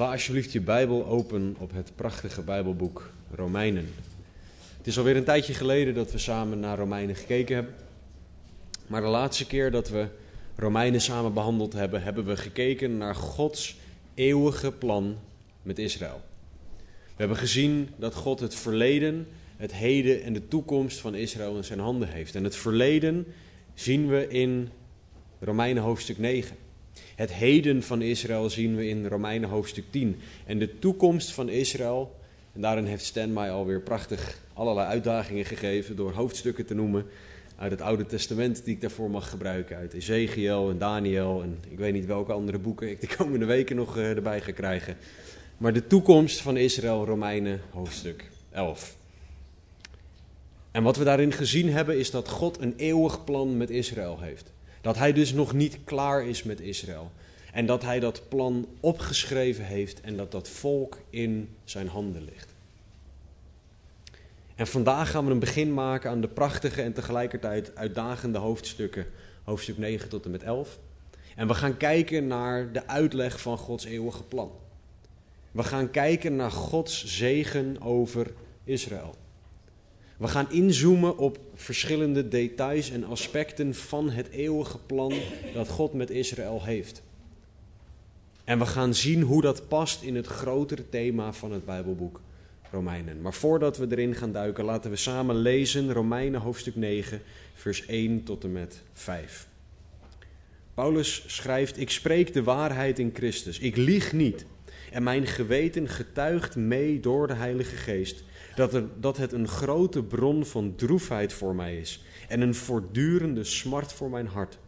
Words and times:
Sla 0.00 0.12
alsjeblieft 0.12 0.52
je 0.52 0.60
Bijbel 0.60 1.06
open 1.06 1.56
op 1.58 1.72
het 1.72 1.92
prachtige 1.94 2.42
Bijbelboek 2.42 3.10
Romeinen. 3.34 3.88
Het 4.76 4.86
is 4.86 4.98
alweer 4.98 5.16
een 5.16 5.24
tijdje 5.24 5.54
geleden 5.54 5.94
dat 5.94 6.12
we 6.12 6.18
samen 6.18 6.60
naar 6.60 6.78
Romeinen 6.78 7.16
gekeken 7.16 7.54
hebben. 7.54 7.74
Maar 8.86 9.00
de 9.00 9.06
laatste 9.06 9.46
keer 9.46 9.70
dat 9.70 9.88
we 9.88 10.06
Romeinen 10.56 11.00
samen 11.00 11.34
behandeld 11.34 11.72
hebben, 11.72 12.02
hebben 12.02 12.24
we 12.24 12.36
gekeken 12.36 12.98
naar 12.98 13.14
Gods 13.14 13.76
eeuwige 14.14 14.72
plan 14.72 15.16
met 15.62 15.78
Israël. 15.78 16.20
We 17.06 17.16
hebben 17.16 17.36
gezien 17.36 17.88
dat 17.96 18.14
God 18.14 18.40
het 18.40 18.54
verleden, 18.54 19.26
het 19.56 19.72
heden 19.72 20.22
en 20.22 20.32
de 20.32 20.48
toekomst 20.48 20.98
van 20.98 21.14
Israël 21.14 21.56
in 21.56 21.64
zijn 21.64 21.80
handen 21.80 22.08
heeft. 22.08 22.34
En 22.34 22.44
het 22.44 22.56
verleden 22.56 23.26
zien 23.74 24.08
we 24.08 24.28
in 24.28 24.68
Romeinen 25.40 25.82
hoofdstuk 25.82 26.18
9. 26.18 26.56
Het 27.14 27.32
heden 27.32 27.82
van 27.82 28.02
Israël 28.02 28.50
zien 28.50 28.76
we 28.76 28.88
in 28.88 29.06
Romeinen 29.06 29.48
hoofdstuk 29.48 29.84
10. 29.90 30.16
En 30.46 30.58
de 30.58 30.78
toekomst 30.78 31.30
van 31.30 31.48
Israël, 31.48 32.16
en 32.52 32.60
daarin 32.60 32.84
heeft 32.84 33.04
Stan 33.04 33.32
mij 33.32 33.50
alweer 33.50 33.80
prachtig 33.80 34.40
allerlei 34.54 34.86
uitdagingen 34.88 35.44
gegeven 35.44 35.96
door 35.96 36.12
hoofdstukken 36.12 36.66
te 36.66 36.74
noemen 36.74 37.06
uit 37.56 37.70
het 37.70 37.80
Oude 37.80 38.06
Testament 38.06 38.64
die 38.64 38.74
ik 38.74 38.80
daarvoor 38.80 39.10
mag 39.10 39.30
gebruiken. 39.30 39.76
Uit 39.76 39.92
Ezekiel 39.92 40.70
en 40.70 40.78
Daniel 40.78 41.42
en 41.42 41.58
ik 41.68 41.78
weet 41.78 41.92
niet 41.92 42.06
welke 42.06 42.32
andere 42.32 42.58
boeken 42.58 42.90
ik 42.90 43.00
de 43.00 43.16
komende 43.16 43.44
weken 43.44 43.76
nog 43.76 43.96
eh, 43.96 44.10
erbij 44.10 44.40
ga 44.40 44.52
krijgen. 44.52 44.96
Maar 45.56 45.72
de 45.72 45.86
toekomst 45.86 46.40
van 46.40 46.56
Israël, 46.56 47.04
Romeinen 47.04 47.60
hoofdstuk 47.70 48.30
11. 48.50 48.96
En 50.70 50.82
wat 50.82 50.96
we 50.96 51.04
daarin 51.04 51.32
gezien 51.32 51.70
hebben 51.72 51.98
is 51.98 52.10
dat 52.10 52.28
God 52.28 52.60
een 52.60 52.74
eeuwig 52.76 53.24
plan 53.24 53.56
met 53.56 53.70
Israël 53.70 54.20
heeft. 54.20 54.52
Dat 54.80 54.96
hij 54.96 55.12
dus 55.12 55.32
nog 55.32 55.52
niet 55.52 55.78
klaar 55.84 56.26
is 56.26 56.42
met 56.42 56.60
Israël. 56.60 57.10
En 57.52 57.66
dat 57.66 57.82
hij 57.82 58.00
dat 58.00 58.28
plan 58.28 58.66
opgeschreven 58.80 59.64
heeft 59.64 60.00
en 60.00 60.16
dat 60.16 60.32
dat 60.32 60.48
volk 60.48 60.98
in 61.10 61.56
zijn 61.64 61.88
handen 61.88 62.24
ligt. 62.24 62.54
En 64.54 64.66
vandaag 64.66 65.10
gaan 65.10 65.24
we 65.24 65.30
een 65.30 65.38
begin 65.38 65.74
maken 65.74 66.10
aan 66.10 66.20
de 66.20 66.28
prachtige 66.28 66.82
en 66.82 66.92
tegelijkertijd 66.92 67.76
uitdagende 67.76 68.38
hoofdstukken, 68.38 69.06
hoofdstuk 69.44 69.78
9 69.78 70.08
tot 70.08 70.24
en 70.24 70.30
met 70.30 70.42
11. 70.42 70.78
En 71.36 71.46
we 71.46 71.54
gaan 71.54 71.76
kijken 71.76 72.26
naar 72.26 72.72
de 72.72 72.86
uitleg 72.86 73.40
van 73.40 73.58
Gods 73.58 73.84
eeuwige 73.84 74.22
plan. 74.22 74.50
We 75.50 75.62
gaan 75.62 75.90
kijken 75.90 76.36
naar 76.36 76.50
Gods 76.50 77.04
zegen 77.04 77.82
over 77.82 78.32
Israël. 78.64 79.14
We 80.20 80.28
gaan 80.28 80.50
inzoomen 80.50 81.18
op 81.18 81.38
verschillende 81.54 82.28
details 82.28 82.90
en 82.90 83.04
aspecten 83.04 83.74
van 83.74 84.10
het 84.10 84.28
eeuwige 84.28 84.78
plan 84.78 85.12
dat 85.54 85.68
God 85.68 85.92
met 85.92 86.10
Israël 86.10 86.64
heeft. 86.64 87.02
En 88.44 88.58
we 88.58 88.66
gaan 88.66 88.94
zien 88.94 89.22
hoe 89.22 89.42
dat 89.42 89.68
past 89.68 90.02
in 90.02 90.16
het 90.16 90.26
grotere 90.26 90.88
thema 90.88 91.32
van 91.32 91.52
het 91.52 91.64
Bijbelboek 91.64 92.20
Romeinen. 92.70 93.20
Maar 93.20 93.34
voordat 93.34 93.76
we 93.76 93.86
erin 93.90 94.14
gaan 94.14 94.32
duiken, 94.32 94.64
laten 94.64 94.90
we 94.90 94.96
samen 94.96 95.36
lezen 95.36 95.92
Romeinen 95.92 96.40
hoofdstuk 96.40 96.76
9, 96.76 97.22
vers 97.54 97.86
1 97.86 98.22
tot 98.22 98.44
en 98.44 98.52
met 98.52 98.82
5. 98.92 99.48
Paulus 100.74 101.24
schrijft: 101.26 101.80
Ik 101.80 101.90
spreek 101.90 102.32
de 102.32 102.42
waarheid 102.42 102.98
in 102.98 103.10
Christus. 103.14 103.58
Ik 103.58 103.76
lieg 103.76 104.12
niet. 104.12 104.46
En 104.90 105.02
mijn 105.02 105.26
geweten 105.26 105.88
getuigt 105.88 106.56
mee 106.56 107.00
door 107.00 107.26
de 107.26 107.34
Heilige 107.34 107.76
Geest 107.76 108.24
dat, 108.60 108.74
er, 108.74 108.84
dat 109.00 109.16
het 109.16 109.32
een 109.32 109.48
grote 109.48 110.02
bron 110.02 110.46
van 110.46 110.74
droefheid 110.74 111.32
voor 111.32 111.54
mij 111.54 111.76
is 111.78 112.04
en 112.28 112.40
een 112.40 112.54
voortdurende 112.54 113.44
smart 113.44 113.92
voor 113.92 114.10
mijn 114.10 114.26
hart. 114.26 114.58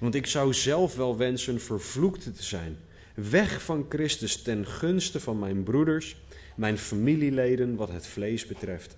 Want 0.00 0.14
ik 0.14 0.26
zou 0.26 0.54
zelf 0.54 0.96
wel 0.96 1.16
wensen 1.16 1.60
vervloekt 1.60 2.22
te 2.36 2.42
zijn, 2.42 2.76
weg 3.14 3.62
van 3.62 3.86
Christus 3.88 4.42
ten 4.42 4.66
gunste 4.66 5.20
van 5.20 5.38
mijn 5.38 5.62
broeders, 5.62 6.16
mijn 6.56 6.78
familieleden 6.78 7.76
wat 7.76 7.92
het 7.92 8.06
vlees 8.06 8.46
betreft. 8.46 8.96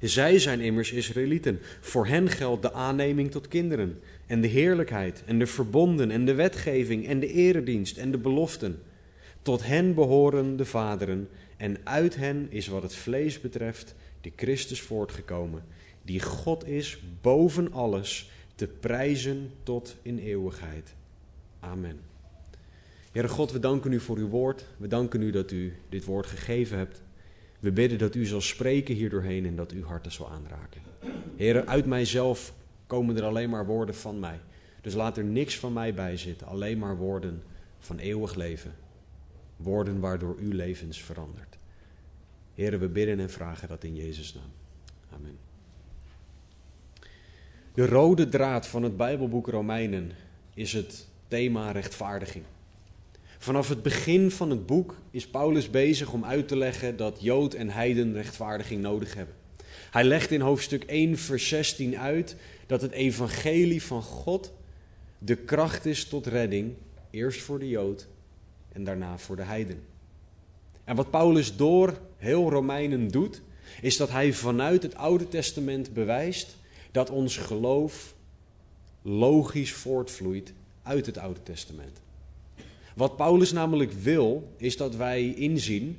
Zij 0.00 0.38
zijn 0.38 0.60
immers 0.60 0.92
Israëlieten. 0.92 1.60
Voor 1.80 2.06
hen 2.06 2.28
geldt 2.28 2.62
de 2.62 2.72
aanneming 2.72 3.30
tot 3.30 3.48
kinderen 3.48 4.00
en 4.26 4.40
de 4.40 4.48
heerlijkheid 4.48 5.22
en 5.26 5.38
de 5.38 5.46
verbonden 5.46 6.10
en 6.10 6.24
de 6.24 6.34
wetgeving 6.34 7.06
en 7.06 7.20
de 7.20 7.32
eredienst 7.32 7.96
en 7.96 8.10
de 8.10 8.18
beloften. 8.18 8.82
Tot 9.42 9.66
hen 9.66 9.94
behoren 9.94 10.56
de 10.56 10.64
vaderen 10.64 11.28
en 11.56 11.76
uit 11.84 12.16
hen 12.16 12.46
is 12.50 12.66
wat 12.66 12.82
het 12.82 12.94
vlees 12.94 13.40
betreft 13.40 13.94
de 14.20 14.32
Christus 14.36 14.80
voortgekomen, 14.80 15.64
die 16.02 16.20
God 16.20 16.66
is 16.66 16.98
boven 17.20 17.72
alles 17.72 18.30
te 18.54 18.66
prijzen 18.66 19.50
tot 19.62 19.96
in 20.02 20.18
eeuwigheid. 20.18 20.94
Amen. 21.60 22.00
Heere 23.12 23.28
God, 23.28 23.52
we 23.52 23.58
danken 23.58 23.92
u 23.92 24.00
voor 24.00 24.16
uw 24.16 24.28
woord. 24.28 24.64
We 24.76 24.86
danken 24.86 25.22
u 25.22 25.30
dat 25.30 25.50
u 25.50 25.76
dit 25.88 26.04
woord 26.04 26.26
gegeven 26.26 26.78
hebt. 26.78 27.02
We 27.60 27.72
bidden 27.72 27.98
dat 27.98 28.14
u 28.14 28.26
zal 28.26 28.40
spreken 28.40 28.94
hier 28.94 29.10
doorheen 29.10 29.46
en 29.46 29.56
dat 29.56 29.70
uw 29.70 29.84
harten 29.84 30.12
zal 30.12 30.30
aanraken. 30.30 30.80
Heere, 31.36 31.66
uit 31.66 31.86
mijzelf 31.86 32.54
komen 32.86 33.16
er 33.16 33.24
alleen 33.24 33.50
maar 33.50 33.66
woorden 33.66 33.94
van 33.94 34.20
mij. 34.20 34.40
Dus 34.80 34.94
laat 34.94 35.16
er 35.16 35.24
niks 35.24 35.58
van 35.58 35.72
mij 35.72 35.94
bij 35.94 36.16
zitten, 36.16 36.46
alleen 36.46 36.78
maar 36.78 36.96
woorden 36.96 37.42
van 37.78 37.98
eeuwig 37.98 38.34
leven. 38.34 38.74
Woorden 39.56 40.00
waardoor 40.00 40.36
uw 40.38 40.52
levens 40.52 41.02
verandert. 41.02 41.58
Heren, 42.54 42.80
we 42.80 42.88
bidden 42.88 43.20
en 43.20 43.30
vragen 43.30 43.68
dat 43.68 43.84
in 43.84 43.94
Jezus' 43.94 44.34
naam. 44.34 44.52
Amen. 45.10 45.38
De 47.74 47.86
rode 47.86 48.28
draad 48.28 48.66
van 48.66 48.82
het 48.82 48.96
Bijbelboek 48.96 49.48
Romeinen 49.48 50.10
is 50.54 50.72
het 50.72 51.06
thema 51.28 51.70
rechtvaardiging. 51.70 52.44
Vanaf 53.38 53.68
het 53.68 53.82
begin 53.82 54.30
van 54.30 54.50
het 54.50 54.66
boek 54.66 54.96
is 55.10 55.28
Paulus 55.28 55.70
bezig 55.70 56.12
om 56.12 56.24
uit 56.24 56.48
te 56.48 56.56
leggen 56.56 56.96
dat 56.96 57.18
Jood 57.20 57.54
en 57.54 57.70
Heiden 57.70 58.12
rechtvaardiging 58.12 58.82
nodig 58.82 59.14
hebben. 59.14 59.34
Hij 59.90 60.04
legt 60.04 60.30
in 60.30 60.40
hoofdstuk 60.40 60.84
1, 60.84 61.18
vers 61.18 61.48
16 61.48 61.98
uit 61.98 62.36
dat 62.66 62.82
het 62.82 62.92
evangelie 62.92 63.82
van 63.82 64.02
God 64.02 64.52
de 65.18 65.36
kracht 65.36 65.86
is 65.86 66.04
tot 66.04 66.26
redding, 66.26 66.74
eerst 67.10 67.40
voor 67.40 67.58
de 67.58 67.68
Jood 67.68 68.08
en 68.74 68.84
daarna 68.84 69.18
voor 69.18 69.36
de 69.36 69.42
Heiden. 69.42 69.82
En 70.84 70.96
wat 70.96 71.10
Paulus 71.10 71.56
door 71.56 71.98
heel 72.16 72.50
Romeinen 72.50 73.08
doet, 73.08 73.42
is 73.80 73.96
dat 73.96 74.10
hij 74.10 74.32
vanuit 74.32 74.82
het 74.82 74.94
Oude 74.94 75.28
Testament 75.28 75.92
bewijst 75.92 76.56
dat 76.90 77.10
ons 77.10 77.36
geloof 77.36 78.14
logisch 79.02 79.72
voortvloeit 79.72 80.52
uit 80.82 81.06
het 81.06 81.18
Oude 81.18 81.42
Testament. 81.42 82.00
Wat 82.94 83.16
Paulus 83.16 83.52
namelijk 83.52 83.92
wil, 83.92 84.52
is 84.56 84.76
dat 84.76 84.96
wij 84.96 85.34
inzien, 85.34 85.98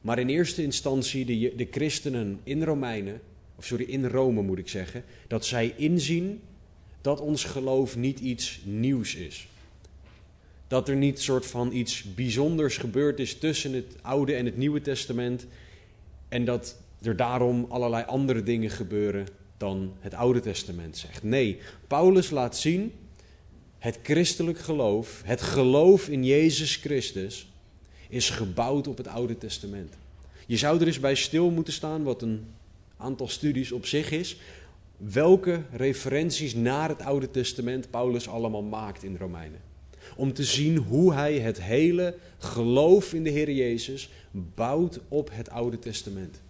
maar 0.00 0.18
in 0.18 0.28
eerste 0.28 0.62
instantie 0.62 1.24
de, 1.24 1.52
de 1.56 1.68
christenen 1.70 2.40
in 2.42 2.62
Romeinen, 2.62 3.20
of 3.56 3.64
sorry, 3.64 3.84
in 3.84 4.06
Rome 4.06 4.42
moet 4.42 4.58
ik 4.58 4.68
zeggen, 4.68 5.04
dat 5.26 5.46
zij 5.46 5.74
inzien 5.76 6.40
dat 7.00 7.20
ons 7.20 7.44
geloof 7.44 7.96
niet 7.96 8.20
iets 8.20 8.60
nieuws 8.64 9.14
is. 9.14 9.48
Dat 10.68 10.88
er 10.88 10.96
niet 10.96 11.20
soort 11.20 11.46
van 11.46 11.72
iets 11.72 12.02
bijzonders 12.14 12.76
gebeurd 12.76 13.18
is 13.18 13.38
tussen 13.38 13.72
het 13.72 13.96
Oude 14.02 14.34
en 14.34 14.44
het 14.44 14.56
Nieuwe 14.56 14.80
Testament. 14.80 15.46
En 16.28 16.44
dat 16.44 16.76
er 17.02 17.16
daarom 17.16 17.66
allerlei 17.68 18.04
andere 18.04 18.42
dingen 18.42 18.70
gebeuren 18.70 19.26
dan 19.56 19.92
het 20.00 20.14
Oude 20.14 20.40
Testament 20.40 20.96
zegt. 20.96 21.22
Nee, 21.22 21.58
Paulus 21.86 22.30
laat 22.30 22.56
zien 22.56 22.92
het 23.78 23.98
christelijk 24.02 24.58
geloof, 24.58 25.22
het 25.24 25.42
geloof 25.42 26.08
in 26.08 26.24
Jezus 26.24 26.76
Christus, 26.76 27.48
is 28.08 28.30
gebouwd 28.30 28.86
op 28.86 28.96
het 28.96 29.06
Oude 29.06 29.38
Testament. 29.38 29.94
Je 30.46 30.56
zou 30.56 30.80
er 30.80 30.86
eens 30.86 31.00
bij 31.00 31.14
stil 31.14 31.50
moeten 31.50 31.72
staan, 31.72 32.02
wat 32.02 32.22
een 32.22 32.46
aantal 32.96 33.28
studies 33.28 33.72
op 33.72 33.86
zich 33.86 34.10
is, 34.10 34.36
welke 34.96 35.62
referenties 35.72 36.54
naar 36.54 36.88
het 36.88 37.02
Oude 37.02 37.30
Testament 37.30 37.90
Paulus 37.90 38.28
allemaal 38.28 38.62
maakt 38.62 39.02
in 39.02 39.16
Romeinen. 39.16 39.60
Om 40.16 40.32
te 40.32 40.44
zien 40.44 40.76
hoe 40.76 41.12
hij 41.12 41.38
het 41.38 41.62
hele 41.62 42.14
geloof 42.38 43.12
in 43.12 43.24
de 43.24 43.30
Heer 43.30 43.50
Jezus 43.50 44.10
bouwt 44.30 45.00
op 45.08 45.30
het 45.32 45.50
Oude 45.50 45.78
Testament. 45.78 46.40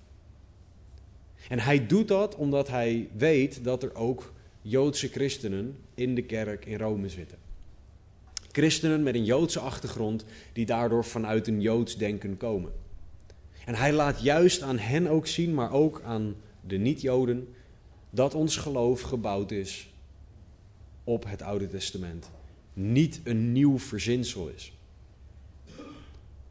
En 1.48 1.58
hij 1.58 1.86
doet 1.86 2.08
dat 2.08 2.34
omdat 2.34 2.68
hij 2.68 3.08
weet 3.16 3.64
dat 3.64 3.82
er 3.82 3.94
ook 3.94 4.32
Joodse 4.62 5.08
christenen 5.08 5.76
in 5.94 6.14
de 6.14 6.22
kerk 6.22 6.66
in 6.66 6.78
Rome 6.78 7.08
zitten. 7.08 7.38
Christenen 8.52 9.02
met 9.02 9.14
een 9.14 9.24
Joodse 9.24 9.60
achtergrond 9.60 10.24
die 10.52 10.66
daardoor 10.66 11.04
vanuit 11.04 11.46
een 11.46 11.60
Joods 11.60 11.96
denken 11.96 12.36
komen. 12.36 12.72
En 13.64 13.74
hij 13.74 13.92
laat 13.92 14.22
juist 14.22 14.62
aan 14.62 14.78
hen 14.78 15.06
ook 15.06 15.26
zien, 15.26 15.54
maar 15.54 15.72
ook 15.72 16.02
aan 16.04 16.36
de 16.60 16.76
niet-Joden, 16.76 17.54
dat 18.10 18.34
ons 18.34 18.56
geloof 18.56 19.00
gebouwd 19.00 19.50
is 19.50 19.92
op 21.04 21.24
het 21.28 21.42
Oude 21.42 21.68
Testament. 21.68 22.30
Niet 22.74 23.20
een 23.24 23.52
nieuw 23.52 23.78
verzinsel 23.78 24.48
is. 24.48 24.72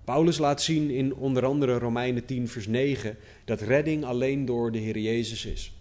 Paulus 0.03 0.37
laat 0.37 0.61
zien 0.61 0.89
in 0.89 1.15
onder 1.15 1.45
andere 1.45 1.77
Romeinen 1.77 2.25
10, 2.25 2.47
vers 2.47 2.67
9 2.67 3.17
dat 3.45 3.61
redding 3.61 4.03
alleen 4.03 4.45
door 4.45 4.71
de 4.71 4.77
Heer 4.77 4.97
Jezus 4.97 5.45
is. 5.45 5.73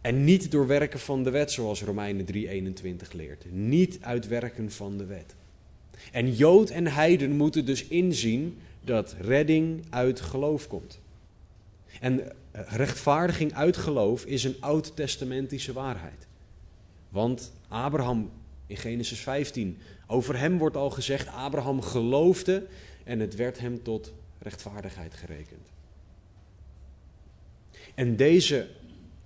En 0.00 0.24
niet 0.24 0.50
door 0.50 0.66
werken 0.66 1.00
van 1.00 1.22
de 1.22 1.30
wet, 1.30 1.52
zoals 1.52 1.82
Romeinen 1.82 2.26
3:21 2.26 3.12
leert. 3.12 3.44
Niet 3.52 3.98
uit 4.00 4.28
werken 4.28 4.70
van 4.70 4.98
de 4.98 5.04
wet. 5.04 5.34
En 6.12 6.34
Jood 6.34 6.70
en 6.70 6.86
Heiden 6.86 7.36
moeten 7.36 7.64
dus 7.64 7.86
inzien 7.86 8.58
dat 8.84 9.16
redding 9.20 9.84
uit 9.90 10.20
geloof 10.20 10.68
komt. 10.68 11.00
En 12.00 12.32
rechtvaardiging 12.52 13.52
uit 13.54 13.76
geloof 13.76 14.24
is 14.24 14.44
een 14.44 14.56
oud-testamentische 14.60 15.72
waarheid. 15.72 16.26
Want 17.08 17.52
Abraham 17.68 18.30
in 18.66 18.76
Genesis 18.76 19.20
15, 19.20 19.78
over 20.06 20.38
hem 20.38 20.58
wordt 20.58 20.76
al 20.76 20.90
gezegd, 20.90 21.28
Abraham 21.28 21.82
geloofde 21.82 22.66
en 23.04 23.20
het 23.20 23.34
werd 23.34 23.58
hem 23.58 23.82
tot 23.82 24.12
rechtvaardigheid 24.38 25.14
gerekend. 25.14 25.68
En 27.94 28.16
deze 28.16 28.68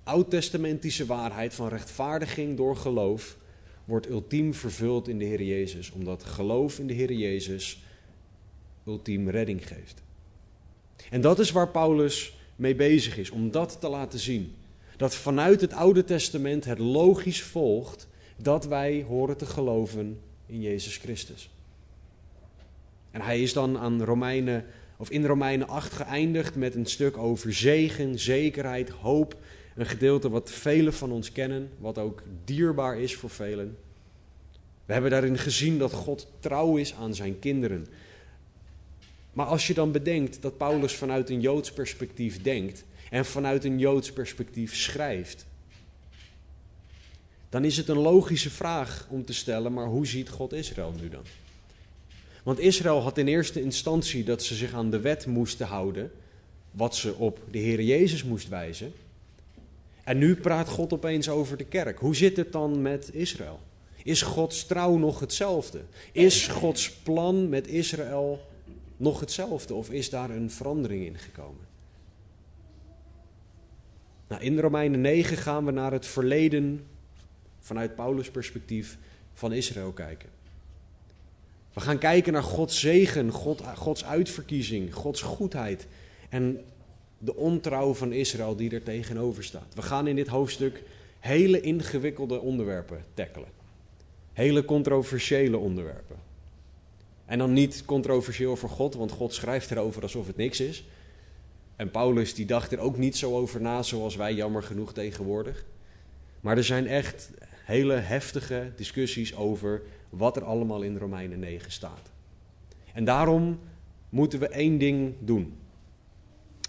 oud-testamentische 0.02 1.06
waarheid 1.06 1.54
van 1.54 1.68
rechtvaardiging 1.68 2.56
door 2.56 2.76
geloof 2.76 3.36
wordt 3.84 4.08
ultiem 4.08 4.54
vervuld 4.54 5.08
in 5.08 5.18
de 5.18 5.24
Heer 5.24 5.42
Jezus, 5.42 5.90
omdat 5.90 6.24
geloof 6.24 6.78
in 6.78 6.86
de 6.86 6.92
Heer 6.92 7.12
Jezus 7.12 7.82
ultiem 8.86 9.28
redding 9.28 9.68
geeft. 9.68 10.02
En 11.10 11.20
dat 11.20 11.38
is 11.38 11.50
waar 11.50 11.68
Paulus 11.68 12.34
mee 12.56 12.74
bezig 12.74 13.16
is, 13.16 13.30
om 13.30 13.50
dat 13.50 13.80
te 13.80 13.88
laten 13.88 14.18
zien. 14.18 14.54
Dat 14.96 15.14
vanuit 15.14 15.60
het 15.60 15.72
Oude 15.72 16.04
Testament 16.04 16.64
het 16.64 16.78
logisch 16.78 17.42
volgt 17.42 18.08
dat 18.42 18.66
wij 18.66 19.04
horen 19.08 19.36
te 19.36 19.46
geloven 19.46 20.20
in 20.46 20.60
Jezus 20.60 20.96
Christus. 20.96 21.50
En 23.10 23.20
hij 23.20 23.42
is 23.42 23.52
dan 23.52 23.78
aan 23.78 24.02
Romeinen, 24.02 24.64
of 24.96 25.10
in 25.10 25.24
Romeinen 25.24 25.68
8 25.68 25.92
geëindigd 25.92 26.54
met 26.54 26.74
een 26.74 26.86
stuk 26.86 27.16
over 27.16 27.52
zegen, 27.52 28.18
zekerheid, 28.18 28.90
hoop. 28.90 29.36
Een 29.74 29.86
gedeelte 29.86 30.30
wat 30.30 30.50
velen 30.50 30.92
van 30.92 31.12
ons 31.12 31.32
kennen, 31.32 31.70
wat 31.78 31.98
ook 31.98 32.22
dierbaar 32.44 33.00
is 33.00 33.16
voor 33.16 33.30
velen. 33.30 33.76
We 34.84 34.92
hebben 34.92 35.10
daarin 35.10 35.38
gezien 35.38 35.78
dat 35.78 35.92
God 35.92 36.32
trouw 36.40 36.76
is 36.76 36.94
aan 36.94 37.14
zijn 37.14 37.38
kinderen. 37.38 37.86
Maar 39.32 39.46
als 39.46 39.66
je 39.66 39.74
dan 39.74 39.92
bedenkt 39.92 40.42
dat 40.42 40.56
Paulus 40.56 40.94
vanuit 40.94 41.30
een 41.30 41.40
Joods 41.40 41.72
perspectief 41.72 42.42
denkt 42.42 42.84
en 43.10 43.24
vanuit 43.24 43.64
een 43.64 43.78
Joods 43.78 44.12
perspectief 44.12 44.76
schrijft, 44.76 45.46
dan 47.50 47.64
is 47.64 47.76
het 47.76 47.88
een 47.88 47.98
logische 47.98 48.50
vraag 48.50 49.06
om 49.10 49.24
te 49.24 49.34
stellen, 49.34 49.72
maar 49.72 49.86
hoe 49.86 50.06
ziet 50.06 50.28
God 50.28 50.52
Israël 50.52 50.94
nu 51.00 51.08
dan? 51.08 51.24
Want 52.42 52.58
Israël 52.58 53.00
had 53.00 53.18
in 53.18 53.26
eerste 53.26 53.62
instantie 53.62 54.24
dat 54.24 54.42
ze 54.42 54.54
zich 54.54 54.72
aan 54.72 54.90
de 54.90 55.00
wet 55.00 55.26
moesten 55.26 55.66
houden, 55.66 56.12
wat 56.70 56.96
ze 56.96 57.14
op 57.14 57.40
de 57.50 57.58
Heer 57.58 57.82
Jezus 57.82 58.24
moest 58.24 58.48
wijzen. 58.48 58.92
En 60.04 60.18
nu 60.18 60.36
praat 60.36 60.68
God 60.68 60.92
opeens 60.92 61.28
over 61.28 61.56
de 61.56 61.64
kerk. 61.64 61.98
Hoe 61.98 62.16
zit 62.16 62.36
het 62.36 62.52
dan 62.52 62.82
met 62.82 63.14
Israël? 63.14 63.60
Is 64.02 64.22
Gods 64.22 64.66
trouw 64.66 64.96
nog 64.96 65.20
hetzelfde? 65.20 65.80
Is 66.12 66.46
Gods 66.46 66.90
plan 66.90 67.48
met 67.48 67.66
Israël 67.66 68.46
nog 68.96 69.20
hetzelfde 69.20 69.74
of 69.74 69.90
is 69.90 70.10
daar 70.10 70.30
een 70.30 70.50
verandering 70.50 71.06
in 71.06 71.18
gekomen? 71.18 71.68
Nou, 74.28 74.42
in 74.42 74.58
Romeinen 74.58 75.00
9 75.00 75.36
gaan 75.36 75.64
we 75.64 75.70
naar 75.70 75.92
het 75.92 76.06
verleden 76.06 76.86
vanuit 77.60 77.94
Paulus' 77.94 78.30
perspectief 78.30 78.98
van 79.34 79.52
Israël 79.52 79.92
kijken. 79.92 80.28
We 81.72 81.80
gaan 81.80 81.98
kijken 81.98 82.32
naar 82.32 82.42
Gods 82.42 82.80
zegen, 82.80 83.30
God, 83.30 83.62
Gods 83.76 84.04
uitverkiezing, 84.04 84.94
Gods 84.94 85.22
goedheid 85.22 85.86
en 86.28 86.64
de 87.18 87.36
ontrouw 87.36 87.94
van 87.94 88.12
Israël 88.12 88.56
die 88.56 88.70
er 88.70 88.82
tegenover 88.82 89.44
staat. 89.44 89.74
We 89.74 89.82
gaan 89.82 90.06
in 90.06 90.16
dit 90.16 90.28
hoofdstuk 90.28 90.82
hele 91.18 91.60
ingewikkelde 91.60 92.40
onderwerpen 92.40 93.04
tackelen. 93.14 93.48
Hele 94.32 94.64
controversiële 94.64 95.56
onderwerpen. 95.56 96.16
En 97.26 97.38
dan 97.38 97.52
niet 97.52 97.84
controversieel 97.84 98.56
voor 98.56 98.68
God, 98.68 98.94
want 98.94 99.10
God 99.10 99.34
schrijft 99.34 99.70
erover 99.70 100.02
alsof 100.02 100.26
het 100.26 100.36
niks 100.36 100.60
is. 100.60 100.84
En 101.76 101.90
Paulus 101.90 102.34
die 102.34 102.46
dacht 102.46 102.72
er 102.72 102.78
ook 102.78 102.96
niet 102.96 103.16
zo 103.16 103.36
over 103.36 103.60
na 103.60 103.82
zoals 103.82 104.16
wij 104.16 104.34
jammer 104.34 104.62
genoeg 104.62 104.92
tegenwoordig. 104.92 105.64
Maar 106.40 106.56
er 106.56 106.64
zijn 106.64 106.86
echt 106.86 107.30
hele 107.70 107.94
heftige 107.94 108.72
discussies 108.76 109.36
over 109.36 109.82
wat 110.08 110.36
er 110.36 110.44
allemaal 110.44 110.82
in 110.82 110.96
Romeinen 110.96 111.38
9 111.38 111.72
staat. 111.72 112.10
En 112.92 113.04
daarom 113.04 113.60
moeten 114.08 114.38
we 114.38 114.48
één 114.48 114.78
ding 114.78 115.14
doen. 115.18 115.58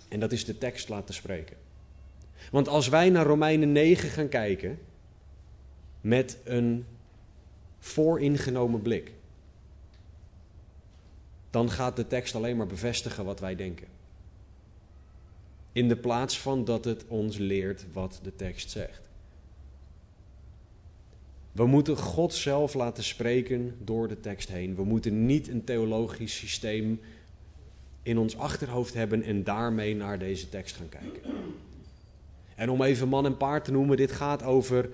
En 0.09 0.19
dat 0.19 0.31
is 0.31 0.45
de 0.45 0.57
tekst 0.57 0.89
laten 0.89 1.13
spreken. 1.13 1.57
Want 2.51 2.67
als 2.67 2.87
wij 2.87 3.09
naar 3.09 3.25
Romeinen 3.25 3.71
9 3.71 4.09
gaan 4.09 4.29
kijken 4.29 4.79
met 6.01 6.37
een 6.43 6.85
vooringenomen 7.79 8.81
blik, 8.81 9.11
dan 11.49 11.69
gaat 11.69 11.95
de 11.95 12.07
tekst 12.07 12.35
alleen 12.35 12.57
maar 12.57 12.67
bevestigen 12.67 13.25
wat 13.25 13.39
wij 13.39 13.55
denken. 13.55 13.87
In 15.71 15.87
de 15.87 15.97
plaats 15.97 16.39
van 16.39 16.65
dat 16.65 16.85
het 16.85 17.07
ons 17.07 17.37
leert 17.37 17.85
wat 17.93 18.19
de 18.23 18.35
tekst 18.35 18.69
zegt. 18.69 19.10
We 21.51 21.65
moeten 21.65 21.97
God 21.97 22.33
zelf 22.33 22.73
laten 22.73 23.03
spreken 23.03 23.75
door 23.83 24.07
de 24.07 24.19
tekst 24.19 24.49
heen. 24.49 24.75
We 24.75 24.83
moeten 24.83 25.25
niet 25.25 25.47
een 25.47 25.63
theologisch 25.63 26.35
systeem 26.35 26.99
in 28.03 28.17
ons 28.17 28.37
achterhoofd 28.37 28.93
hebben 28.93 29.23
en 29.23 29.43
daarmee 29.43 29.95
naar 29.95 30.19
deze 30.19 30.49
tekst 30.49 30.75
gaan 30.75 30.89
kijken. 30.89 31.21
En 32.55 32.69
om 32.69 32.81
even 32.81 33.07
man 33.07 33.25
en 33.25 33.37
paard 33.37 33.65
te 33.65 33.71
noemen, 33.71 33.97
dit 33.97 34.11
gaat 34.11 34.43
over 34.43 34.89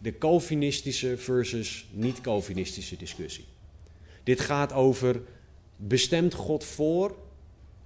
de 0.00 0.18
Calvinistische 0.18 1.16
versus 1.16 1.86
niet-Calvinistische 1.92 2.96
discussie. 2.96 3.44
Dit 4.22 4.40
gaat 4.40 4.72
over 4.72 5.22
bestemt 5.76 6.34
God 6.34 6.64
voor 6.64 7.16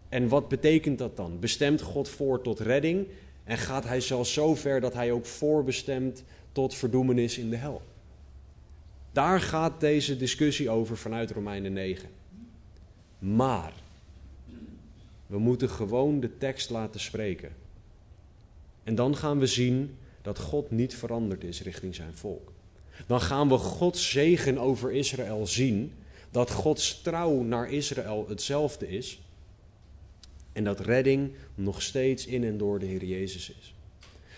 en 0.09 0.29
wat 0.29 0.49
betekent 0.49 0.99
dat 0.99 1.17
dan? 1.17 1.39
Bestemt 1.39 1.81
God 1.81 2.09
voor 2.09 2.43
tot 2.43 2.61
redding 2.61 3.07
en 3.45 3.59
gaat 3.59 3.85
hij 3.85 4.01
zelfs 4.01 4.33
zo 4.33 4.55
ver 4.55 4.81
dat 4.81 4.95
hij 4.95 5.13
ook 5.13 5.27
voorbestemt 5.27 6.23
tot 6.53 6.75
verdoemenis 6.75 7.39
in 7.39 7.51
de 7.51 7.57
hel? 7.57 7.83
Daar 9.13 9.41
gaat 9.41 9.81
deze 9.81 10.17
discussie 10.17 10.71
over 10.71 10.97
vanuit 10.97 11.31
Romeinen 11.31 11.73
9. 11.73 12.09
Maar 13.19 13.73
we 15.27 15.39
moeten 15.39 15.71
gewoon 15.71 16.21
de 16.21 16.39
tekst 16.39 16.71
laten 16.71 17.01
spreken. 17.01 17.53
En 18.85 18.95
dan 18.95 19.17
gaan 19.17 19.39
we 19.39 19.47
zien 19.47 19.97
dat 20.23 20.39
God 20.39 20.71
niet 20.71 20.95
veranderd 20.95 21.45
is 21.45 21.63
richting 21.63 21.95
zijn 21.95 22.15
volk. 22.15 22.53
Dan 23.07 23.21
gaan 23.21 23.49
we 23.49 23.57
Gods 23.57 24.11
zegen 24.11 24.59
over 24.59 24.93
Israël 24.93 25.47
zien, 25.47 25.93
dat 26.31 26.51
Gods 26.51 27.03
trouw 27.03 27.43
naar 27.43 27.71
Israël 27.71 28.27
hetzelfde 28.29 28.89
is 28.89 29.21
en 30.53 30.65
dat 30.65 30.81
redding 30.81 31.33
nog 31.55 31.83
steeds 31.83 32.27
in 32.27 32.45
en 32.45 32.59
door 32.59 32.79
de 32.79 32.87
Heer 32.87 33.05
Jezus 33.05 33.51
is. 33.51 33.75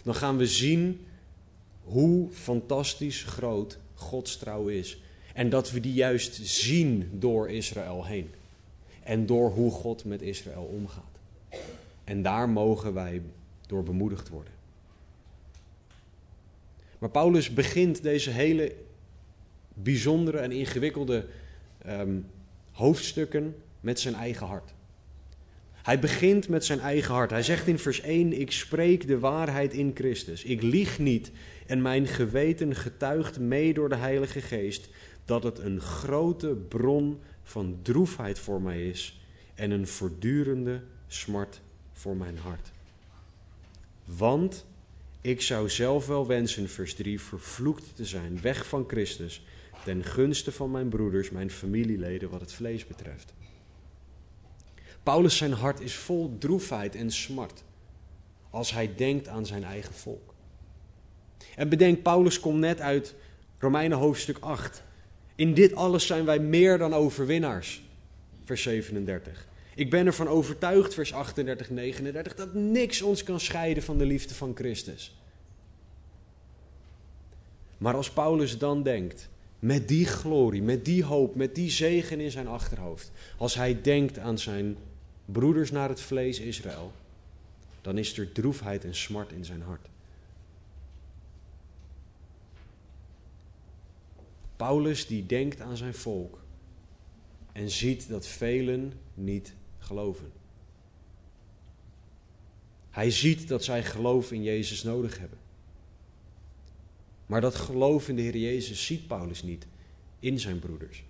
Dan 0.03 0.15
gaan 0.15 0.37
we 0.37 0.47
zien 0.47 1.07
hoe 1.83 2.31
fantastisch 2.31 3.23
groot 3.23 3.79
Gods 4.03 4.37
trouw 4.37 4.67
is. 4.67 5.03
En 5.35 5.51
dat 5.51 5.71
we 5.71 5.81
die 5.81 5.93
juist 5.93 6.41
zien 6.43 7.11
door 7.13 7.51
Israël 7.51 8.07
heen. 8.07 8.31
En 9.03 9.27
door 9.27 9.51
hoe 9.51 9.71
God 9.71 10.05
met 10.05 10.23
Israël 10.23 10.63
omgaat. 10.63 11.19
En 12.05 12.23
daar 12.23 12.49
mogen 12.49 12.95
wij 12.95 13.23
door 13.67 13.83
bemoedigd 13.83 14.29
worden. 14.29 14.53
Maar 16.99 17.11
Paulus 17.11 17.53
begint 17.53 18.03
deze 18.03 18.31
hele 18.31 18.75
bijzondere 19.75 20.39
en 20.39 20.53
ingewikkelde 20.53 21.27
ehm, 21.79 22.19
hoofdstukken 22.71 23.57
met 23.81 24.01
zijn 24.01 24.15
eigen 24.15 24.47
hart. 24.47 24.73
Hij 25.83 25.99
begint 25.99 26.49
met 26.49 26.65
zijn 26.65 26.81
eigen 26.81 27.15
hart. 27.15 27.31
Hij 27.31 27.43
zegt 27.43 27.67
in 27.67 27.79
vers 27.79 28.01
1: 28.01 28.41
Ik 28.41 28.53
spreek 28.53 29.07
de 29.07 29.19
waarheid 29.19 29.73
in 29.73 29.91
Christus. 29.95 30.45
Ik 30.45 30.63
lieg 30.63 30.99
niet 30.99 31.31
en 31.67 31.83
mijn 31.83 32.07
geweten 32.07 32.75
getuigt 32.77 33.39
mee 33.39 33.75
door 33.75 33.89
de 33.89 33.97
Heilige 33.97 34.41
Geest 34.41 34.89
dat 35.25 35.43
het 35.43 35.59
een 35.59 35.81
grote 35.81 36.49
bron 36.69 37.21
van 37.43 37.79
droefheid 37.83 38.39
voor 38.39 38.63
mij 38.63 38.87
is 38.87 39.21
en 39.55 39.71
een 39.71 39.87
voortdurende 39.87 40.83
smart 41.07 41.61
voor 41.93 42.17
mijn 42.17 42.39
hart. 42.39 42.71
Want 44.05 44.67
ik 45.21 45.41
zou 45.41 45.71
zelf 45.71 46.07
wel 46.07 46.27
wensen, 46.27 46.69
vers 46.69 46.95
3, 46.95 47.21
vervloekt 47.21 47.97
te 47.97 48.05
zijn, 48.05 48.41
weg 48.41 48.67
van 48.67 48.85
Christus, 48.89 49.45
ten 49.85 50.05
gunste 50.05 50.53
van 50.53 50.71
mijn 50.71 50.89
broeders, 50.89 51.31
mijn 51.31 51.51
familieleden, 51.51 52.31
wat 52.31 52.41
het 52.41 52.53
vlees 52.53 52.87
betreft. 52.87 53.33
Paulus 55.03 55.37
zijn 55.37 55.53
hart 55.53 55.81
is 55.81 55.95
vol 55.95 56.39
droefheid 56.39 56.95
en 56.95 57.11
smart 57.11 57.65
als 58.51 58.73
hij 58.73 58.95
denkt 58.95 59.29
aan 59.29 59.47
zijn 59.47 59.65
eigen 59.65 59.95
volk. 59.95 60.32
En 61.57 61.69
bedenk, 61.69 62.03
Paulus 62.03 62.41
komt 62.41 62.59
net 62.59 62.81
uit 62.81 63.15
Romeinen 63.59 63.99
hoofdstuk 63.99 64.37
8. 64.41 64.83
In 65.35 65.55
dit 65.55 65.75
alles 65.75 66.07
zijn 66.07 66.25
wij 66.25 66.39
meer 66.39 66.79
dan 66.79 66.95
overwinnaars. 66.95 67.83
Vers 68.45 68.63
37. 68.63 69.47
Ik 69.75 69.91
ben 69.91 70.07
ervan 70.07 70.29
overtuigd, 70.29 70.95
vers 70.95 71.13
38, 71.13 71.71
39, 71.71 72.35
dat 72.35 72.55
niks 72.55 73.03
ons 73.03 73.23
kan 73.23 73.41
scheiden 73.41 73.83
van 73.83 73.99
de 73.99 74.07
liefde 74.07 74.35
van 74.35 74.53
Christus. 74.55 75.17
Maar 77.79 77.95
als 77.95 78.11
Paulus 78.11 78.59
dan 78.59 78.83
denkt, 78.83 79.29
met 79.59 79.89
die 79.89 80.07
glorie, 80.07 80.63
met 80.63 80.85
die 80.85 81.05
hoop, 81.05 81.35
met 81.35 81.55
die 81.55 81.71
zegen 81.71 82.21
in 82.21 82.31
zijn 82.31 82.47
achterhoofd, 82.47 83.11
als 83.37 83.55
hij 83.55 83.79
denkt 83.83 84.19
aan 84.19 84.39
zijn 84.39 84.77
broeders 85.25 85.71
naar 85.71 85.89
het 85.89 86.01
vlees 86.01 86.41
Israël, 86.41 86.93
dan 87.81 87.99
is 87.99 88.19
er 88.19 88.33
droefheid 88.33 88.85
en 88.85 88.95
smart 88.95 89.33
in 89.33 89.45
zijn 89.45 89.63
hart. 89.63 89.92
Paulus 94.63 95.07
die 95.07 95.27
denkt 95.27 95.61
aan 95.61 95.77
zijn 95.77 95.95
volk 95.95 96.45
en 97.53 97.71
ziet 97.71 98.09
dat 98.09 98.27
velen 98.27 98.93
niet 99.15 99.55
geloven. 99.79 100.33
Hij 102.91 103.11
ziet 103.11 103.49
dat 103.49 103.65
zij 103.65 103.85
geloof 103.85 104.33
in 104.33 104.43
Jezus 104.43 104.83
nodig 104.83 105.19
hebben. 105.19 105.39
Maar 107.27 107.41
dat 107.41 107.55
geloof 107.55 108.09
in 108.09 108.17
de 108.17 108.23
Heer 108.23 108.37
Jezus 108.37 108.87
ziet 108.87 109.07
Paulus 109.07 109.43
niet 109.43 109.67
in 110.19 110.41
zijn 110.41 110.59
broeders. 110.59 111.05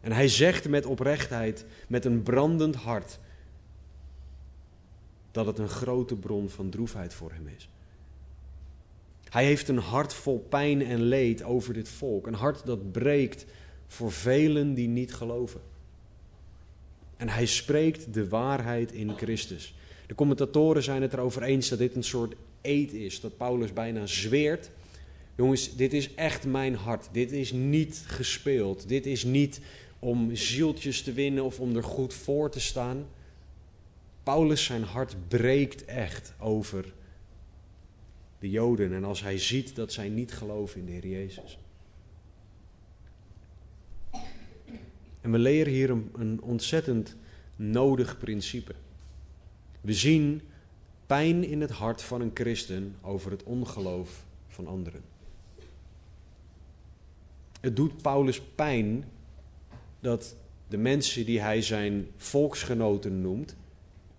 En 0.00 0.12
hij 0.12 0.28
zegt 0.28 0.68
met 0.68 0.86
oprechtheid, 0.86 1.64
met 1.88 2.04
een 2.04 2.22
brandend 2.22 2.74
hart, 2.74 3.18
dat 5.30 5.46
het 5.46 5.58
een 5.58 5.68
grote 5.68 6.16
bron 6.16 6.48
van 6.48 6.70
droefheid 6.70 7.14
voor 7.14 7.32
hem 7.32 7.46
is. 7.46 7.68
Hij 9.36 9.44
heeft 9.44 9.68
een 9.68 9.78
hart 9.78 10.14
vol 10.14 10.46
pijn 10.48 10.82
en 10.82 11.02
leed 11.02 11.42
over 11.42 11.74
dit 11.74 11.88
volk. 11.88 12.26
Een 12.26 12.34
hart 12.34 12.66
dat 12.66 12.92
breekt 12.92 13.46
voor 13.86 14.12
velen 14.12 14.74
die 14.74 14.88
niet 14.88 15.14
geloven. 15.14 15.60
En 17.16 17.28
hij 17.28 17.46
spreekt 17.46 18.14
de 18.14 18.28
waarheid 18.28 18.92
in 18.92 19.16
Christus. 19.16 19.74
De 20.06 20.14
commentatoren 20.14 20.82
zijn 20.82 21.02
het 21.02 21.12
erover 21.12 21.42
eens 21.42 21.68
dat 21.68 21.78
dit 21.78 21.96
een 21.96 22.04
soort 22.04 22.34
eed 22.60 22.92
is. 22.92 23.20
Dat 23.20 23.36
Paulus 23.36 23.72
bijna 23.72 24.06
zweert. 24.06 24.70
Jongens, 25.34 25.76
dit 25.76 25.92
is 25.92 26.14
echt 26.14 26.46
mijn 26.46 26.74
hart. 26.74 27.08
Dit 27.12 27.32
is 27.32 27.52
niet 27.52 28.04
gespeeld. 28.06 28.88
Dit 28.88 29.06
is 29.06 29.24
niet 29.24 29.60
om 29.98 30.36
zieltjes 30.36 31.02
te 31.02 31.12
winnen 31.12 31.44
of 31.44 31.60
om 31.60 31.76
er 31.76 31.84
goed 31.84 32.14
voor 32.14 32.50
te 32.50 32.60
staan. 32.60 33.06
Paulus 34.22 34.64
zijn 34.64 34.82
hart 34.82 35.16
breekt 35.28 35.84
echt 35.84 36.34
over 36.38 36.94
de 38.38 38.50
Joden 38.50 38.92
en 38.92 39.04
als 39.04 39.22
hij 39.22 39.38
ziet 39.38 39.76
dat 39.76 39.92
zij 39.92 40.08
niet 40.08 40.32
geloven 40.32 40.80
in 40.80 40.86
de 40.86 40.92
Heer 40.92 41.06
Jezus. 41.06 41.58
En 45.20 45.30
we 45.30 45.38
leren 45.38 45.72
hier 45.72 45.90
een, 45.90 46.10
een 46.16 46.42
ontzettend 46.42 47.16
nodig 47.56 48.18
principe. 48.18 48.74
We 49.80 49.92
zien 49.92 50.40
pijn 51.06 51.44
in 51.44 51.60
het 51.60 51.70
hart 51.70 52.02
van 52.02 52.20
een 52.20 52.30
christen 52.34 52.96
over 53.02 53.30
het 53.30 53.42
ongeloof 53.42 54.24
van 54.48 54.66
anderen. 54.66 55.02
Het 57.60 57.76
doet 57.76 58.02
Paulus 58.02 58.40
pijn 58.40 59.04
dat 60.00 60.36
de 60.68 60.76
mensen 60.76 61.26
die 61.26 61.40
hij 61.40 61.62
zijn 61.62 62.06
volksgenoten 62.16 63.20
noemt, 63.20 63.56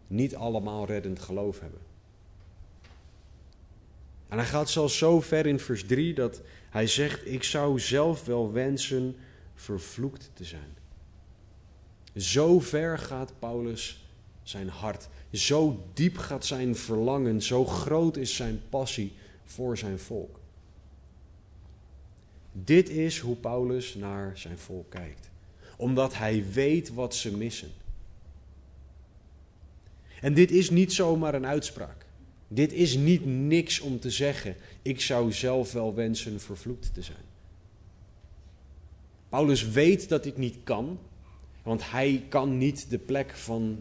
niet 0.07 0.35
allemaal 0.35 0.85
reddend 0.85 1.19
geloof 1.19 1.59
hebben. 1.59 1.79
En 4.27 4.37
hij 4.37 4.47
gaat 4.47 4.69
zelfs 4.69 4.97
zo 4.97 5.21
ver 5.21 5.45
in 5.45 5.59
vers 5.59 5.85
3 5.85 6.13
dat 6.13 6.41
hij 6.69 6.87
zegt: 6.87 7.27
Ik 7.27 7.43
zou 7.43 7.79
zelf 7.79 8.25
wel 8.25 8.51
wensen 8.51 9.15
vervloekt 9.55 10.31
te 10.33 10.43
zijn. 10.43 10.75
Zo 12.15 12.59
ver 12.59 12.97
gaat 12.99 13.33
Paulus 13.39 14.05
zijn 14.43 14.69
hart. 14.69 15.07
Zo 15.31 15.83
diep 15.93 16.17
gaat 16.17 16.45
zijn 16.45 16.75
verlangen. 16.75 17.41
Zo 17.41 17.65
groot 17.65 18.17
is 18.17 18.35
zijn 18.35 18.61
passie 18.69 19.13
voor 19.45 19.77
zijn 19.77 19.99
volk. 19.99 20.39
Dit 22.51 22.89
is 22.89 23.19
hoe 23.19 23.35
Paulus 23.35 23.95
naar 23.95 24.37
zijn 24.37 24.57
volk 24.57 24.89
kijkt. 24.89 25.29
Omdat 25.77 26.17
hij 26.17 26.45
weet 26.51 26.93
wat 26.93 27.15
ze 27.15 27.37
missen. 27.37 27.71
En 30.21 30.33
dit 30.33 30.51
is 30.51 30.69
niet 30.69 30.93
zomaar 30.93 31.33
een 31.33 31.45
uitspraak. 31.45 32.06
Dit 32.47 32.73
is 32.73 32.95
niet 32.95 33.25
niks 33.25 33.79
om 33.79 33.99
te 33.99 34.09
zeggen. 34.09 34.55
Ik 34.81 35.01
zou 35.01 35.31
zelf 35.31 35.71
wel 35.71 35.93
wensen 35.93 36.39
vervloekt 36.39 36.93
te 36.93 37.01
zijn. 37.01 37.25
Paulus 39.29 39.69
weet 39.69 40.09
dat 40.09 40.23
dit 40.23 40.37
niet 40.37 40.57
kan, 40.63 40.99
want 41.63 41.91
hij 41.91 42.23
kan 42.29 42.57
niet 42.57 42.89
de 42.89 42.97
plek 42.97 43.31
van 43.31 43.79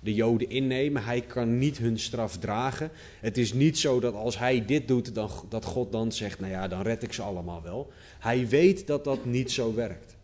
de 0.00 0.14
Joden 0.14 0.50
innemen. 0.50 1.04
Hij 1.04 1.20
kan 1.20 1.58
niet 1.58 1.78
hun 1.78 1.98
straf 1.98 2.38
dragen. 2.38 2.90
Het 3.20 3.38
is 3.38 3.52
niet 3.52 3.78
zo 3.78 4.00
dat 4.00 4.14
als 4.14 4.38
hij 4.38 4.64
dit 4.64 4.88
doet, 4.88 5.14
dan, 5.14 5.30
dat 5.48 5.64
God 5.64 5.92
dan 5.92 6.12
zegt: 6.12 6.40
Nou 6.40 6.52
ja, 6.52 6.68
dan 6.68 6.82
red 6.82 7.02
ik 7.02 7.12
ze 7.12 7.22
allemaal 7.22 7.62
wel. 7.62 7.92
Hij 8.18 8.48
weet 8.48 8.86
dat 8.86 9.04
dat 9.04 9.24
niet 9.24 9.50
zo 9.50 9.74
werkt. 9.74 10.16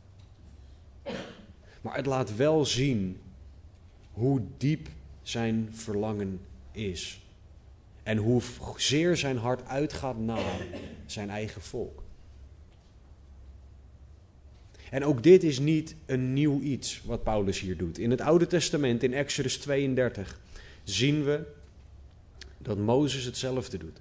Maar 1.80 1.97
het 1.97 2.06
laat 2.06 2.37
wel 2.37 2.64
zien 2.64 3.20
hoe 4.12 4.42
diep 4.56 4.88
zijn 5.23 5.68
verlangen 5.73 6.40
is. 6.73 7.20
En 8.08 8.16
hoe 8.16 8.42
zeer 8.76 9.16
zijn 9.16 9.36
hart 9.36 9.66
uitgaat 9.66 10.18
naar 10.18 10.60
zijn 11.06 11.30
eigen 11.30 11.62
volk. 11.62 12.02
En 14.90 15.04
ook 15.04 15.22
dit 15.22 15.42
is 15.42 15.58
niet 15.58 15.94
een 16.06 16.32
nieuw 16.32 16.60
iets 16.60 17.02
wat 17.04 17.22
Paulus 17.22 17.60
hier 17.60 17.76
doet. 17.76 17.98
In 17.98 18.10
het 18.10 18.20
Oude 18.20 18.46
Testament, 18.46 19.02
in 19.02 19.14
Exodus 19.14 19.58
32, 19.58 20.40
zien 20.84 21.24
we 21.24 21.42
dat 22.58 22.78
Mozes 22.78 23.24
hetzelfde 23.24 23.78
doet. 23.78 24.00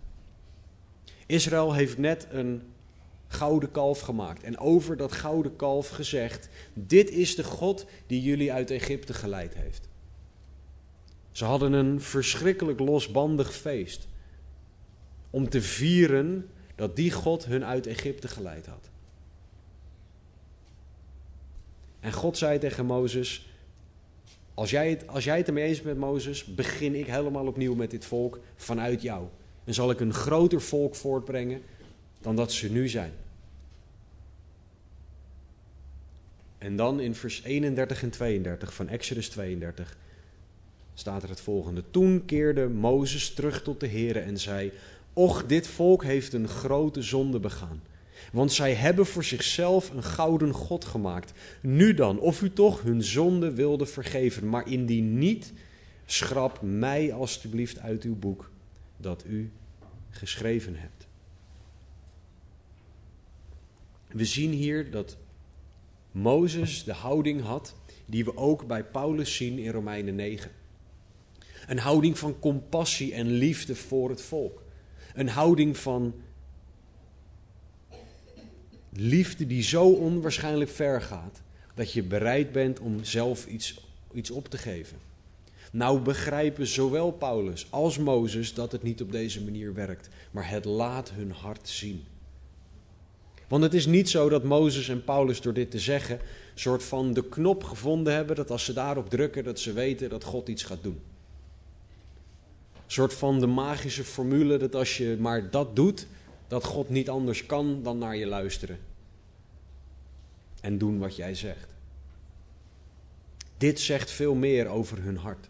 Israël 1.25 1.73
heeft 1.73 1.97
net 1.97 2.27
een 2.31 2.61
gouden 3.27 3.71
kalf 3.71 3.99
gemaakt 3.99 4.43
en 4.43 4.57
over 4.57 4.97
dat 4.97 5.11
gouden 5.11 5.55
kalf 5.55 5.89
gezegd: 5.89 6.49
Dit 6.73 7.09
is 7.09 7.35
de 7.35 7.43
God 7.43 7.85
die 8.05 8.21
jullie 8.21 8.53
uit 8.53 8.71
Egypte 8.71 9.13
geleid 9.13 9.53
heeft. 9.53 9.86
Ze 11.37 11.45
hadden 11.45 11.73
een 11.73 12.01
verschrikkelijk 12.01 12.79
losbandig 12.79 13.55
feest 13.55 14.07
om 15.29 15.49
te 15.49 15.61
vieren 15.61 16.49
dat 16.75 16.95
die 16.95 17.11
God 17.11 17.45
hun 17.45 17.65
uit 17.65 17.87
Egypte 17.87 18.27
geleid 18.27 18.65
had. 18.65 18.89
En 21.99 22.13
God 22.13 22.37
zei 22.37 22.59
tegen 22.59 22.85
Mozes: 22.85 23.49
als 24.53 24.69
jij, 24.69 24.89
het, 24.89 25.07
als 25.07 25.23
jij 25.23 25.37
het 25.37 25.47
ermee 25.47 25.67
eens 25.67 25.81
bent 25.81 25.99
met 25.99 26.09
Mozes, 26.09 26.43
begin 26.43 26.95
ik 26.95 27.07
helemaal 27.07 27.47
opnieuw 27.47 27.75
met 27.75 27.91
dit 27.91 28.05
volk 28.05 28.39
vanuit 28.55 29.01
jou. 29.01 29.27
En 29.63 29.73
zal 29.73 29.91
ik 29.91 29.99
een 29.99 30.13
groter 30.13 30.61
volk 30.61 30.95
voortbrengen 30.95 31.61
dan 32.21 32.35
dat 32.35 32.51
ze 32.51 32.71
nu 32.71 32.87
zijn. 32.87 33.13
En 36.57 36.75
dan 36.75 36.99
in 36.99 37.15
vers 37.15 37.43
31 37.43 38.03
en 38.03 38.09
32 38.09 38.73
van 38.73 38.87
Exodus 38.87 39.29
32 39.29 39.97
staat 40.99 41.23
er 41.23 41.29
het 41.29 41.41
volgende. 41.41 41.83
Toen 41.91 42.25
keerde 42.25 42.67
Mozes 42.67 43.33
terug 43.33 43.63
tot 43.63 43.79
de 43.79 43.87
Heere 43.87 44.19
en 44.19 44.37
zei: 44.37 44.71
Och, 45.13 45.45
dit 45.45 45.67
volk 45.67 46.03
heeft 46.03 46.33
een 46.33 46.47
grote 46.47 47.01
zonde 47.01 47.39
begaan. 47.39 47.81
Want 48.31 48.51
zij 48.51 48.73
hebben 48.73 49.05
voor 49.05 49.23
zichzelf 49.23 49.89
een 49.89 50.03
gouden 50.03 50.53
God 50.53 50.85
gemaakt. 50.85 51.33
Nu 51.61 51.93
dan, 51.93 52.19
of 52.19 52.41
u 52.41 52.53
toch 52.53 52.81
hun 52.81 53.03
zonde 53.03 53.53
wilde 53.53 53.85
vergeven, 53.85 54.49
maar 54.49 54.69
indien 54.69 55.17
niet, 55.17 55.53
schrap 56.05 56.61
mij 56.61 57.13
alstublieft 57.13 57.79
uit 57.79 58.03
uw 58.03 58.15
boek 58.15 58.51
dat 58.97 59.23
u 59.25 59.51
geschreven 60.09 60.75
hebt. 60.75 61.07
We 64.07 64.25
zien 64.25 64.51
hier 64.51 64.91
dat 64.91 65.17
Mozes 66.11 66.83
de 66.83 66.93
houding 66.93 67.41
had 67.41 67.75
die 68.05 68.25
we 68.25 68.37
ook 68.37 68.67
bij 68.67 68.83
Paulus 68.83 69.35
zien 69.35 69.57
in 69.57 69.71
Romeinen 69.71 70.15
9. 70.15 70.51
Een 71.67 71.79
houding 71.79 72.17
van 72.17 72.39
compassie 72.39 73.13
en 73.13 73.31
liefde 73.31 73.75
voor 73.75 74.09
het 74.09 74.21
volk. 74.21 74.63
Een 75.13 75.29
houding 75.29 75.77
van 75.77 76.13
liefde 78.91 79.47
die 79.47 79.63
zo 79.63 79.89
onwaarschijnlijk 79.89 80.69
ver 80.69 81.01
gaat 81.01 81.41
dat 81.75 81.93
je 81.93 82.03
bereid 82.03 82.51
bent 82.51 82.79
om 82.79 83.03
zelf 83.03 83.47
iets, 83.47 83.81
iets 84.13 84.31
op 84.31 84.47
te 84.47 84.57
geven. 84.57 84.97
Nou 85.71 85.99
begrijpen 85.99 86.67
zowel 86.67 87.11
Paulus 87.11 87.67
als 87.69 87.97
Mozes 87.97 88.53
dat 88.53 88.71
het 88.71 88.83
niet 88.83 89.01
op 89.01 89.11
deze 89.11 89.43
manier 89.43 89.73
werkt, 89.73 90.09
maar 90.31 90.49
het 90.49 90.65
laat 90.65 91.11
hun 91.11 91.31
hart 91.31 91.69
zien. 91.69 92.03
Want 93.47 93.63
het 93.63 93.73
is 93.73 93.85
niet 93.85 94.09
zo 94.09 94.29
dat 94.29 94.43
Mozes 94.43 94.89
en 94.89 95.03
Paulus 95.03 95.41
door 95.41 95.53
dit 95.53 95.71
te 95.71 95.79
zeggen, 95.79 96.19
soort 96.55 96.83
van 96.83 97.13
de 97.13 97.29
knop 97.29 97.63
gevonden 97.63 98.13
hebben 98.13 98.35
dat 98.35 98.51
als 98.51 98.65
ze 98.65 98.73
daarop 98.73 99.09
drukken, 99.09 99.43
dat 99.43 99.59
ze 99.59 99.73
weten 99.73 100.09
dat 100.09 100.23
God 100.23 100.47
iets 100.47 100.63
gaat 100.63 100.83
doen. 100.83 100.99
Soort 102.87 103.13
van 103.13 103.39
de 103.39 103.47
magische 103.47 104.03
formule 104.03 104.57
dat 104.57 104.75
als 104.75 104.97
je 104.97 105.17
maar 105.19 105.49
dat 105.49 105.75
doet, 105.75 106.07
dat 106.47 106.63
God 106.63 106.89
niet 106.89 107.09
anders 107.09 107.45
kan 107.45 107.83
dan 107.83 107.97
naar 107.97 108.15
je 108.15 108.25
luisteren. 108.25 108.79
En 110.61 110.77
doen 110.77 110.99
wat 110.99 111.15
jij 111.15 111.35
zegt. 111.35 111.67
Dit 113.57 113.79
zegt 113.79 114.11
veel 114.11 114.35
meer 114.35 114.67
over 114.67 115.01
hun 115.01 115.17
hart. 115.17 115.47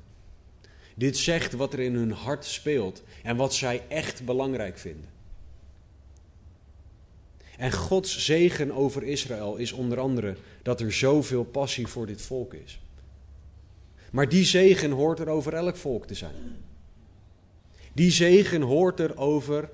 Dit 0.95 1.17
zegt 1.17 1.53
wat 1.53 1.73
er 1.73 1.79
in 1.79 1.95
hun 1.95 2.11
hart 2.11 2.45
speelt 2.45 3.03
en 3.23 3.35
wat 3.35 3.53
zij 3.53 3.83
echt 3.87 4.25
belangrijk 4.25 4.77
vinden. 4.77 5.09
En 7.57 7.71
Gods 7.71 8.25
zegen 8.25 8.71
over 8.71 9.03
Israël 9.03 9.55
is 9.55 9.71
onder 9.71 9.99
andere 9.99 10.35
dat 10.61 10.81
er 10.81 10.93
zoveel 10.93 11.43
passie 11.43 11.87
voor 11.87 12.05
dit 12.05 12.21
volk 12.21 12.53
is. 12.53 12.79
Maar 14.11 14.29
die 14.29 14.45
zegen 14.45 14.91
hoort 14.91 15.19
er 15.19 15.27
over 15.29 15.53
elk 15.53 15.75
volk 15.75 16.05
te 16.07 16.13
zijn. 16.13 16.35
Die 17.97 18.11
zegen 18.11 18.61
hoort 18.61 18.99
er 18.99 19.17
over 19.17 19.69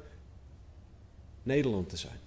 Nederland 1.43 1.89
te 1.89 1.97
zijn. 1.97 2.19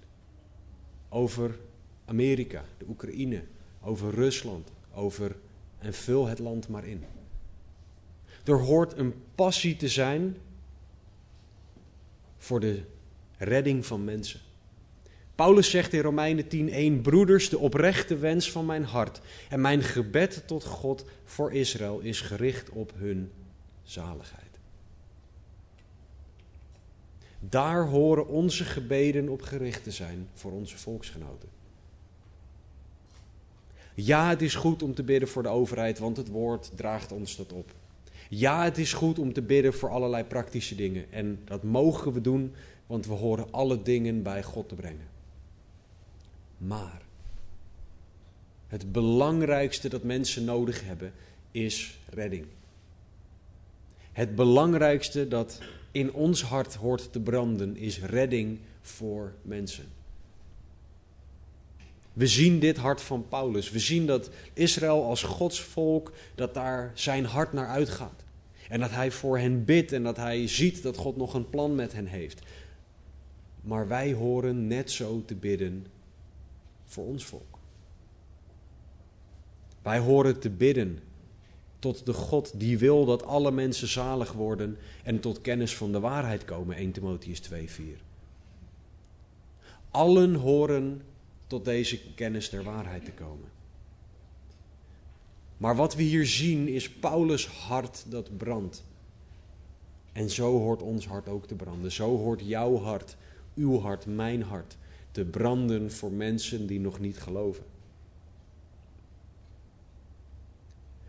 Over 1.09 1.59
Amerika, 2.05 2.63
de 2.77 2.85
Oekraïne, 2.89 3.43
over 3.81 4.13
Rusland, 4.13 4.71
over 4.93 5.35
en 5.79 5.93
vul 5.93 6.27
het 6.27 6.39
land 6.39 6.67
maar 6.67 6.85
in. 6.85 7.03
Er 8.43 8.59
hoort 8.59 8.97
een 8.97 9.13
passie 9.35 9.75
te 9.75 9.87
zijn 9.87 10.37
voor 12.37 12.59
de 12.59 12.81
redding 13.37 13.85
van 13.85 14.03
mensen. 14.03 14.39
Paulus 15.35 15.69
zegt 15.69 15.93
in 15.93 16.01
Romeinen 16.01 16.45
10:1: 16.99 17.01
Broeders, 17.01 17.49
de 17.49 17.57
oprechte 17.57 18.17
wens 18.17 18.51
van 18.51 18.65
mijn 18.65 18.83
hart 18.83 19.21
en 19.49 19.61
mijn 19.61 19.83
gebed 19.83 20.43
tot 20.45 20.63
God 20.63 21.05
voor 21.23 21.53
Israël 21.53 21.99
is 21.99 22.21
gericht 22.21 22.69
op 22.69 22.93
hun 22.95 23.31
zaligheid. 23.83 24.46
Daar 27.39 27.87
horen 27.87 28.27
onze 28.27 28.63
gebeden 28.63 29.29
op 29.29 29.41
gericht 29.41 29.83
te 29.83 29.91
zijn 29.91 30.27
voor 30.33 30.51
onze 30.51 30.77
volksgenoten. 30.77 31.49
Ja, 33.93 34.29
het 34.29 34.41
is 34.41 34.55
goed 34.55 34.83
om 34.83 34.93
te 34.93 35.03
bidden 35.03 35.29
voor 35.29 35.43
de 35.43 35.49
overheid, 35.49 35.99
want 35.99 36.17
het 36.17 36.27
woord 36.27 36.71
draagt 36.75 37.11
ons 37.11 37.35
dat 37.35 37.53
op. 37.53 37.71
Ja, 38.29 38.63
het 38.63 38.77
is 38.77 38.93
goed 38.93 39.19
om 39.19 39.33
te 39.33 39.41
bidden 39.41 39.73
voor 39.73 39.89
allerlei 39.89 40.23
praktische 40.23 40.75
dingen. 40.75 41.11
En 41.11 41.39
dat 41.45 41.63
mogen 41.63 42.13
we 42.13 42.21
doen, 42.21 42.53
want 42.87 43.05
we 43.05 43.13
horen 43.13 43.51
alle 43.51 43.81
dingen 43.81 44.23
bij 44.23 44.43
God 44.43 44.69
te 44.69 44.75
brengen. 44.75 45.07
Maar 46.57 47.01
het 48.67 48.91
belangrijkste 48.91 49.89
dat 49.89 50.03
mensen 50.03 50.43
nodig 50.45 50.85
hebben 50.85 51.13
is 51.51 51.99
redding. 52.09 52.45
Het 54.11 54.35
belangrijkste 54.35 55.27
dat 55.27 55.59
in 55.97 56.13
ons 56.13 56.43
hart 56.43 56.75
hoort 56.75 57.11
te 57.11 57.19
branden 57.19 57.77
is 57.77 57.99
redding 57.99 58.59
voor 58.81 59.33
mensen. 59.41 59.85
We 62.13 62.27
zien 62.27 62.59
dit 62.59 62.77
hart 62.77 63.01
van 63.01 63.27
Paulus. 63.27 63.69
We 63.69 63.79
zien 63.79 64.05
dat 64.05 64.29
Israël 64.53 65.03
als 65.03 65.23
Gods 65.23 65.61
volk, 65.61 66.11
dat 66.35 66.53
daar 66.53 66.91
zijn 66.93 67.25
hart 67.25 67.53
naar 67.53 67.67
uitgaat. 67.67 68.23
En 68.69 68.79
dat 68.79 68.91
hij 68.91 69.11
voor 69.11 69.37
hen 69.37 69.65
bidt 69.65 69.91
en 69.91 70.03
dat 70.03 70.17
hij 70.17 70.47
ziet 70.47 70.83
dat 70.83 70.97
God 70.97 71.17
nog 71.17 71.33
een 71.33 71.49
plan 71.49 71.75
met 71.75 71.93
hen 71.93 72.05
heeft. 72.05 72.41
Maar 73.61 73.87
wij 73.87 74.13
horen 74.13 74.67
net 74.67 74.91
zo 74.91 75.23
te 75.25 75.35
bidden 75.35 75.85
voor 76.85 77.05
ons 77.05 77.25
volk. 77.25 77.57
Wij 79.81 79.99
horen 79.99 80.39
te 80.39 80.49
bidden 80.49 80.99
tot 81.79 82.05
de 82.05 82.13
God 82.13 82.59
die 82.59 82.77
wil 82.77 83.05
dat 83.05 83.23
alle 83.23 83.51
mensen 83.51 83.87
zalig 83.87 84.31
worden 84.31 84.77
en 85.03 85.19
tot 85.19 85.41
kennis 85.41 85.75
van 85.75 85.91
de 85.91 85.99
waarheid 85.99 86.45
komen. 86.45 86.75
1 86.75 86.91
Timotheus 86.91 87.39
2:4. 87.39 87.83
Allen 89.91 90.35
horen 90.35 91.01
tot 91.47 91.65
deze 91.65 92.13
kennis 92.13 92.49
der 92.49 92.63
waarheid 92.63 93.05
te 93.05 93.11
komen. 93.11 93.49
Maar 95.57 95.75
wat 95.75 95.95
we 95.95 96.03
hier 96.03 96.25
zien 96.25 96.67
is 96.67 96.89
Paulus' 96.89 97.47
hart 97.47 98.05
dat 98.07 98.37
brandt. 98.37 98.83
En 100.11 100.29
zo 100.29 100.59
hoort 100.59 100.81
ons 100.81 101.07
hart 101.07 101.27
ook 101.27 101.47
te 101.47 101.55
branden. 101.55 101.91
Zo 101.91 102.17
hoort 102.17 102.41
jouw 102.43 102.77
hart, 102.77 103.17
uw 103.55 103.79
hart, 103.79 104.05
mijn 104.05 104.43
hart 104.43 104.77
te 105.11 105.25
branden 105.25 105.91
voor 105.91 106.11
mensen 106.11 106.67
die 106.67 106.79
nog 106.79 106.99
niet 106.99 107.17
geloven. 107.17 107.63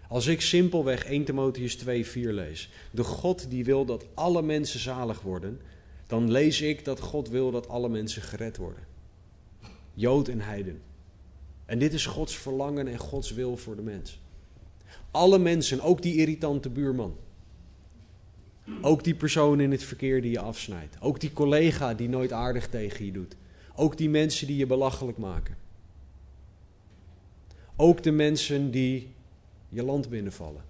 Als 0.08 0.26
ik 0.26 0.40
simpelweg 0.40 1.04
1 1.04 1.24
Timotheus 1.24 1.76
2, 1.76 2.06
4 2.06 2.32
lees, 2.32 2.70
de 2.90 3.04
God 3.04 3.50
die 3.50 3.64
wil 3.64 3.84
dat 3.84 4.06
alle 4.14 4.42
mensen 4.42 4.80
zalig 4.80 5.20
worden, 5.20 5.60
dan 6.06 6.30
lees 6.30 6.60
ik 6.60 6.84
dat 6.84 7.00
God 7.00 7.28
wil 7.28 7.50
dat 7.50 7.68
alle 7.68 7.88
mensen 7.88 8.22
gered 8.22 8.56
worden. 8.56 8.86
Jood 9.94 10.28
en 10.28 10.40
heiden. 10.40 10.80
En 11.66 11.78
dit 11.78 11.92
is 11.92 12.06
Gods 12.06 12.36
verlangen 12.36 12.88
en 12.88 12.98
Gods 12.98 13.32
wil 13.32 13.56
voor 13.56 13.76
de 13.76 13.82
mens. 13.82 14.20
Alle 15.10 15.38
mensen, 15.38 15.80
ook 15.80 16.02
die 16.02 16.16
irritante 16.16 16.70
buurman. 16.70 17.16
Ook 18.80 19.04
die 19.04 19.14
persoon 19.14 19.60
in 19.60 19.70
het 19.70 19.82
verkeer 19.82 20.22
die 20.22 20.30
je 20.30 20.40
afsnijdt. 20.40 20.96
Ook 21.00 21.20
die 21.20 21.32
collega 21.32 21.94
die 21.94 22.08
nooit 22.08 22.32
aardig 22.32 22.68
tegen 22.68 23.04
je 23.04 23.12
doet. 23.12 23.36
Ook 23.74 23.96
die 23.96 24.10
mensen 24.10 24.46
die 24.46 24.56
je 24.56 24.66
belachelijk 24.66 25.18
maken. 25.18 25.56
Ook 27.76 28.02
de 28.02 28.10
mensen 28.10 28.70
die 28.70 29.14
je 29.68 29.82
land 29.82 30.08
binnenvallen. 30.08 30.62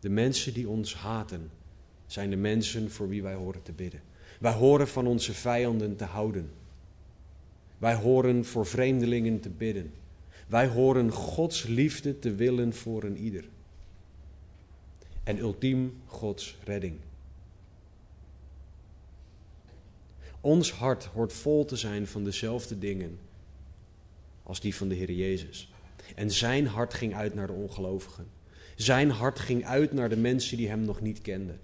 De 0.00 0.08
mensen 0.08 0.54
die 0.54 0.68
ons 0.68 0.94
haten 0.94 1.50
zijn 2.06 2.30
de 2.30 2.36
mensen 2.36 2.90
voor 2.90 3.08
wie 3.08 3.22
wij 3.22 3.34
horen 3.34 3.62
te 3.62 3.72
bidden. 3.72 4.00
Wij 4.40 4.52
horen 4.52 4.88
van 4.88 5.06
onze 5.06 5.34
vijanden 5.34 5.96
te 5.96 6.04
houden. 6.04 6.50
Wij 7.78 7.94
horen 7.94 8.44
voor 8.44 8.66
vreemdelingen 8.66 9.40
te 9.40 9.50
bidden. 9.50 9.92
Wij 10.48 10.66
horen 10.66 11.10
Gods 11.10 11.62
liefde 11.62 12.18
te 12.18 12.34
willen 12.34 12.74
voor 12.74 13.04
een 13.04 13.16
ieder. 13.16 13.44
En 15.24 15.38
ultiem 15.38 16.00
Gods 16.06 16.56
redding. 16.64 16.94
Ons 20.40 20.72
hart 20.72 21.04
hoort 21.04 21.32
vol 21.32 21.64
te 21.64 21.76
zijn 21.76 22.06
van 22.06 22.24
dezelfde 22.24 22.78
dingen 22.78 23.18
als 24.42 24.60
die 24.60 24.74
van 24.74 24.88
de 24.88 24.94
Heer 24.94 25.10
Jezus. 25.10 25.72
En 26.14 26.30
zijn 26.30 26.66
hart 26.66 26.94
ging 26.94 27.14
uit 27.14 27.34
naar 27.34 27.46
de 27.46 27.52
ongelovigen. 27.52 28.26
Zijn 28.76 29.10
hart 29.10 29.38
ging 29.38 29.64
uit 29.64 29.92
naar 29.92 30.08
de 30.08 30.16
mensen 30.16 30.56
die 30.56 30.68
hem 30.68 30.80
nog 30.80 31.00
niet 31.00 31.22
kenden. 31.22 31.60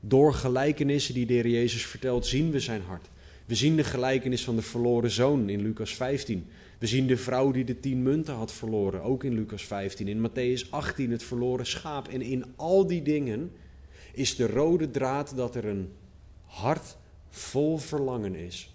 Door 0.00 0.34
gelijkenissen 0.34 1.14
die 1.14 1.26
de 1.26 1.32
Heer 1.32 1.48
Jezus 1.48 1.86
vertelt, 1.86 2.26
zien 2.26 2.50
we 2.50 2.60
zijn 2.60 2.82
hart. 2.82 3.08
We 3.44 3.54
zien 3.54 3.76
de 3.76 3.84
gelijkenis 3.84 4.44
van 4.44 4.56
de 4.56 4.62
verloren 4.62 5.10
zoon 5.10 5.48
in 5.48 5.62
Lucas 5.62 5.94
15. 5.94 6.46
We 6.78 6.86
zien 6.86 7.06
de 7.06 7.16
vrouw 7.16 7.50
die 7.50 7.64
de 7.64 7.80
tien 7.80 8.02
munten 8.02 8.34
had 8.34 8.52
verloren, 8.52 9.02
ook 9.02 9.24
in 9.24 9.34
Lucas 9.34 9.64
15. 9.64 10.08
In 10.08 10.28
Matthäus 10.28 10.70
18 10.70 11.10
het 11.10 11.22
verloren 11.22 11.66
schaap. 11.66 12.08
En 12.08 12.22
in 12.22 12.44
al 12.56 12.86
die 12.86 13.02
dingen 13.02 13.50
is 14.14 14.36
de 14.36 14.46
rode 14.46 14.90
draad 14.90 15.36
dat 15.36 15.54
er 15.54 15.64
een 15.64 15.92
hart 16.44 16.96
vol 17.28 17.78
verlangen 17.78 18.34
is 18.34 18.74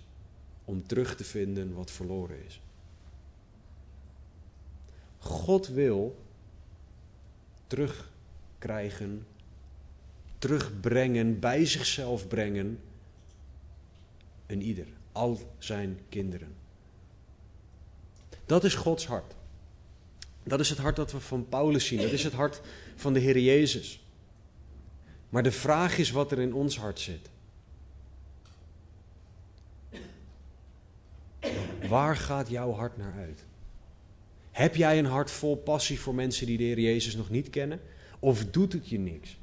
om 0.66 0.88
terug 0.88 1.16
te 1.16 1.24
vinden 1.24 1.74
wat 1.74 1.92
verloren 1.92 2.46
is. 2.46 2.62
God 5.18 5.68
wil 5.68 6.18
terugkrijgen, 7.68 9.28
terugbrengen, 10.38 11.40
bij 11.40 11.66
zichzelf 11.66 12.28
brengen, 12.28 12.80
een 14.48 14.62
ieder, 14.62 14.88
al 15.12 15.40
zijn 15.58 16.00
kinderen. 16.10 16.56
Dat 18.46 18.64
is 18.64 18.74
Gods 18.74 19.08
hart. 19.08 19.34
Dat 20.44 20.60
is 20.60 20.70
het 20.70 20.78
hart 20.78 20.96
dat 20.96 21.12
we 21.12 21.20
van 21.20 21.50
Paulus 21.50 21.86
zien. 21.86 22.02
Dat 22.02 22.12
is 22.12 22.24
het 22.24 22.34
hart 22.34 22.62
van 22.96 23.14
de 23.14 23.20
Heer 23.20 23.40
Jezus. 23.40 24.04
Maar 25.30 25.44
de 25.44 25.52
vraag 25.52 25.98
is 25.98 26.12
wat 26.12 26.32
er 26.32 26.40
in 26.40 26.54
ons 26.54 26.78
hart 26.78 27.00
zit. 27.00 27.30
Waar 31.88 32.16
gaat 32.16 32.50
jouw 32.50 32.72
hart 32.72 32.98
naar 32.98 33.14
uit? 33.18 33.46
Heb 34.52 34.76
jij 34.76 35.00
een 35.00 35.06
hart 35.06 35.32
vol 35.32 35.56
passie 35.56 36.00
voor 36.00 36.16
mensen 36.16 36.46
die 36.46 36.58
de 36.58 36.64
Heer 36.64 36.80
Jezus 36.80 37.16
nog 37.16 37.30
niet 37.30 37.50
kennen? 37.50 37.80
Of 38.20 38.46
doet 38.46 38.74
het 38.74 38.90
je 38.90 39.00
niks? 39.00 39.38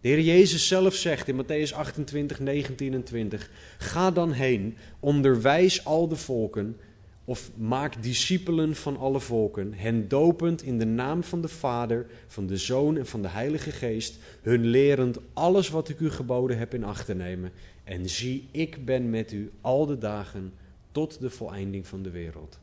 De 0.00 0.08
Heer 0.08 0.20
Jezus 0.20 0.68
zelf 0.68 0.94
zegt 0.94 1.28
in 1.28 1.44
Matthäus 1.44 1.74
28, 1.74 2.40
19 2.40 2.94
en 2.94 3.02
20: 3.02 3.50
Ga 3.78 4.10
dan 4.10 4.32
heen, 4.32 4.76
onderwijs 5.00 5.84
al 5.84 6.08
de 6.08 6.16
volken 6.16 6.80
of 7.28 7.50
maak 7.56 8.02
discipelen 8.02 8.76
van 8.76 8.96
alle 8.96 9.20
volken, 9.20 9.72
hen 9.74 10.08
dopend 10.08 10.62
in 10.62 10.78
de 10.78 10.84
naam 10.84 11.22
van 11.22 11.40
de 11.40 11.48
Vader, 11.48 12.06
van 12.26 12.46
de 12.46 12.56
Zoon 12.56 12.96
en 12.96 13.06
van 13.06 13.22
de 13.22 13.28
Heilige 13.28 13.70
Geest, 13.70 14.18
hun 14.42 14.66
lerend 14.66 15.18
alles 15.32 15.68
wat 15.68 15.88
ik 15.88 16.00
u 16.00 16.10
geboden 16.10 16.58
heb 16.58 16.74
in 16.74 16.84
acht 16.84 17.06
te 17.06 17.14
nemen. 17.14 17.52
En 17.84 18.08
zie, 18.08 18.48
ik 18.50 18.84
ben 18.84 19.10
met 19.10 19.32
u 19.32 19.50
al 19.60 19.86
de 19.86 19.98
dagen 19.98 20.52
tot 20.92 21.20
de 21.20 21.30
voleinding 21.30 21.86
van 21.86 22.02
de 22.02 22.10
wereld. 22.10 22.58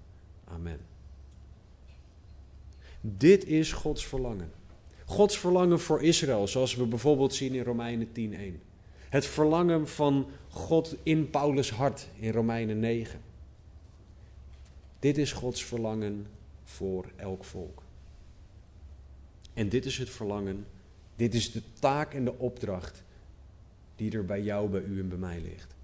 Amen. 0.45 0.79
Dit 3.01 3.45
is 3.47 3.71
Gods 3.71 4.05
verlangen. 4.05 4.51
Gods 5.05 5.37
verlangen 5.37 5.79
voor 5.79 6.01
Israël, 6.01 6.47
zoals 6.47 6.75
we 6.75 6.85
bijvoorbeeld 6.85 7.33
zien 7.33 7.53
in 7.53 7.63
Romeinen 7.63 8.07
10:1. 8.11 8.61
Het 9.09 9.25
verlangen 9.25 9.87
van 9.87 10.27
God 10.49 10.95
in 11.03 11.29
Paulus' 11.29 11.71
hart 11.71 12.07
in 12.19 12.31
Romeinen 12.31 12.79
9. 12.79 13.32
Dit 15.03 15.17
is 15.17 15.31
Gods 15.31 15.63
verlangen 15.63 16.27
voor 16.63 17.05
elk 17.15 17.43
volk. 17.43 17.83
En 19.53 19.69
dit 19.69 19.85
is 19.85 19.97
het 19.97 20.09
verlangen, 20.09 20.65
dit 21.15 21.33
is 21.33 21.51
de 21.51 21.61
taak 21.79 22.13
en 22.13 22.25
de 22.25 22.37
opdracht 22.37 23.03
die 23.95 24.11
er 24.11 24.25
bij 24.25 24.41
jou, 24.41 24.69
bij 24.69 24.81
u 24.81 24.99
en 24.99 25.09
bij 25.09 25.17
mij 25.17 25.41
ligt. 25.41 25.75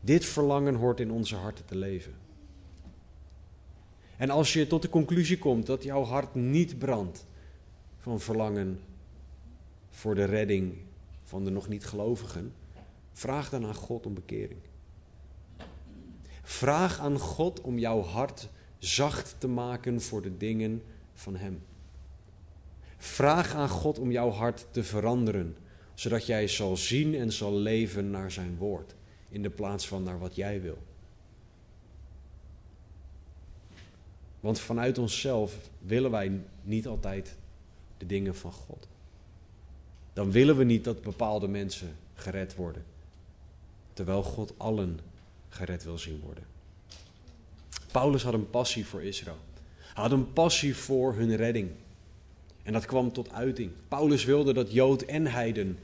Dit 0.00 0.24
verlangen 0.24 0.74
hoort 0.74 1.00
in 1.00 1.10
onze 1.10 1.36
harten 1.36 1.64
te 1.64 1.76
leven. 1.76 2.14
En 4.16 4.30
als 4.30 4.52
je 4.52 4.66
tot 4.66 4.82
de 4.82 4.88
conclusie 4.88 5.38
komt 5.38 5.66
dat 5.66 5.82
jouw 5.82 6.02
hart 6.02 6.34
niet 6.34 6.78
brandt 6.78 7.26
van 7.98 8.20
verlangen 8.20 8.80
voor 9.90 10.14
de 10.14 10.24
redding 10.24 10.74
van 11.22 11.44
de 11.44 11.50
nog 11.50 11.68
niet 11.68 11.86
gelovigen, 11.86 12.52
vraag 13.12 13.50
dan 13.50 13.66
aan 13.66 13.74
God 13.74 14.06
om 14.06 14.14
bekering. 14.14 14.60
Vraag 16.48 16.98
aan 16.98 17.18
God 17.18 17.60
om 17.60 17.78
jouw 17.78 18.02
hart 18.02 18.48
zacht 18.78 19.34
te 19.38 19.48
maken 19.48 20.00
voor 20.00 20.22
de 20.22 20.36
dingen 20.36 20.82
van 21.14 21.36
Hem. 21.36 21.62
Vraag 22.96 23.54
aan 23.54 23.68
God 23.68 23.98
om 23.98 24.10
jouw 24.10 24.30
hart 24.30 24.66
te 24.70 24.84
veranderen, 24.84 25.56
zodat 25.94 26.26
jij 26.26 26.48
zal 26.48 26.76
zien 26.76 27.14
en 27.14 27.32
zal 27.32 27.52
leven 27.52 28.10
naar 28.10 28.30
Zijn 28.30 28.56
woord, 28.56 28.94
in 29.28 29.42
de 29.42 29.50
plaats 29.50 29.88
van 29.88 30.02
naar 30.02 30.18
wat 30.18 30.34
jij 30.34 30.60
wil. 30.60 30.78
Want 34.40 34.60
vanuit 34.60 34.98
onszelf 34.98 35.56
willen 35.78 36.10
wij 36.10 36.40
niet 36.62 36.86
altijd 36.86 37.36
de 37.98 38.06
dingen 38.06 38.34
van 38.34 38.52
God. 38.52 38.88
Dan 40.12 40.30
willen 40.30 40.56
we 40.56 40.64
niet 40.64 40.84
dat 40.84 41.02
bepaalde 41.02 41.48
mensen 41.48 41.96
gered 42.14 42.54
worden, 42.54 42.84
terwijl 43.92 44.22
God 44.22 44.54
allen 44.56 45.00
gered 45.56 45.84
wil 45.84 45.98
zien 45.98 46.20
worden. 46.20 46.44
Paulus 47.92 48.22
had 48.22 48.34
een 48.34 48.50
passie 48.50 48.86
voor 48.86 49.02
Israël. 49.02 49.38
Hij 49.78 50.02
had 50.02 50.12
een 50.12 50.32
passie 50.32 50.76
voor 50.76 51.14
hun 51.14 51.36
redding. 51.36 51.70
En 52.62 52.72
dat 52.72 52.86
kwam 52.86 53.12
tot 53.12 53.32
uiting. 53.32 53.70
Paulus 53.88 54.24
wilde 54.24 54.52
dat 54.52 54.72
Jood 54.72 55.02
en 55.02 55.26
Heiden 55.26 55.78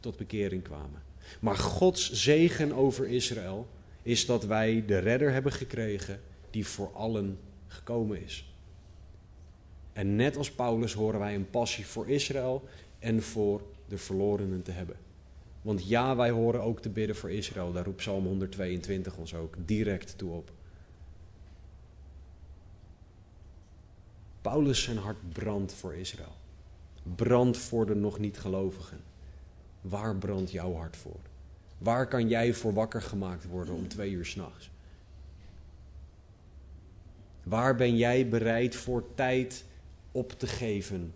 tot 0.00 0.16
bekering 0.16 0.62
kwamen. 0.62 1.02
Maar 1.40 1.56
Gods 1.56 2.12
zegen 2.12 2.72
over 2.72 3.06
Israël 3.06 3.68
is 4.02 4.26
dat 4.26 4.44
wij 4.44 4.84
de 4.86 4.98
redder 4.98 5.32
hebben 5.32 5.52
gekregen 5.52 6.20
die 6.50 6.66
voor 6.66 6.90
allen 6.94 7.38
gekomen 7.66 8.24
is. 8.24 8.52
En 9.92 10.16
net 10.16 10.36
als 10.36 10.50
Paulus 10.50 10.92
horen 10.92 11.20
wij 11.20 11.34
een 11.34 11.50
passie 11.50 11.86
voor 11.86 12.08
Israël 12.08 12.68
en 12.98 13.22
voor 13.22 13.62
de 13.88 13.98
verlorenen 13.98 14.62
te 14.62 14.70
hebben. 14.70 14.96
Want 15.62 15.88
ja, 15.88 16.16
wij 16.16 16.30
horen 16.30 16.62
ook 16.62 16.80
te 16.80 16.88
bidden 16.88 17.16
voor 17.16 17.30
Israël. 17.30 17.72
Daar 17.72 17.84
roept 17.84 17.96
Psalm 17.96 18.24
122 18.24 19.16
ons 19.16 19.34
ook 19.34 19.54
direct 19.64 20.18
toe 20.18 20.32
op. 20.32 20.50
Paulus 24.40 24.82
zijn 24.82 24.96
hart 24.96 25.32
brandt 25.32 25.72
voor 25.72 25.94
Israël. 25.94 26.36
Brandt 27.02 27.56
voor 27.56 27.86
de 27.86 27.94
nog 27.94 28.18
niet 28.18 28.38
gelovigen. 28.38 29.00
Waar 29.80 30.16
brandt 30.16 30.50
jouw 30.50 30.74
hart 30.74 30.96
voor? 30.96 31.20
Waar 31.78 32.08
kan 32.08 32.28
jij 32.28 32.54
voor 32.54 32.72
wakker 32.72 33.02
gemaakt 33.02 33.46
worden 33.46 33.74
om 33.74 33.88
twee 33.88 34.10
uur 34.10 34.26
s'nachts? 34.26 34.70
Waar 37.42 37.74
ben 37.74 37.96
jij 37.96 38.28
bereid 38.28 38.76
voor 38.76 39.04
tijd 39.14 39.64
op 40.12 40.32
te 40.32 40.46
geven 40.46 41.12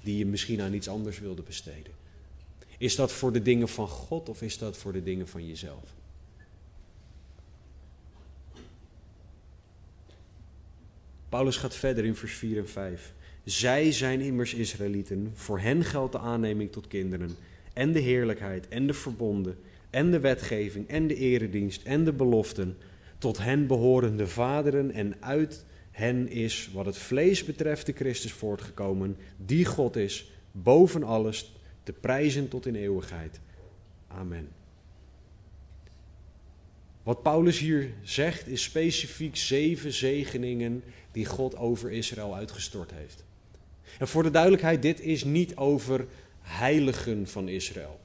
die 0.00 0.18
je 0.18 0.26
misschien 0.26 0.60
aan 0.60 0.74
iets 0.74 0.88
anders 0.88 1.18
wilde 1.18 1.42
besteden? 1.42 1.92
Is 2.78 2.96
dat 2.96 3.12
voor 3.12 3.32
de 3.32 3.42
dingen 3.42 3.68
van 3.68 3.88
God 3.88 4.28
of 4.28 4.42
is 4.42 4.58
dat 4.58 4.76
voor 4.76 4.92
de 4.92 5.02
dingen 5.02 5.28
van 5.28 5.46
jezelf? 5.46 5.94
Paulus 11.28 11.56
gaat 11.56 11.74
verder 11.74 12.04
in 12.04 12.14
vers 12.14 12.32
4 12.32 12.58
en 12.58 12.68
5. 12.68 13.14
Zij 13.44 13.92
zijn 13.92 14.20
immers 14.20 14.54
Israëlieten, 14.54 15.30
voor 15.34 15.58
hen 15.58 15.84
geldt 15.84 16.12
de 16.12 16.18
aanneming 16.18 16.72
tot 16.72 16.86
kinderen, 16.86 17.36
en 17.72 17.92
de 17.92 17.98
heerlijkheid, 17.98 18.68
en 18.68 18.86
de 18.86 18.94
verbonden, 18.94 19.58
en 19.90 20.10
de 20.10 20.20
wetgeving, 20.20 20.88
en 20.88 21.06
de 21.06 21.14
eredienst, 21.14 21.82
en 21.82 22.04
de 22.04 22.12
beloften. 22.12 22.76
Tot 23.18 23.38
hen 23.38 23.66
behoren 23.66 24.16
de 24.16 24.26
vaderen, 24.26 24.90
en 24.90 25.14
uit 25.20 25.64
hen 25.90 26.28
is, 26.28 26.70
wat 26.72 26.86
het 26.86 26.98
vlees 26.98 27.44
betreft, 27.44 27.86
de 27.86 27.92
Christus 27.92 28.32
voortgekomen, 28.32 29.16
die 29.36 29.64
God 29.64 29.96
is, 29.96 30.30
boven 30.52 31.02
alles, 31.02 31.57
te 31.88 31.94
prijzen 32.00 32.48
tot 32.48 32.66
in 32.66 32.74
eeuwigheid. 32.74 33.40
Amen. 34.06 34.48
Wat 37.02 37.22
Paulus 37.22 37.58
hier 37.58 37.90
zegt 38.02 38.46
is 38.46 38.62
specifiek 38.62 39.36
zeven 39.36 39.92
zegeningen 39.92 40.82
die 41.12 41.26
God 41.26 41.56
over 41.56 41.90
Israël 41.90 42.34
uitgestort 42.34 42.90
heeft. 42.90 43.24
En 43.98 44.08
voor 44.08 44.22
de 44.22 44.30
duidelijkheid, 44.30 44.82
dit 44.82 45.00
is 45.00 45.24
niet 45.24 45.56
over 45.56 46.06
heiligen 46.40 47.26
van 47.26 47.48
Israël. 47.48 48.00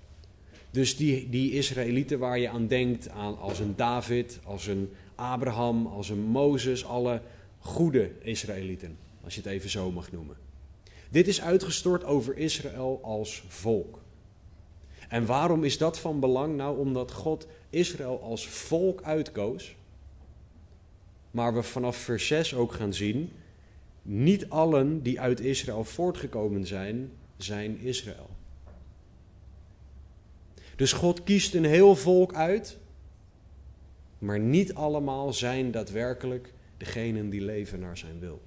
Dus 0.72 0.98
die, 0.98 1.30
die 1.30 1.52
Israëlieten 1.52 2.20
waar 2.20 2.40
je 2.40 2.50
aan 2.50 2.68
denkt, 2.68 3.10
aan 3.10 3.38
als 3.38 3.60
een 3.60 3.76
David, 3.76 4.40
als 4.44 4.68
een 4.68 4.90
Abraham, 5.16 5.88
als 5.88 6.10
een 6.10 6.22
Mozes, 6.22 6.86
alle 6.86 7.22
goede 7.60 8.12
Israëlieten, 8.22 8.98
als 9.24 9.36
je 9.36 9.42
het 9.42 9.50
even 9.50 9.70
zo 9.70 9.92
mag 9.92 10.12
noemen. 10.12 10.44
Dit 11.14 11.28
is 11.28 11.42
uitgestort 11.42 12.04
over 12.04 12.38
Israël 12.38 13.00
als 13.04 13.44
volk. 13.48 14.00
En 15.10 15.26
waarom 15.26 15.64
is 15.64 15.78
dat 15.78 16.00
van 16.00 16.20
belang? 16.20 16.56
Nou, 16.56 16.78
omdat 16.80 17.12
God 17.12 17.48
Israël 17.70 18.22
als 18.22 18.48
volk 18.48 19.02
uitkoos. 19.04 19.76
Maar 21.32 21.54
we 21.54 21.64
vanaf 21.64 21.98
vers 21.98 22.28
6 22.28 22.56
ook 22.56 22.74
gaan 22.74 22.94
zien, 22.94 23.32
niet 24.02 24.50
allen 24.50 25.04
die 25.04 25.20
uit 25.20 25.40
Israël 25.40 25.84
voortgekomen 25.84 26.68
zijn, 26.68 27.12
zijn 27.38 27.80
Israël. 27.80 28.30
Dus 30.76 30.94
God 30.94 31.24
kiest 31.24 31.54
een 31.54 31.66
heel 31.66 31.96
volk 31.96 32.34
uit, 32.34 32.78
maar 34.18 34.40
niet 34.40 34.74
allemaal 34.74 35.34
zijn 35.34 35.72
daadwerkelijk 35.72 36.54
degenen 36.78 37.30
die 37.30 37.42
leven 37.42 37.80
naar 37.80 37.98
zijn 37.98 38.20
wil. 38.20 38.42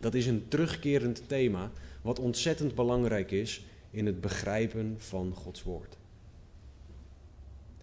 Dat 0.00 0.14
is 0.14 0.26
een 0.26 0.44
terugkerend 0.48 1.22
thema 1.26 1.70
wat 2.02 2.18
ontzettend 2.18 2.74
belangrijk 2.74 3.30
is 3.30 3.64
in 3.90 4.06
het 4.06 4.20
begrijpen 4.20 4.94
van 4.98 5.32
Gods 5.34 5.62
woord. 5.62 5.96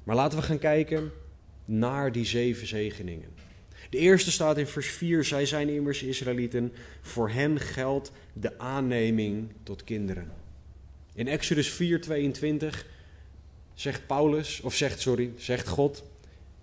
Maar 0.03 0.15
laten 0.15 0.38
we 0.38 0.43
gaan 0.43 0.60
kijken 0.60 1.12
naar 1.65 2.12
die 2.12 2.25
zeven 2.25 2.67
zegeningen. 2.67 3.30
De 3.89 3.97
eerste 3.97 4.32
staat 4.32 4.58
in 4.58 4.67
vers 4.67 4.88
4: 4.88 5.23
Zij 5.23 5.45
zijn 5.45 5.69
immers 5.69 6.03
Israëlieten, 6.03 6.73
voor 7.01 7.30
hen 7.30 7.60
geldt 7.60 8.12
de 8.34 8.60
aanneming 8.60 9.51
tot 9.63 9.84
kinderen. 9.84 10.32
In 11.13 11.27
Exodus 11.27 11.82
4:22 11.82 12.86
zegt 13.73 14.08
Paulus, 14.08 14.62
of 14.62 14.75
zegt, 14.75 14.99
sorry, 14.99 15.32
zegt 15.36 15.67
God 15.67 16.03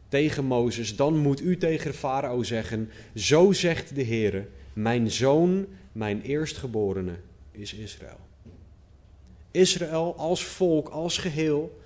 tegen 0.08 0.44
Mozes: 0.44 0.96
Dan 0.96 1.16
moet 1.16 1.40
u 1.40 1.56
tegen 1.56 1.90
de 1.90 1.96
farao 1.96 2.42
zeggen: 2.42 2.90
Zo 3.14 3.52
zegt 3.52 3.94
de 3.94 4.04
Heere, 4.04 4.46
mijn 4.74 5.10
zoon, 5.10 5.66
mijn 5.92 6.22
eerstgeborene 6.22 7.16
is 7.50 7.74
Israël. 7.74 8.20
Israël 9.50 10.14
als 10.16 10.44
volk, 10.44 10.88
als 10.88 11.18
geheel, 11.18 11.80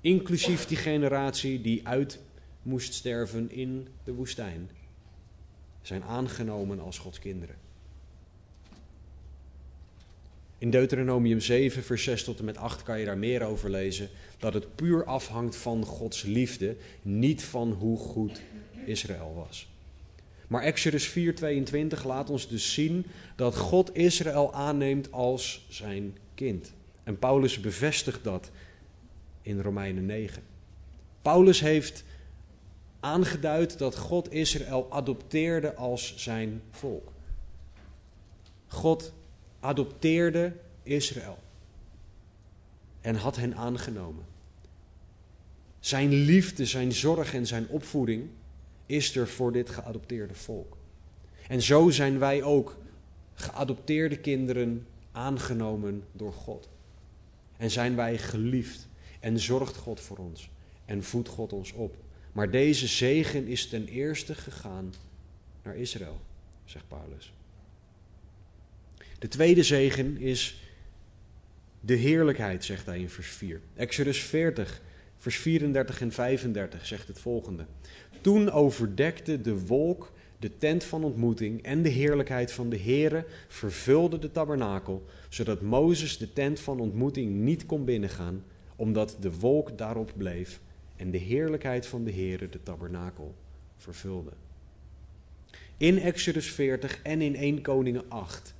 inclusief 0.00 0.66
die 0.66 0.76
generatie 0.76 1.60
die 1.60 1.86
uit 1.86 2.18
moest 2.62 2.94
sterven 2.94 3.50
in 3.50 3.88
de 4.04 4.12
woestijn, 4.12 4.70
zijn 5.82 6.02
aangenomen 6.02 6.80
als 6.80 6.98
Gods 6.98 7.18
kinderen. 7.18 7.56
In 10.58 10.70
Deuteronomium 10.70 11.40
7, 11.40 11.82
vers 11.82 12.02
6 12.02 12.24
tot 12.24 12.38
en 12.38 12.44
met 12.44 12.56
8 12.56 12.82
kan 12.82 12.98
je 12.98 13.04
daar 13.04 13.18
meer 13.18 13.42
over 13.42 13.70
lezen. 13.70 14.08
Dat 14.38 14.54
het 14.54 14.74
puur 14.74 15.04
afhangt 15.04 15.56
van 15.56 15.84
Gods 15.84 16.22
liefde, 16.22 16.76
niet 17.02 17.44
van 17.44 17.72
hoe 17.72 17.98
goed 17.98 18.40
Israël 18.84 19.34
was. 19.34 19.68
Maar 20.48 20.62
Exodus 20.62 21.08
4:22 21.08 22.04
laat 22.04 22.30
ons 22.30 22.48
dus 22.48 22.72
zien 22.72 23.06
dat 23.36 23.56
God 23.56 23.96
Israël 23.96 24.54
aanneemt 24.54 25.12
als 25.12 25.66
zijn 25.68 26.16
kind. 26.34 26.72
En 27.04 27.18
Paulus 27.18 27.60
bevestigt 27.60 28.24
dat 28.24 28.50
in 29.42 29.60
Romeinen 29.60 30.06
9. 30.06 30.42
Paulus 31.22 31.60
heeft 31.60 32.04
aangeduid 33.00 33.78
dat 33.78 33.96
God 33.96 34.32
Israël 34.32 34.86
adopteerde 34.90 35.74
als 35.74 36.14
zijn 36.16 36.62
volk. 36.70 37.12
God 38.66 39.12
adopteerde 39.60 40.52
Israël 40.82 41.38
en 43.00 43.14
had 43.14 43.36
hen 43.36 43.56
aangenomen. 43.56 44.24
Zijn 45.80 46.12
liefde, 46.12 46.66
zijn 46.66 46.92
zorg 46.92 47.34
en 47.34 47.46
zijn 47.46 47.68
opvoeding 47.68 48.28
is 48.88 49.16
er 49.16 49.28
voor 49.28 49.52
dit 49.52 49.70
geadopteerde 49.70 50.34
volk. 50.34 50.76
En 51.48 51.62
zo 51.62 51.90
zijn 51.90 52.18
wij 52.18 52.42
ook 52.42 52.76
geadopteerde 53.34 54.18
kinderen 54.18 54.86
aangenomen 55.12 56.04
door 56.12 56.32
God. 56.32 56.68
En 57.56 57.70
zijn 57.70 57.96
wij 57.96 58.18
geliefd 58.18 58.88
en 59.20 59.38
zorgt 59.38 59.76
God 59.76 60.00
voor 60.00 60.16
ons 60.16 60.50
en 60.84 61.04
voedt 61.04 61.28
God 61.28 61.52
ons 61.52 61.72
op. 61.72 61.96
Maar 62.32 62.50
deze 62.50 62.86
zegen 62.86 63.46
is 63.46 63.68
ten 63.68 63.86
eerste 63.86 64.34
gegaan 64.34 64.94
naar 65.62 65.76
Israël, 65.76 66.20
zegt 66.64 66.88
Paulus. 66.88 67.32
De 69.18 69.28
tweede 69.28 69.62
zegen 69.62 70.16
is 70.16 70.62
de 71.80 71.94
heerlijkheid, 71.94 72.64
zegt 72.64 72.86
hij 72.86 72.98
in 72.98 73.10
vers 73.10 73.28
4. 73.28 73.60
Exodus 73.74 74.22
40, 74.22 74.80
vers 75.18 75.36
34 75.36 76.00
en 76.00 76.12
35 76.12 76.86
zegt 76.86 77.08
het 77.08 77.18
volgende. 77.18 77.66
Toen 78.20 78.50
overdekte 78.50 79.40
de 79.40 79.66
wolk 79.66 80.12
de 80.38 80.58
tent 80.58 80.84
van 80.84 81.04
ontmoeting 81.04 81.62
en 81.62 81.82
de 81.82 81.88
heerlijkheid 81.88 82.52
van 82.52 82.68
de 82.68 82.78
Heere 82.78 83.24
vervulde 83.48 84.18
de 84.18 84.30
tabernakel, 84.30 85.04
zodat 85.28 85.60
Mozes 85.60 86.18
de 86.18 86.32
tent 86.32 86.60
van 86.60 86.80
ontmoeting 86.80 87.34
niet 87.34 87.66
kon 87.66 87.84
binnengaan, 87.84 88.44
omdat 88.76 89.16
de 89.20 89.38
wolk 89.38 89.78
daarop 89.78 90.12
bleef 90.16 90.60
en 90.96 91.10
de 91.10 91.18
heerlijkheid 91.18 91.86
van 91.86 92.04
de 92.04 92.12
Heere 92.12 92.48
de 92.48 92.62
tabernakel 92.62 93.34
vervulde. 93.76 94.30
In 95.76 95.98
Exodus 95.98 96.50
40 96.50 97.02
en 97.02 97.20
in 97.20 97.36
1 97.36 97.62
Koningen 97.62 98.04
8 98.08 98.54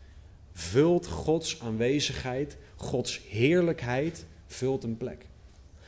vult 0.52 1.06
Gods 1.06 1.60
aanwezigheid, 1.60 2.56
Gods 2.76 3.20
heerlijkheid 3.28 4.26
vult 4.46 4.84
een 4.84 4.96
plek. 4.96 5.27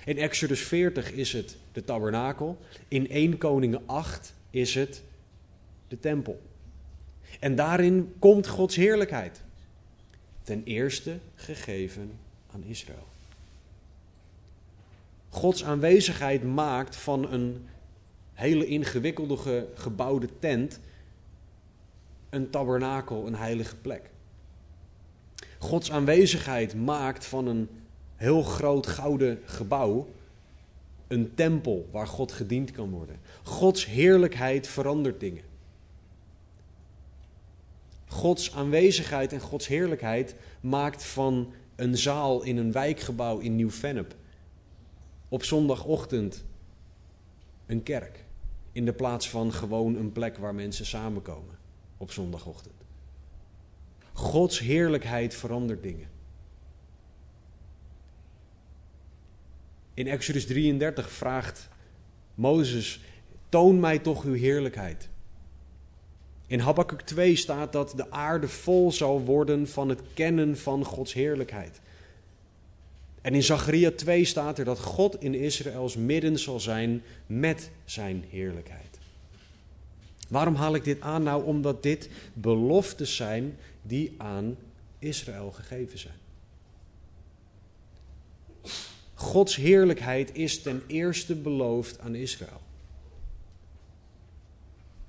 In 0.05 0.19
Exodus 0.19 0.61
40 0.61 1.13
is 1.13 1.33
het 1.33 1.57
de 1.73 1.85
tabernakel, 1.85 2.59
in 2.89 3.09
1 3.09 3.39
Koningen 3.39 3.83
8 3.87 4.35
is 4.51 4.75
het 4.75 5.03
de 5.89 5.99
tempel. 5.99 6.41
En 7.41 7.55
daarin 7.55 8.15
komt 8.19 8.47
Gods 8.47 8.77
heerlijkheid. 8.77 9.41
Ten 10.43 10.63
eerste 10.65 11.19
gegeven 11.35 12.19
aan 12.53 12.63
Israël. 12.65 13.07
Gods 15.29 15.65
aanwezigheid 15.65 16.45
maakt 16.45 16.97
van 16.97 17.33
een 17.33 17.69
hele 18.33 18.67
ingewikkelde 18.67 19.69
gebouwde 19.75 20.29
tent 20.39 20.81
een 22.31 22.51
tabernakel, 22.51 23.27
een 23.27 23.35
heilige 23.35 23.77
plek. 23.77 24.11
Gods 25.59 25.91
aanwezigheid 25.91 26.75
maakt 26.75 27.27
van 27.27 27.47
een 27.47 27.69
heel 28.21 28.43
groot 28.43 28.87
gouden 28.87 29.41
gebouw 29.45 30.09
een 31.09 31.35
tempel 31.35 31.89
waar 31.93 32.07
God 32.07 32.33
gediend 32.33 32.71
kan 32.71 32.91
worden. 32.91 33.21
Gods 33.43 33.87
heerlijkheid 33.87 34.69
verandert 34.69 35.21
dingen. 35.21 35.43
Gods 38.07 38.55
aanwezigheid 38.55 39.33
en 39.33 39.41
Gods 39.41 39.67
heerlijkheid 39.67 40.35
maakt 40.61 41.05
van 41.05 41.53
een 41.77 41.97
zaal 41.97 42.43
in 42.43 42.57
een 42.57 42.73
wijkgebouw 42.73 43.39
in 43.39 43.57
Nieuw-Vennep 43.57 44.15
op 45.29 45.45
zondagochtend 45.45 46.45
een 47.67 47.83
kerk. 47.83 48.25
In 48.73 48.85
de 48.85 48.93
plaats 48.93 49.31
van 49.31 49.53
gewoon 49.53 49.97
een 49.97 50.13
plek 50.13 50.37
waar 50.37 50.55
mensen 50.55 50.87
samenkomen 50.87 51.59
op 51.97 52.13
zondagochtend. 52.13 52.75
Gods 54.13 54.59
heerlijkheid 54.59 55.35
verandert 55.35 55.83
dingen. 55.83 56.19
In 59.95 60.07
Exodus 60.07 60.47
33 60.47 61.11
vraagt 61.11 61.69
Mozes: 62.35 63.01
Toon 63.49 63.81
mij 63.81 63.99
toch 63.99 64.25
uw 64.25 64.35
heerlijkheid. 64.35 65.09
In 66.47 66.61
Habakkuk 66.61 67.01
2 67.01 67.37
staat 67.37 67.73
dat 67.73 67.93
de 67.97 68.11
aarde 68.11 68.49
vol 68.49 68.93
zal 68.93 69.21
worden 69.21 69.69
van 69.69 69.89
het 69.89 70.01
kennen 70.15 70.59
van 70.59 70.85
Gods 70.85 71.13
heerlijkheid. 71.13 71.81
En 73.21 73.35
in 73.35 73.43
Zacharia 73.43 73.91
2 73.91 74.25
staat 74.25 74.59
er 74.59 74.65
dat 74.65 74.79
God 74.79 75.23
in 75.23 75.35
Israëls 75.35 75.97
midden 75.97 76.39
zal 76.39 76.61
zijn 76.61 77.03
met 77.27 77.71
zijn 77.85 78.25
heerlijkheid. 78.31 78.99
Waarom 80.29 80.55
haal 80.55 80.75
ik 80.75 80.85
dit 80.85 81.01
aan? 81.01 81.23
Nou, 81.23 81.45
omdat 81.45 81.83
dit 81.83 82.09
beloftes 82.33 83.17
zijn 83.17 83.57
die 83.83 84.15
aan 84.19 84.57
Israël 84.99 85.51
gegeven 85.51 85.99
zijn. 85.99 86.20
Gods 89.21 89.57
heerlijkheid 89.57 90.35
is 90.35 90.63
ten 90.63 90.83
eerste 90.87 91.35
beloofd 91.35 91.99
aan 91.99 92.15
Israël. 92.15 92.61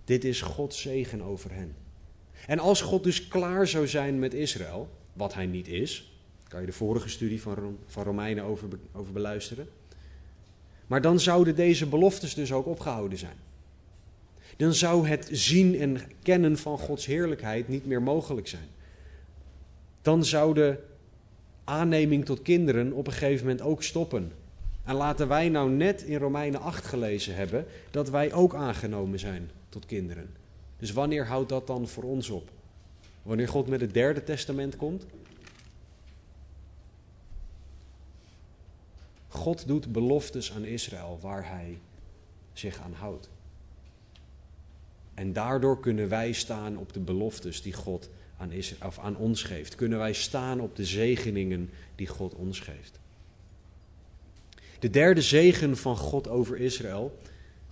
Dit 0.03 0.23
is 0.23 0.41
Gods 0.41 0.81
zegen 0.81 1.21
over 1.21 1.53
hen. 1.53 1.75
En 2.47 2.59
als 2.59 2.81
God 2.81 3.03
dus 3.03 3.27
klaar 3.27 3.67
zou 3.67 3.87
zijn 3.87 4.19
met 4.19 4.33
Israël, 4.33 4.89
wat 5.13 5.33
hij 5.33 5.45
niet 5.45 5.67
is, 5.67 6.11
kan 6.47 6.59
je 6.59 6.65
de 6.65 6.71
vorige 6.71 7.09
studie 7.09 7.41
van, 7.41 7.77
van 7.87 8.03
Romeinen 8.03 8.43
over, 8.43 8.67
over 8.93 9.13
beluisteren. 9.13 9.69
Maar 10.87 11.01
dan 11.01 11.19
zouden 11.19 11.55
deze 11.55 11.87
beloftes 11.87 12.33
dus 12.33 12.51
ook 12.51 12.65
opgehouden 12.65 13.17
zijn. 13.17 13.37
Dan 14.57 14.73
zou 14.73 15.07
het 15.07 15.29
zien 15.31 15.79
en 15.79 15.97
kennen 16.23 16.57
van 16.57 16.77
Gods 16.77 17.05
heerlijkheid 17.05 17.67
niet 17.67 17.85
meer 17.85 18.01
mogelijk 18.01 18.47
zijn. 18.47 18.69
Dan 20.01 20.25
zou 20.25 20.53
de 20.53 20.89
aanneming 21.63 22.25
tot 22.25 22.41
kinderen 22.41 22.93
op 22.93 23.07
een 23.07 23.13
gegeven 23.13 23.45
moment 23.45 23.65
ook 23.65 23.83
stoppen. 23.83 24.31
En 24.83 24.95
laten 24.95 25.27
wij 25.27 25.49
nou 25.49 25.69
net 25.69 26.01
in 26.01 26.17
Romeinen 26.17 26.61
8 26.61 26.85
gelezen 26.85 27.35
hebben 27.35 27.65
dat 27.91 28.09
wij 28.09 28.33
ook 28.33 28.55
aangenomen 28.55 29.19
zijn 29.19 29.49
tot 29.69 29.85
kinderen. 29.85 30.29
Dus 30.77 30.91
wanneer 30.91 31.27
houdt 31.27 31.49
dat 31.49 31.67
dan 31.67 31.87
voor 31.87 32.03
ons 32.03 32.29
op? 32.29 32.49
Wanneer 33.23 33.47
God 33.47 33.67
met 33.67 33.81
het 33.81 33.93
derde 33.93 34.23
testament 34.23 34.75
komt? 34.75 35.05
God 39.27 39.67
doet 39.67 39.91
beloftes 39.91 40.53
aan 40.53 40.63
Israël 40.63 41.17
waar 41.21 41.49
hij 41.49 41.77
zich 42.53 42.79
aan 42.79 42.93
houdt. 42.93 43.29
En 45.13 45.33
daardoor 45.33 45.79
kunnen 45.79 46.09
wij 46.09 46.31
staan 46.31 46.77
op 46.77 46.93
de 46.93 46.99
beloftes 46.99 47.61
die 47.61 47.73
God 47.73 48.09
aan, 48.41 48.51
Israël, 48.51 48.87
of 48.87 48.99
aan 48.99 49.17
ons 49.17 49.43
geeft. 49.43 49.75
Kunnen 49.75 49.97
wij 49.97 50.13
staan 50.13 50.59
op 50.59 50.75
de 50.75 50.85
zegeningen 50.85 51.69
die 51.95 52.07
God 52.07 52.33
ons 52.33 52.59
geeft. 52.59 52.99
De 54.79 54.89
derde 54.89 55.21
zegen 55.21 55.77
van 55.77 55.97
God 55.97 56.27
over 56.27 56.57
Israël 56.57 57.17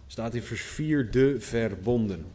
staat 0.08 0.36
in 0.36 0.42
vers 0.42 0.62
4 0.62 1.12
de 1.12 1.40
verbonden. 1.40 2.26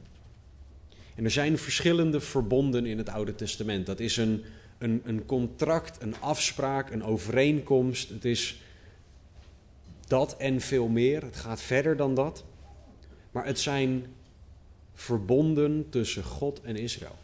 En 1.15 1.25
er 1.25 1.31
zijn 1.31 1.59
verschillende 1.59 2.21
verbonden 2.21 2.87
in 2.87 2.99
het 2.99 3.09
Oude 3.09 3.35
Testament. 3.35 3.87
Dat 3.87 4.01
is 4.01 4.17
een, 4.17 4.45
een, 4.79 5.03
een 5.05 5.27
contract, 5.27 6.03
een 6.03 6.21
afspraak, 6.21 6.91
een 6.91 7.05
overeenkomst. 7.05 8.09
Het 8.09 8.25
is 8.25 8.61
dat 10.07 10.37
en 10.37 10.61
veel 10.61 10.89
meer. 10.89 11.23
Het 11.23 11.37
gaat 11.37 11.61
verder 11.61 11.97
dan 11.97 12.15
dat. 12.15 12.45
Maar 13.31 13.47
het 13.47 13.59
zijn 13.59 14.07
verbonden 14.95 15.87
tussen 15.91 16.25
God 16.25 16.61
en 16.63 16.77
Israël. 16.77 17.17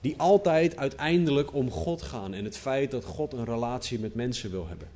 Die 0.00 0.14
altijd 0.16 0.76
uiteindelijk 0.76 1.54
om 1.54 1.70
God 1.70 2.02
gaan 2.02 2.34
en 2.34 2.44
het 2.44 2.56
feit 2.56 2.90
dat 2.90 3.04
God 3.04 3.32
een 3.32 3.44
relatie 3.44 3.98
met 3.98 4.14
mensen 4.14 4.50
wil 4.50 4.68
hebben. 4.68 4.88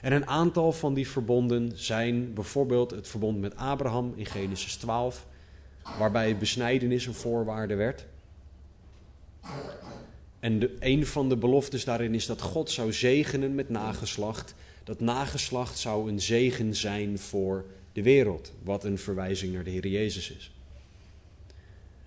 En 0.00 0.12
een 0.12 0.26
aantal 0.26 0.72
van 0.72 0.94
die 0.94 1.08
verbonden 1.08 1.72
zijn 1.74 2.34
bijvoorbeeld 2.34 2.90
het 2.90 3.08
verbond 3.08 3.40
met 3.40 3.56
Abraham 3.56 4.12
in 4.16 4.26
Genesis 4.26 4.76
12, 4.76 5.26
waarbij 5.98 6.36
besnijdenis 6.36 7.06
een 7.06 7.14
voorwaarde 7.14 7.74
werd. 7.74 8.06
En 10.40 10.58
de, 10.58 10.76
een 10.80 11.06
van 11.06 11.28
de 11.28 11.36
beloftes 11.36 11.84
daarin 11.84 12.14
is 12.14 12.26
dat 12.26 12.40
God 12.40 12.70
zou 12.70 12.92
zegenen 12.92 13.54
met 13.54 13.68
nageslacht. 13.68 14.54
Dat 14.84 15.00
nageslacht 15.00 15.78
zou 15.78 16.10
een 16.10 16.20
zegen 16.20 16.74
zijn 16.74 17.18
voor 17.18 17.64
de 17.92 18.02
wereld, 18.02 18.52
wat 18.62 18.84
een 18.84 18.98
verwijzing 18.98 19.52
naar 19.52 19.64
de 19.64 19.70
Heer 19.70 19.86
Jezus 19.86 20.30
is. 20.30 20.53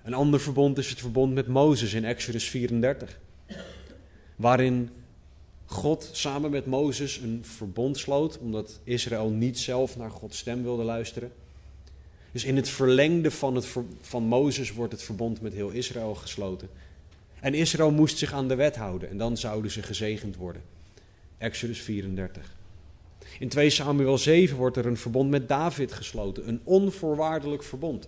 Een 0.08 0.14
ander 0.14 0.40
verbond 0.40 0.78
is 0.78 0.90
het 0.90 1.00
verbond 1.00 1.34
met 1.34 1.48
Mozes 1.48 1.94
in 1.94 2.06
Exodus 2.06 2.50
34, 2.50 3.20
waarin 4.36 4.90
God 5.66 6.10
samen 6.12 6.52
met 6.52 6.66
Mozes 6.66 7.18
een 7.18 7.40
verbond 7.46 7.98
sloot, 7.98 8.38
omdat 8.38 8.80
Israël 8.84 9.30
niet 9.30 9.60
zelf 9.60 9.98
naar 9.98 10.10
Gods 10.10 10.38
stem 10.38 10.64
wilde 10.64 10.84
luisteren. 10.84 11.32
Dus 12.32 12.44
in 12.44 12.56
het 12.56 12.70
verlengde 12.70 13.32
van, 13.32 13.56
het, 13.56 13.76
van 14.02 14.24
Mozes 14.24 14.74
wordt 14.74 14.92
het 14.92 15.04
verbond 15.04 15.42
met 15.42 15.54
heel 15.54 15.70
Israël 15.70 16.16
gesloten. 16.16 16.70
En 17.40 17.54
Israël 17.54 17.92
moest 17.92 18.18
zich 18.18 18.34
aan 18.34 18.48
de 18.48 18.56
wet 18.56 18.76
houden 18.76 19.10
en 19.10 19.18
dan 19.18 19.38
zouden 19.38 19.72
ze 19.72 19.84
gezegend 19.84 20.36
worden. 20.36 20.62
Exodus 21.38 21.82
34. 21.82 22.56
In 23.40 23.50
2 23.50 23.70
Samuel 23.70 24.18
7 24.18 24.58
wordt 24.58 24.78
er 24.78 24.86
een 24.86 24.98
verbond 24.98 25.30
met 25.30 25.48
David 25.48 25.92
gesloten, 25.92 26.48
een 26.48 26.62
onvoorwaardelijk 26.64 27.64
verbond. 27.64 28.08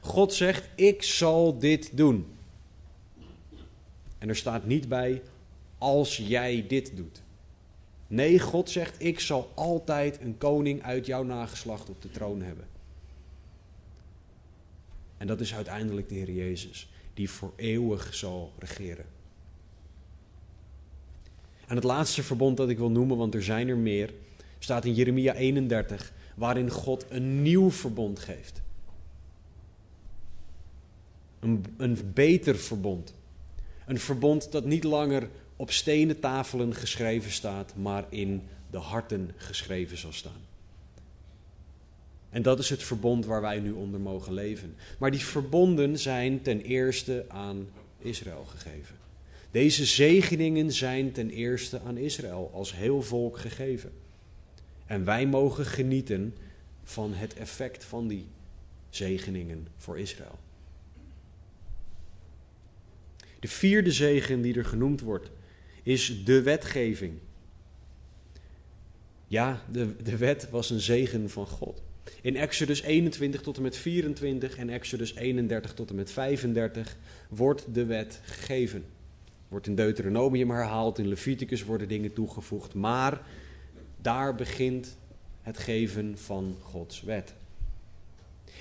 God 0.00 0.34
zegt: 0.34 0.68
Ik 0.74 1.02
zal 1.02 1.58
dit 1.58 1.96
doen. 1.96 2.26
En 4.18 4.28
er 4.28 4.36
staat 4.36 4.66
niet 4.66 4.88
bij: 4.88 5.22
als 5.78 6.16
jij 6.16 6.64
dit 6.68 6.96
doet. 6.96 7.22
Nee, 8.06 8.38
God 8.38 8.70
zegt: 8.70 9.02
Ik 9.02 9.20
zal 9.20 9.52
altijd 9.54 10.20
een 10.20 10.38
koning 10.38 10.82
uit 10.82 11.06
jouw 11.06 11.22
nageslacht 11.22 11.88
op 11.88 12.02
de 12.02 12.10
troon 12.10 12.42
hebben. 12.42 12.66
En 15.16 15.26
dat 15.26 15.40
is 15.40 15.54
uiteindelijk 15.54 16.08
de 16.08 16.14
Heer 16.14 16.30
Jezus, 16.30 16.90
die 17.14 17.30
voor 17.30 17.52
eeuwig 17.56 18.14
zal 18.14 18.52
regeren. 18.58 19.04
En 21.66 21.74
het 21.74 21.84
laatste 21.84 22.22
verbond 22.22 22.56
dat 22.56 22.68
ik 22.68 22.78
wil 22.78 22.90
noemen, 22.90 23.16
want 23.16 23.34
er 23.34 23.42
zijn 23.42 23.68
er 23.68 23.76
meer, 23.76 24.14
staat 24.58 24.84
in 24.84 24.94
Jeremia 24.94 25.34
31, 25.34 26.12
waarin 26.34 26.70
God 26.70 27.06
een 27.08 27.42
nieuw 27.42 27.70
verbond 27.70 28.18
geeft. 28.18 28.62
Een, 31.40 32.12
beter 32.14 32.56
verbond. 32.56 33.14
Een 33.86 33.98
verbond 33.98 34.52
dat 34.52 34.64
niet 34.64 34.84
langer 34.84 35.28
op 35.56 35.70
stenen 35.70 36.20
tafelen 36.20 36.74
geschreven 36.74 37.30
staat, 37.30 37.72
maar 37.76 38.04
in 38.08 38.42
de 38.70 38.78
harten 38.78 39.30
geschreven 39.36 39.98
zal 39.98 40.12
staan. 40.12 40.46
En 42.30 42.42
dat 42.42 42.58
is 42.58 42.70
het 42.70 42.82
verbond 42.82 43.26
waar 43.26 43.40
wij 43.40 43.60
nu 43.60 43.72
onder 43.72 44.00
mogen 44.00 44.32
leven. 44.32 44.74
Maar 44.98 45.10
die 45.10 45.24
verbonden 45.24 45.98
zijn 45.98 46.42
ten 46.42 46.60
eerste 46.60 47.24
aan 47.28 47.68
Israël 47.98 48.44
gegeven. 48.44 48.96
Deze 49.50 49.84
zegeningen 49.84 50.72
zijn 50.72 51.12
ten 51.12 51.30
eerste 51.30 51.80
aan 51.80 51.96
Israël 51.96 52.50
als 52.54 52.74
heel 52.74 53.02
volk 53.02 53.38
gegeven. 53.38 53.92
En 54.86 55.04
wij 55.04 55.26
mogen 55.26 55.66
genieten 55.66 56.34
van 56.84 57.12
het 57.12 57.34
effect 57.34 57.84
van 57.84 58.08
die 58.08 58.26
zegeningen 58.90 59.68
voor 59.76 59.98
Israël. 59.98 60.38
De 63.40 63.48
vierde 63.48 63.92
zegen 63.92 64.40
die 64.40 64.54
er 64.54 64.64
genoemd 64.64 65.00
wordt, 65.00 65.30
is 65.82 66.24
de 66.24 66.42
wetgeving. 66.42 67.12
Ja, 69.26 69.62
de, 69.70 70.02
de 70.02 70.16
wet 70.16 70.50
was 70.50 70.70
een 70.70 70.80
zegen 70.80 71.30
van 71.30 71.46
God. 71.46 71.82
In 72.22 72.36
Exodus 72.36 72.82
21 72.82 73.40
tot 73.40 73.56
en 73.56 73.62
met 73.62 73.76
24 73.76 74.56
en 74.56 74.70
Exodus 74.70 75.14
31 75.14 75.74
tot 75.74 75.90
en 75.90 75.96
met 75.96 76.10
35 76.10 76.96
wordt 77.28 77.66
de 77.72 77.84
wet 77.84 78.20
gegeven. 78.22 78.84
Wordt 79.48 79.66
in 79.66 79.74
Deuteronomium 79.74 80.50
herhaald, 80.50 80.98
in 80.98 81.08
Leviticus 81.08 81.64
worden 81.64 81.88
dingen 81.88 82.12
toegevoegd, 82.12 82.74
maar 82.74 83.26
daar 84.00 84.34
begint 84.34 84.96
het 85.42 85.58
geven 85.58 86.18
van 86.18 86.56
Gods 86.60 87.02
wet. 87.02 87.34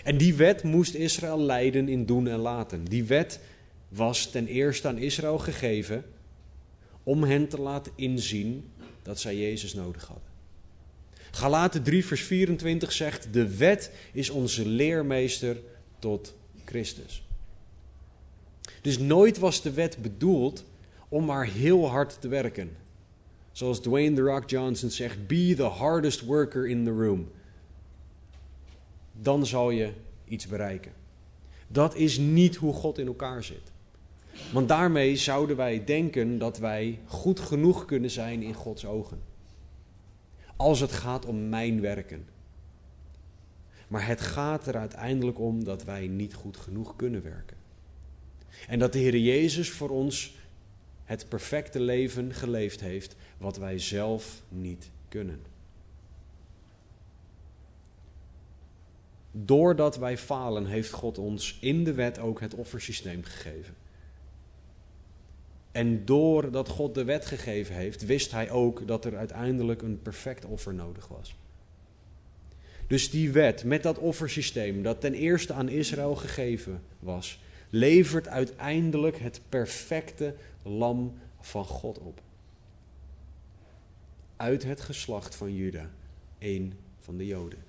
En 0.04 0.18
die 0.18 0.36
wet 0.36 0.64
moest 0.64 0.94
Israël 0.94 1.40
leiden 1.40 1.90
in 1.90 2.06
doen 2.06 2.28
en 2.28 2.40
laten. 2.40 2.86
Die 2.86 3.04
wet 3.04 3.40
was 3.90 4.30
ten 4.32 4.48
eerste 4.48 4.88
aan 4.88 4.98
Israël 4.98 5.38
gegeven 5.38 6.06
om 7.04 7.24
hen 7.24 7.48
te 7.48 7.62
laten 7.62 7.92
inzien 7.96 8.72
dat 9.02 9.20
zij 9.20 9.38
Jezus 9.38 9.74
nodig 9.74 10.06
hadden. 10.06 10.26
Galaten 11.32 11.84
3, 11.84 12.06
vers 12.06 12.22
24 12.22 12.92
zegt: 12.92 13.34
De 13.34 13.58
wet 13.58 13.92
is 14.14 14.30
onze 14.30 14.68
leermeester 14.68 15.58
tot 16.00 16.36
Christus. 16.66 17.24
Dus 18.82 18.98
nooit 18.98 19.38
was 19.38 19.62
de 19.62 19.72
wet 19.72 19.98
bedoeld 20.02 20.66
om 21.10 21.26
maar 21.26 21.46
heel 21.46 21.90
hard 21.90 22.22
te 22.22 22.28
werken. 22.28 22.76
Zoals 23.52 23.80
Dwayne 23.80 24.16
The 24.16 24.22
Rock 24.22 24.50
Johnson 24.50 24.90
zegt: 24.90 25.28
Be 25.28 25.54
the 25.56 25.64
hardest 25.64 26.22
worker 26.22 26.68
in 26.68 26.84
the 26.84 26.92
room. 26.92 27.32
Dan 29.22 29.46
zal 29.46 29.70
je 29.70 29.92
iets 30.28 30.48
bereiken. 30.48 30.92
Dat 31.68 31.96
is 31.96 32.18
niet 32.18 32.56
hoe 32.56 32.74
God 32.74 32.98
in 32.98 33.08
elkaar 33.08 33.44
zit. 33.44 33.72
Want 34.52 34.68
daarmee 34.68 35.16
zouden 35.16 35.56
wij 35.56 35.84
denken 35.84 36.38
dat 36.38 36.58
wij 36.58 37.00
goed 37.06 37.40
genoeg 37.40 37.86
kunnen 37.86 38.12
zijn 38.12 38.42
in 38.42 38.54
Gods 38.54 38.86
ogen. 38.86 39.22
Als 40.56 40.80
het 40.80 40.92
gaat 40.92 41.26
om 41.26 41.50
mijn 41.50 41.82
werken. 41.82 42.26
Maar 43.88 44.08
het 44.08 44.22
gaat 44.22 44.68
er 44.68 44.78
uiteindelijk 44.78 45.40
om 45.40 45.64
dat 45.64 45.84
wij 45.84 46.08
niet 46.08 46.34
goed 46.34 46.58
genoeg 46.58 46.96
kunnen 46.96 47.24
werken. 47.24 47.58
En 48.68 48.80
dat 48.80 48.94
de 48.94 49.00
Heer 49.00 49.18
Jezus 49.18 49.70
voor 49.70 49.90
ons 49.90 50.36
het 51.04 51.30
perfecte 51.30 51.80
leven 51.80 52.34
geleefd 52.34 52.80
heeft 52.80 53.16
wat 53.38 53.58
wij 53.58 53.80
zelf 53.80 54.42
niet 54.50 54.90
kunnen. 55.10 55.42
Doordat 59.32 59.98
wij 59.98 60.18
falen, 60.18 60.66
heeft 60.66 60.92
God 60.92 61.18
ons 61.18 61.58
in 61.62 61.84
de 61.84 61.94
wet 61.94 62.20
ook 62.20 62.40
het 62.40 62.54
offersysteem 62.54 63.24
gegeven. 63.24 63.76
En 65.78 66.06
doordat 66.06 66.70
God 66.70 66.96
de 66.96 67.04
wet 67.04 67.26
gegeven 67.26 67.76
heeft, 67.76 68.06
wist 68.06 68.32
hij 68.32 68.52
ook 68.52 68.88
dat 68.88 69.06
er 69.06 69.18
uiteindelijk 69.18 69.82
een 69.82 70.02
perfect 70.02 70.46
offer 70.46 70.74
nodig 70.74 71.08
was. 71.08 71.36
Dus 72.88 73.10
die 73.10 73.32
wet 73.32 73.64
met 73.64 73.84
dat 73.84 73.98
offersysteem, 73.98 74.84
dat 74.84 75.02
ten 75.02 75.14
eerste 75.14 75.54
aan 75.54 75.70
Israël 75.70 76.16
gegeven 76.16 76.82
was, 77.00 77.40
levert 77.70 78.28
uiteindelijk 78.28 79.18
het 79.18 79.42
perfecte 79.50 80.36
lam 80.64 81.20
van 81.40 81.66
God 81.66 82.00
op. 82.00 82.22
Uit 84.36 84.64
het 84.64 84.82
geslacht 84.82 85.36
van 85.36 85.56
Juda, 85.56 85.92
één 86.38 86.74
van 87.00 87.18
de 87.18 87.26
Joden, 87.26 87.64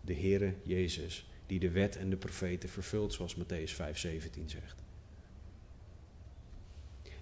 de 0.00 0.14
Heere 0.14 0.54
Jezus, 0.62 1.26
die 1.46 1.58
de 1.58 1.70
wet 1.70 1.96
en 1.96 2.10
de 2.10 2.16
profeten 2.16 2.68
vervult, 2.68 3.12
zoals 3.12 3.36
Matthäus 3.36 3.72
5:17 3.72 4.46
zegt. 4.46 4.81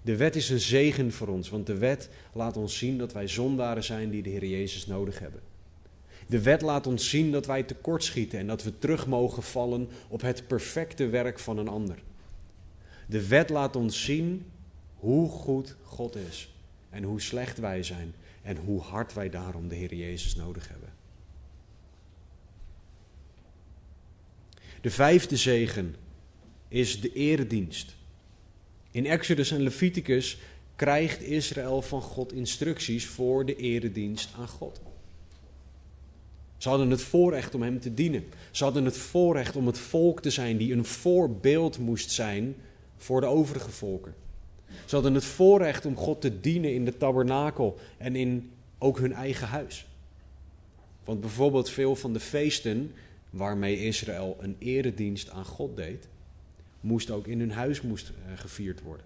De 0.01 0.15
wet 0.15 0.35
is 0.35 0.49
een 0.49 0.59
zegen 0.59 1.11
voor 1.11 1.27
ons, 1.27 1.49
want 1.49 1.65
de 1.65 1.77
wet 1.77 2.09
laat 2.33 2.57
ons 2.57 2.77
zien 2.77 2.97
dat 2.97 3.13
wij 3.13 3.27
zondaren 3.27 3.83
zijn 3.83 4.09
die 4.09 4.23
de 4.23 4.29
Heer 4.29 4.45
Jezus 4.45 4.87
nodig 4.87 5.19
hebben. 5.19 5.41
De 6.27 6.41
wet 6.41 6.61
laat 6.61 6.87
ons 6.87 7.09
zien 7.09 7.31
dat 7.31 7.45
wij 7.45 7.63
tekortschieten 7.63 8.39
en 8.39 8.47
dat 8.47 8.63
we 8.63 8.77
terug 8.77 9.07
mogen 9.07 9.43
vallen 9.43 9.89
op 10.07 10.21
het 10.21 10.47
perfecte 10.47 11.07
werk 11.07 11.39
van 11.39 11.57
een 11.57 11.67
ander. 11.67 11.97
De 13.07 13.27
wet 13.27 13.49
laat 13.49 13.75
ons 13.75 14.03
zien 14.03 14.45
hoe 14.95 15.29
goed 15.29 15.75
God 15.83 16.15
is 16.15 16.53
en 16.89 17.03
hoe 17.03 17.21
slecht 17.21 17.57
wij 17.57 17.83
zijn 17.83 18.13
en 18.41 18.57
hoe 18.57 18.81
hard 18.81 19.13
wij 19.13 19.29
daarom 19.29 19.67
de 19.67 19.75
Heer 19.75 19.95
Jezus 19.95 20.35
nodig 20.35 20.67
hebben. 20.67 20.89
De 24.81 24.91
vijfde 24.91 25.37
zegen 25.37 25.95
is 26.67 27.01
de 27.01 27.13
eredienst. 27.13 27.95
In 28.91 29.05
Exodus 29.05 29.51
en 29.51 29.61
Leviticus 29.61 30.37
krijgt 30.75 31.21
Israël 31.21 31.81
van 31.81 32.01
God 32.01 32.33
instructies 32.33 33.05
voor 33.05 33.45
de 33.45 33.55
eredienst 33.55 34.29
aan 34.37 34.47
God. 34.47 34.81
Ze 36.57 36.69
hadden 36.69 36.89
het 36.89 37.01
voorrecht 37.01 37.55
om 37.55 37.61
hem 37.61 37.79
te 37.79 37.93
dienen. 37.93 38.23
Ze 38.51 38.63
hadden 38.63 38.85
het 38.85 38.97
voorrecht 38.97 39.55
om 39.55 39.67
het 39.67 39.77
volk 39.77 40.21
te 40.21 40.29
zijn 40.29 40.57
die 40.57 40.73
een 40.73 40.85
voorbeeld 40.85 41.77
moest 41.77 42.11
zijn 42.11 42.55
voor 42.97 43.21
de 43.21 43.27
overige 43.27 43.71
volken. 43.71 44.15
Ze 44.85 44.95
hadden 44.95 45.13
het 45.13 45.25
voorrecht 45.25 45.85
om 45.85 45.95
God 45.95 46.21
te 46.21 46.39
dienen 46.39 46.73
in 46.73 46.85
de 46.85 46.97
tabernakel 46.97 47.79
en 47.97 48.15
in 48.15 48.51
ook 48.77 48.99
hun 48.99 49.13
eigen 49.13 49.47
huis. 49.47 49.85
Want 51.03 51.21
bijvoorbeeld 51.21 51.69
veel 51.69 51.95
van 51.95 52.13
de 52.13 52.19
feesten 52.19 52.91
waarmee 53.29 53.85
Israël 53.85 54.37
een 54.39 54.55
eredienst 54.59 55.29
aan 55.29 55.45
God 55.45 55.75
deed, 55.75 56.07
moest 56.81 57.11
ook 57.11 57.27
in 57.27 57.39
hun 57.39 57.51
huis 57.51 57.81
moest, 57.81 58.09
uh, 58.09 58.37
gevierd 58.39 58.81
worden. 58.81 59.05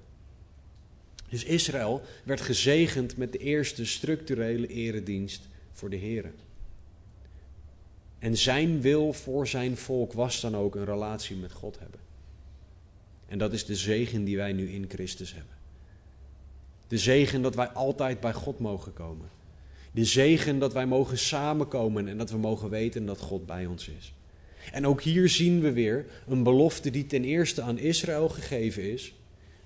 Dus 1.30 1.44
Israël 1.44 2.02
werd 2.24 2.42
gezegend 2.42 3.18
met 3.18 3.32
de 3.32 3.38
eerste 3.38 3.86
structurele 3.86 4.68
eredienst 4.68 5.48
voor 5.72 5.90
de 5.90 5.96
Heer. 5.96 6.32
En 8.20 8.38
zijn 8.38 8.82
wil 8.82 9.14
voor 9.14 9.48
zijn 9.48 9.78
volk 9.78 10.14
was 10.14 10.42
dan 10.42 10.56
ook 10.56 10.76
een 10.76 10.86
relatie 10.86 11.36
met 11.36 11.52
God 11.52 11.80
hebben. 11.80 12.00
En 13.28 13.38
dat 13.38 13.54
is 13.54 13.66
de 13.66 13.76
zegen 13.76 14.24
die 14.24 14.38
wij 14.38 14.54
nu 14.54 14.70
in 14.70 14.86
Christus 14.90 15.34
hebben. 15.34 15.56
De 16.88 16.98
zegen 16.98 17.41
dat 17.41 17.56
wij 17.56 17.68
altijd 17.68 18.20
bij 18.20 18.34
God 18.34 18.60
mogen 18.60 18.93
komen. 18.93 19.30
De 19.91 20.06
zegen 20.06 20.60
dat 20.60 20.74
wij 20.74 20.86
mogen 20.86 21.18
samenkomen 21.18 22.08
en 22.08 22.18
dat 22.18 22.30
we 22.30 22.38
mogen 22.38 22.70
weten 22.70 23.06
dat 23.06 23.20
God 23.20 23.45
bij 23.45 23.66
ons 23.66 23.88
is. 23.88 24.14
En 24.72 24.88
ook 24.88 25.01
hier 25.01 25.30
zien 25.30 25.61
we 25.61 25.72
weer 25.72 26.05
een 26.28 26.43
belofte 26.43 26.89
die 26.89 27.05
ten 27.05 27.24
eerste 27.24 27.61
aan 27.61 27.78
Israël 27.78 28.30
gegeven 28.30 28.91
is, 28.91 29.13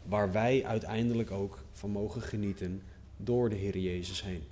waar 0.03 0.31
wij 0.31 0.65
uiteindelijk 0.65 1.31
ook 1.31 1.63
van 1.71 1.89
mogen 1.89 2.21
genieten 2.21 2.81
door 3.17 3.49
de 3.49 3.55
Heer 3.55 3.77
Jezus 3.77 4.23
heen. 4.23 4.43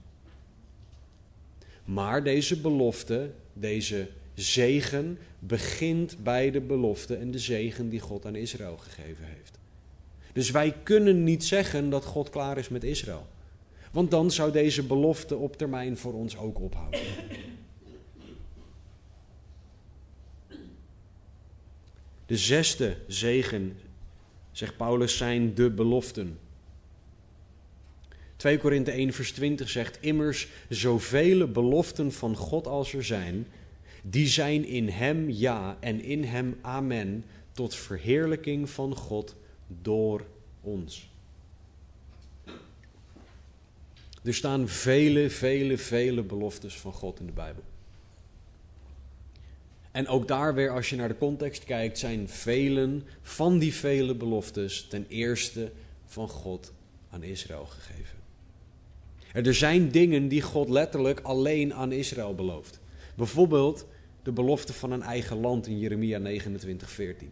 Maar 1.85 2.23
deze 2.23 2.61
belofte, 2.61 3.31
deze 3.53 4.07
zegen, 4.33 5.17
begint 5.39 6.23
bij 6.23 6.51
de 6.51 6.61
belofte 6.61 7.15
en 7.15 7.31
de 7.31 7.39
zegen 7.39 7.89
die 7.89 7.99
God 7.99 8.25
aan 8.25 8.35
Israël 8.35 8.77
gegeven 8.77 9.25
heeft. 9.25 9.57
Dus 10.33 10.51
wij 10.51 10.75
kunnen 10.83 11.23
niet 11.23 11.43
zeggen 11.45 11.89
dat 11.89 12.05
God 12.05 12.29
klaar 12.29 12.57
is 12.57 12.69
met 12.69 12.83
Israël. 12.83 13.27
Want 13.91 14.11
dan 14.11 14.31
zou 14.31 14.51
deze 14.51 14.83
belofte 14.83 15.35
op 15.35 15.57
termijn 15.57 15.97
voor 15.97 16.13
ons 16.13 16.37
ook 16.37 16.59
ophouden. 16.59 16.99
De 22.27 22.37
zesde 22.37 22.97
zegen, 23.07 23.77
zegt 24.51 24.77
Paulus, 24.77 25.17
zijn 25.17 25.53
de 25.53 25.69
beloften. 25.69 26.39
2 28.35 28.57
Korinthe 28.57 28.91
1 28.91 29.13
vers 29.13 29.31
20 29.31 29.69
zegt 29.69 29.97
immers, 30.01 30.47
zoveel 30.69 31.51
beloften 31.51 32.11
van 32.11 32.35
God 32.35 32.67
als 32.67 32.93
er 32.93 33.03
zijn, 33.03 33.47
die 34.03 34.27
zijn 34.27 34.65
in 34.65 34.89
hem 34.89 35.29
ja 35.29 35.77
en 35.79 36.01
in 36.01 36.23
hem 36.23 36.57
amen, 36.61 37.23
tot 37.51 37.75
verheerlijking 37.75 38.69
van 38.69 38.95
God 38.95 39.35
door 39.81 40.25
ons. 40.61 41.09
Er 44.23 44.33
staan 44.33 44.67
vele, 44.67 45.29
vele, 45.29 45.77
vele 45.77 46.23
beloftes 46.23 46.77
van 46.77 46.93
God 46.93 47.19
in 47.19 47.25
de 47.25 47.31
Bijbel. 47.31 47.63
En 49.97 50.07
ook 50.07 50.27
daar 50.27 50.53
weer, 50.53 50.69
als 50.69 50.89
je 50.89 50.95
naar 50.95 51.07
de 51.07 51.17
context 51.17 51.63
kijkt, 51.63 51.97
zijn 51.97 52.29
velen 52.29 53.03
van 53.21 53.59
die 53.59 53.73
vele 53.73 54.15
beloftes 54.15 54.87
ten 54.87 55.05
eerste 55.07 55.71
van 56.05 56.29
God 56.29 56.73
aan 57.09 57.23
Israël 57.23 57.65
gegeven. 57.65 58.17
Er 59.33 59.53
zijn 59.53 59.89
dingen 59.91 60.27
die 60.27 60.41
God 60.41 60.69
letterlijk 60.69 61.19
alleen 61.19 61.73
aan 61.73 61.91
Israël 61.91 62.35
belooft. 62.35 62.79
Bijvoorbeeld 63.15 63.85
de 64.23 64.31
belofte 64.31 64.73
van 64.73 64.91
een 64.91 65.01
eigen 65.01 65.39
land 65.39 65.67
in 65.67 65.79
Jeremia 65.79 66.17
29, 66.17 66.89
14. 66.89 67.31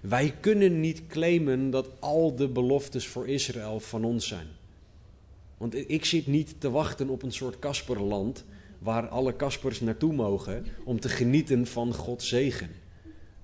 Wij 0.00 0.34
kunnen 0.40 0.80
niet 0.80 1.06
claimen 1.06 1.70
dat 1.70 1.88
al 2.00 2.36
de 2.36 2.48
beloftes 2.48 3.06
voor 3.06 3.28
Israël 3.28 3.80
van 3.80 4.04
ons 4.04 4.26
zijn. 4.28 4.48
Want 5.56 5.90
ik 5.90 6.04
zit 6.04 6.26
niet 6.26 6.54
te 6.58 6.70
wachten 6.70 7.08
op 7.08 7.22
een 7.22 7.32
soort 7.32 7.58
Kasperland 7.58 8.44
waar 8.84 9.08
alle 9.08 9.34
Kaspers 9.34 9.80
naartoe 9.80 10.12
mogen 10.12 10.66
om 10.84 11.00
te 11.00 11.08
genieten 11.08 11.66
van 11.66 11.94
Gods 11.94 12.28
zegen. 12.28 12.70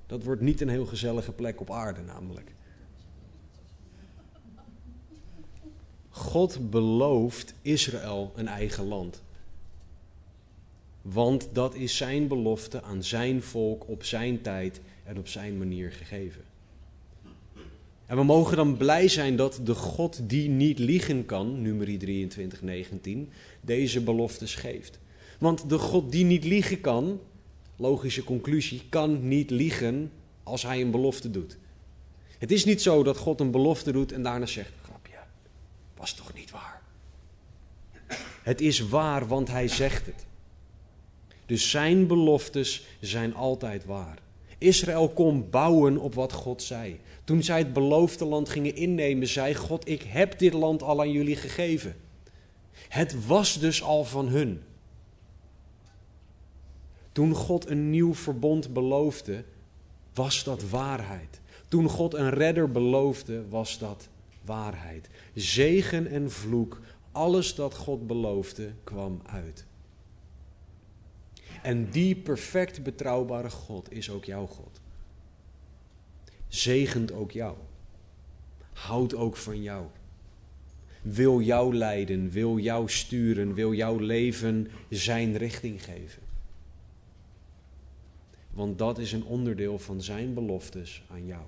Dat 0.06 0.22
wordt 0.22 0.40
niet 0.40 0.60
een 0.60 0.68
heel 0.68 0.86
gezellige 0.86 1.32
plek 1.32 1.60
op 1.60 1.70
aarde 1.70 2.00
namelijk. 2.02 2.54
God 6.08 6.70
belooft 6.70 7.54
Israël 7.62 8.32
een 8.36 8.48
eigen 8.48 8.86
land. 8.86 9.22
Want 11.02 11.48
dat 11.52 11.74
is 11.74 11.96
zijn 11.96 12.28
belofte 12.28 12.82
aan 12.82 13.02
zijn 13.02 13.42
volk 13.42 13.88
op 13.88 14.04
zijn 14.04 14.40
tijd 14.40 14.80
en 15.04 15.18
op 15.18 15.28
zijn 15.28 15.58
manier 15.58 15.92
gegeven. 15.92 16.42
En 18.06 18.16
we 18.16 18.22
mogen 18.22 18.56
dan 18.56 18.76
blij 18.76 19.08
zijn 19.08 19.36
dat 19.36 19.60
de 19.64 19.74
God 19.74 20.28
die 20.28 20.48
niet 20.48 20.78
liegen 20.78 21.26
kan, 21.26 21.62
nummer 21.62 21.98
23, 21.98 22.62
19, 22.62 23.30
deze 23.60 24.00
beloftes 24.00 24.54
geeft. 24.54 24.98
Want 25.40 25.68
de 25.68 25.78
God 25.78 26.12
die 26.12 26.24
niet 26.24 26.44
liegen 26.44 26.80
kan, 26.80 27.20
logische 27.76 28.24
conclusie, 28.24 28.82
kan 28.88 29.28
niet 29.28 29.50
liegen 29.50 30.12
als 30.42 30.62
hij 30.62 30.80
een 30.80 30.90
belofte 30.90 31.30
doet. 31.30 31.56
Het 32.38 32.50
is 32.50 32.64
niet 32.64 32.82
zo 32.82 33.02
dat 33.02 33.16
God 33.16 33.40
een 33.40 33.50
belofte 33.50 33.92
doet 33.92 34.12
en 34.12 34.22
daarna 34.22 34.46
zegt, 34.46 34.72
grapje, 34.82 35.16
was 35.96 36.12
toch 36.12 36.34
niet 36.34 36.50
waar. 36.50 36.82
Het 38.42 38.60
is 38.60 38.80
waar, 38.80 39.26
want 39.26 39.48
hij 39.48 39.68
zegt 39.68 40.06
het. 40.06 40.26
Dus 41.46 41.70
zijn 41.70 42.06
beloftes 42.06 42.86
zijn 43.00 43.34
altijd 43.34 43.84
waar. 43.84 44.18
Israël 44.58 45.08
kon 45.08 45.50
bouwen 45.50 45.96
op 45.96 46.14
wat 46.14 46.32
God 46.32 46.62
zei. 46.62 47.00
Toen 47.24 47.42
zij 47.42 47.58
het 47.58 47.72
beloofde 47.72 48.24
land 48.24 48.48
gingen 48.48 48.76
innemen, 48.76 49.28
zei 49.28 49.54
God: 49.54 49.88
Ik 49.88 50.02
heb 50.02 50.38
dit 50.38 50.52
land 50.52 50.82
al 50.82 51.00
aan 51.00 51.12
jullie 51.12 51.36
gegeven. 51.36 51.96
Het 52.88 53.26
was 53.26 53.58
dus 53.58 53.82
al 53.82 54.04
van 54.04 54.28
hun. 54.28 54.62
Toen 57.20 57.34
God 57.34 57.68
een 57.68 57.90
nieuw 57.90 58.14
verbond 58.14 58.72
beloofde, 58.72 59.44
was 60.14 60.44
dat 60.44 60.68
waarheid. 60.68 61.40
Toen 61.68 61.88
God 61.88 62.14
een 62.14 62.30
redder 62.30 62.70
beloofde, 62.70 63.48
was 63.48 63.78
dat 63.78 64.08
waarheid. 64.44 65.08
Zegen 65.34 66.06
en 66.06 66.30
vloek, 66.30 66.80
alles 67.12 67.54
dat 67.54 67.74
God 67.74 68.06
beloofde, 68.06 68.72
kwam 68.84 69.20
uit. 69.26 69.66
En 71.62 71.90
die 71.90 72.16
perfect 72.16 72.82
betrouwbare 72.82 73.50
God 73.50 73.92
is 73.92 74.10
ook 74.10 74.24
jouw 74.24 74.46
God. 74.46 74.80
Zegent 76.48 77.12
ook 77.12 77.30
jou. 77.30 77.56
Houdt 78.72 79.14
ook 79.14 79.36
van 79.36 79.62
jou. 79.62 79.86
Wil 81.02 81.40
jou 81.40 81.74
leiden, 81.74 82.30
wil 82.30 82.58
jou 82.58 82.88
sturen, 82.88 83.54
wil 83.54 83.74
jouw 83.74 83.98
leven 83.98 84.70
zijn 84.88 85.36
richting 85.36 85.84
geven. 85.84 86.28
Want 88.50 88.78
dat 88.78 88.98
is 88.98 89.12
een 89.12 89.24
onderdeel 89.24 89.78
van 89.78 90.02
zijn 90.02 90.34
beloftes 90.34 91.02
aan 91.10 91.26
jou. 91.26 91.42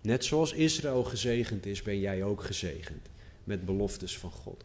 Net 0.00 0.24
zoals 0.24 0.52
Israël 0.52 1.04
gezegend 1.04 1.66
is, 1.66 1.82
ben 1.82 1.98
jij 1.98 2.22
ook 2.22 2.42
gezegend 2.42 3.08
met 3.44 3.64
beloftes 3.64 4.18
van 4.18 4.30
God. 4.30 4.64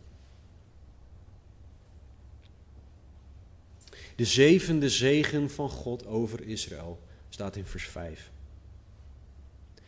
De 4.15 4.25
zevende 4.25 4.89
zegen 4.89 5.49
van 5.49 5.69
God 5.69 6.05
over 6.05 6.47
Israël 6.47 6.99
staat 7.29 7.55
in 7.55 7.65
vers 7.65 7.87
5. 7.87 8.31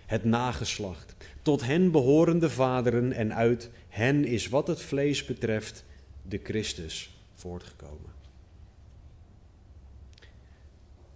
Het 0.05 0.23
nageslacht, 0.23 1.15
tot 1.41 1.61
hen 1.65 1.91
behorende 1.91 2.49
vaderen 2.49 3.11
en 3.11 3.33
uit 3.33 3.69
hen 3.89 4.25
is 4.25 4.49
wat 4.49 4.67
het 4.67 4.81
vlees 4.81 5.25
betreft 5.25 5.85
de 6.21 6.39
Christus 6.43 7.17
voortgekomen. 7.35 8.16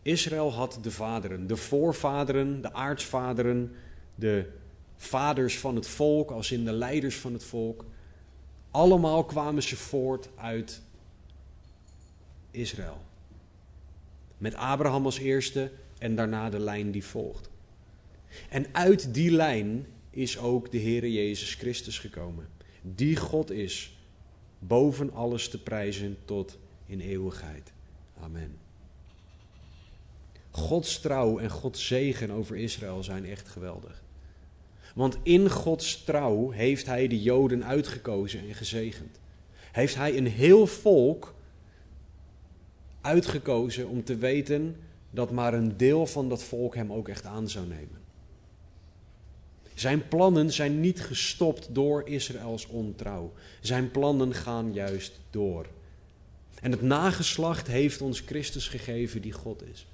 Israël 0.02 0.54
had 0.54 0.80
de 0.82 0.92
vaderen, 0.92 1.48
de 1.48 1.56
voorvaderen, 1.56 2.62
de 2.62 2.74
aartsvaderen, 2.74 3.76
de 4.16 4.50
vaders 4.96 5.60
van 5.60 5.76
het 5.76 5.88
volk, 5.88 6.32
als 6.32 6.52
in 6.52 6.66
de 6.66 6.72
leiders 6.72 7.16
van 7.16 7.34
het 7.34 7.44
volk. 7.44 7.86
Allemaal 8.72 9.26
kwamen 9.26 9.64
ze 9.64 9.76
voort 9.76 10.30
uit 10.36 10.82
Israël. 12.52 13.02
Met 14.38 14.56
Abraham 14.56 15.06
als 15.06 15.18
eerste 15.18 15.72
en 15.98 16.16
daarna 16.16 16.50
de 16.50 16.60
lijn 16.60 16.92
die 16.92 17.06
volgt. 17.06 17.50
En 18.50 18.66
uit 18.72 19.14
die 19.14 19.32
lijn 19.32 19.86
is 20.10 20.38
ook 20.38 20.72
de 20.72 20.80
Heere 20.80 21.12
Jezus 21.12 21.54
Christus 21.54 22.00
gekomen. 22.00 22.48
Die 22.82 23.16
God 23.16 23.52
is, 23.52 23.98
boven 24.60 25.14
alles 25.14 25.50
te 25.50 25.62
prijzen 25.62 26.18
tot 26.26 26.58
in 26.86 27.00
eeuwigheid. 27.00 27.72
Amen. 28.20 28.61
Gods 30.52 31.00
trouw 31.00 31.40
en 31.40 31.50
Gods 31.50 31.88
zegen 31.88 32.32
over 32.32 32.56
Israël 32.56 33.04
zijn 33.04 33.26
echt 33.26 33.48
geweldig. 33.48 34.04
Want 34.96 35.18
in 35.24 35.50
Gods 35.50 36.04
trouw 36.04 36.50
heeft 36.50 36.86
Hij 36.86 37.08
de 37.08 37.22
Joden 37.22 37.66
uitgekozen 37.66 38.48
en 38.48 38.56
gezegend. 38.56 39.20
Heeft 39.72 39.96
Hij 39.96 40.18
een 40.18 40.28
heel 40.28 40.68
volk 40.68 41.34
uitgekozen 43.02 43.88
om 43.88 44.04
te 44.04 44.16
weten 44.16 44.76
dat 45.10 45.32
maar 45.32 45.54
een 45.54 45.78
deel 45.78 46.08
van 46.08 46.30
dat 46.30 46.44
volk 46.44 46.76
hem 46.76 46.94
ook 46.94 47.08
echt 47.08 47.26
aan 47.26 47.50
zou 47.50 47.68
nemen. 47.68 48.00
Zijn 49.74 50.08
plannen 50.08 50.52
zijn 50.52 50.80
niet 50.80 51.02
gestopt 51.02 51.76
door 51.76 52.08
Israëls 52.08 52.68
ontrouw. 52.68 53.34
Zijn 53.62 53.92
plannen 53.92 54.34
gaan 54.34 54.74
juist 54.74 55.20
door. 55.30 55.66
En 56.62 56.72
het 56.72 56.82
nageslacht 56.82 57.68
heeft 57.68 58.02
ons 58.02 58.20
Christus 58.20 58.68
gegeven 58.68 59.22
die 59.22 59.32
God 59.32 59.64
is. 59.72 59.88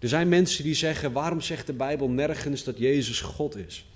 Er 0.00 0.08
zijn 0.08 0.28
mensen 0.28 0.64
die 0.64 0.74
zeggen: 0.74 1.12
waarom 1.12 1.40
zegt 1.40 1.66
de 1.66 1.72
Bijbel 1.72 2.08
nergens 2.08 2.64
dat 2.64 2.78
Jezus 2.78 3.20
God 3.20 3.56
is? 3.56 3.86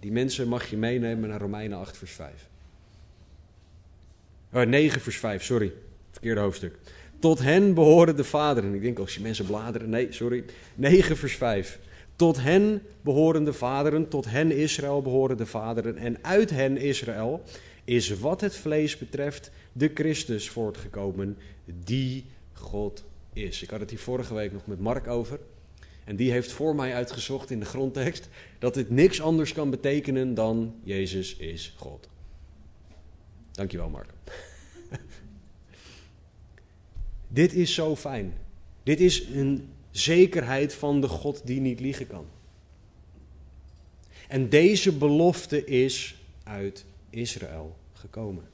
Die 0.00 0.12
mensen 0.12 0.48
mag 0.48 0.70
je 0.70 0.76
meenemen 0.76 1.28
naar 1.28 1.40
Romeinen 1.40 1.78
8, 1.78 1.98
vers 1.98 2.12
5. 2.12 2.48
Oh, 4.52 4.62
9 4.62 5.00
vers 5.00 5.16
5, 5.16 5.44
sorry. 5.44 5.72
Verkeerde 6.10 6.40
hoofdstuk. 6.40 6.78
Tot 7.18 7.38
hen 7.38 7.74
behoren 7.74 8.16
de 8.16 8.24
vaderen. 8.24 8.74
Ik 8.74 8.82
denk 8.82 8.98
als 8.98 9.14
je 9.14 9.20
mensen 9.20 9.46
bladeren. 9.46 9.88
Nee, 9.88 10.12
sorry. 10.12 10.44
9 10.74 11.16
vers 11.16 11.34
5. 11.34 11.78
Tot 12.16 12.40
hen 12.40 12.82
behoren 13.00 13.44
de 13.44 13.52
vaderen, 13.52 14.08
tot 14.08 14.24
hen 14.30 14.50
Israël 14.50 15.02
behoren 15.02 15.36
de 15.36 15.46
vaderen. 15.46 15.96
En 15.96 16.18
uit 16.22 16.50
hen 16.50 16.76
Israël 16.76 17.42
is 17.84 18.18
wat 18.18 18.40
het 18.40 18.56
vlees 18.56 18.98
betreft 18.98 19.50
de 19.72 19.90
Christus 19.94 20.50
voortgekomen, 20.50 21.36
die 21.84 22.24
God 22.62 23.04
is. 23.32 23.62
Ik 23.62 23.70
had 23.70 23.80
het 23.80 23.90
hier 23.90 23.98
vorige 23.98 24.34
week 24.34 24.52
nog 24.52 24.66
met 24.66 24.80
Mark 24.80 25.06
over. 25.06 25.40
En 26.04 26.16
die 26.16 26.30
heeft 26.30 26.52
voor 26.52 26.74
mij 26.74 26.94
uitgezocht 26.94 27.50
in 27.50 27.60
de 27.60 27.66
grondtekst 27.66 28.28
dat 28.58 28.74
dit 28.74 28.90
niks 28.90 29.20
anders 29.20 29.52
kan 29.52 29.70
betekenen 29.70 30.34
dan 30.34 30.74
Jezus 30.82 31.36
is 31.36 31.74
God. 31.76 32.08
Dankjewel, 33.52 33.88
Mark. 33.88 34.10
Dit 37.28 37.52
is 37.52 37.74
zo 37.74 37.96
fijn. 37.96 38.34
Dit 38.82 39.00
is 39.00 39.24
een 39.26 39.68
zekerheid 39.90 40.74
van 40.74 41.00
de 41.00 41.08
God 41.08 41.46
die 41.46 41.60
niet 41.60 41.80
liegen 41.80 42.06
kan. 42.06 42.26
En 44.28 44.48
deze 44.48 44.92
belofte 44.92 45.64
is 45.64 46.16
uit 46.44 46.84
Israël 47.10 47.76
gekomen. 47.92 48.51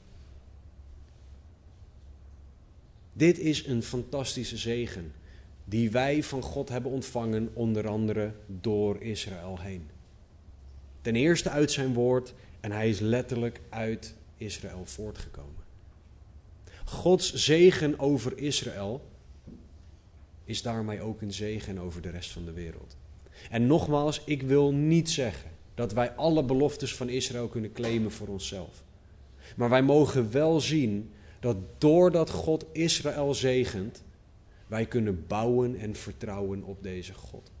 Dit 3.19 3.39
is 3.39 3.65
een 3.65 3.83
fantastische 3.83 4.57
zegen 4.57 5.13
die 5.65 5.91
wij 5.91 6.23
van 6.23 6.41
God 6.41 6.69
hebben 6.69 6.91
ontvangen, 6.91 7.49
onder 7.53 7.87
andere 7.87 8.31
door 8.47 9.01
Israël 9.01 9.59
heen. 9.59 9.89
Ten 11.01 11.15
eerste 11.15 11.49
uit 11.49 11.71
zijn 11.71 11.93
woord 11.93 12.33
en 12.59 12.71
hij 12.71 12.89
is 12.89 12.99
letterlijk 12.99 13.61
uit 13.69 14.15
Israël 14.37 14.85
voortgekomen. 14.85 15.63
Gods 16.85 17.33
zegen 17.33 17.99
over 17.99 18.37
Israël 18.37 19.09
is 20.43 20.61
daarmee 20.61 21.01
ook 21.01 21.21
een 21.21 21.33
zegen 21.33 21.79
over 21.79 22.01
de 22.01 22.09
rest 22.09 22.31
van 22.31 22.45
de 22.45 22.53
wereld. 22.53 22.97
En 23.49 23.67
nogmaals, 23.67 24.21
ik 24.25 24.41
wil 24.41 24.73
niet 24.73 25.09
zeggen 25.09 25.51
dat 25.75 25.93
wij 25.93 26.11
alle 26.11 26.43
beloftes 26.43 26.95
van 26.95 27.09
Israël 27.09 27.47
kunnen 27.47 27.71
claimen 27.71 28.11
voor 28.11 28.27
onszelf. 28.27 28.83
Maar 29.55 29.69
wij 29.69 29.83
mogen 29.83 30.31
wel 30.31 30.59
zien 30.59 31.11
dat 31.39 31.57
doordat 31.77 32.29
God 32.29 32.65
Israël 32.71 33.33
zegent, 33.33 34.03
wij 34.67 34.85
kunnen 34.85 35.27
bouwen 35.27 35.75
en 35.75 35.95
vertrouwen 35.95 36.63
op 36.63 36.83
deze 36.83 37.13
God. 37.13 37.51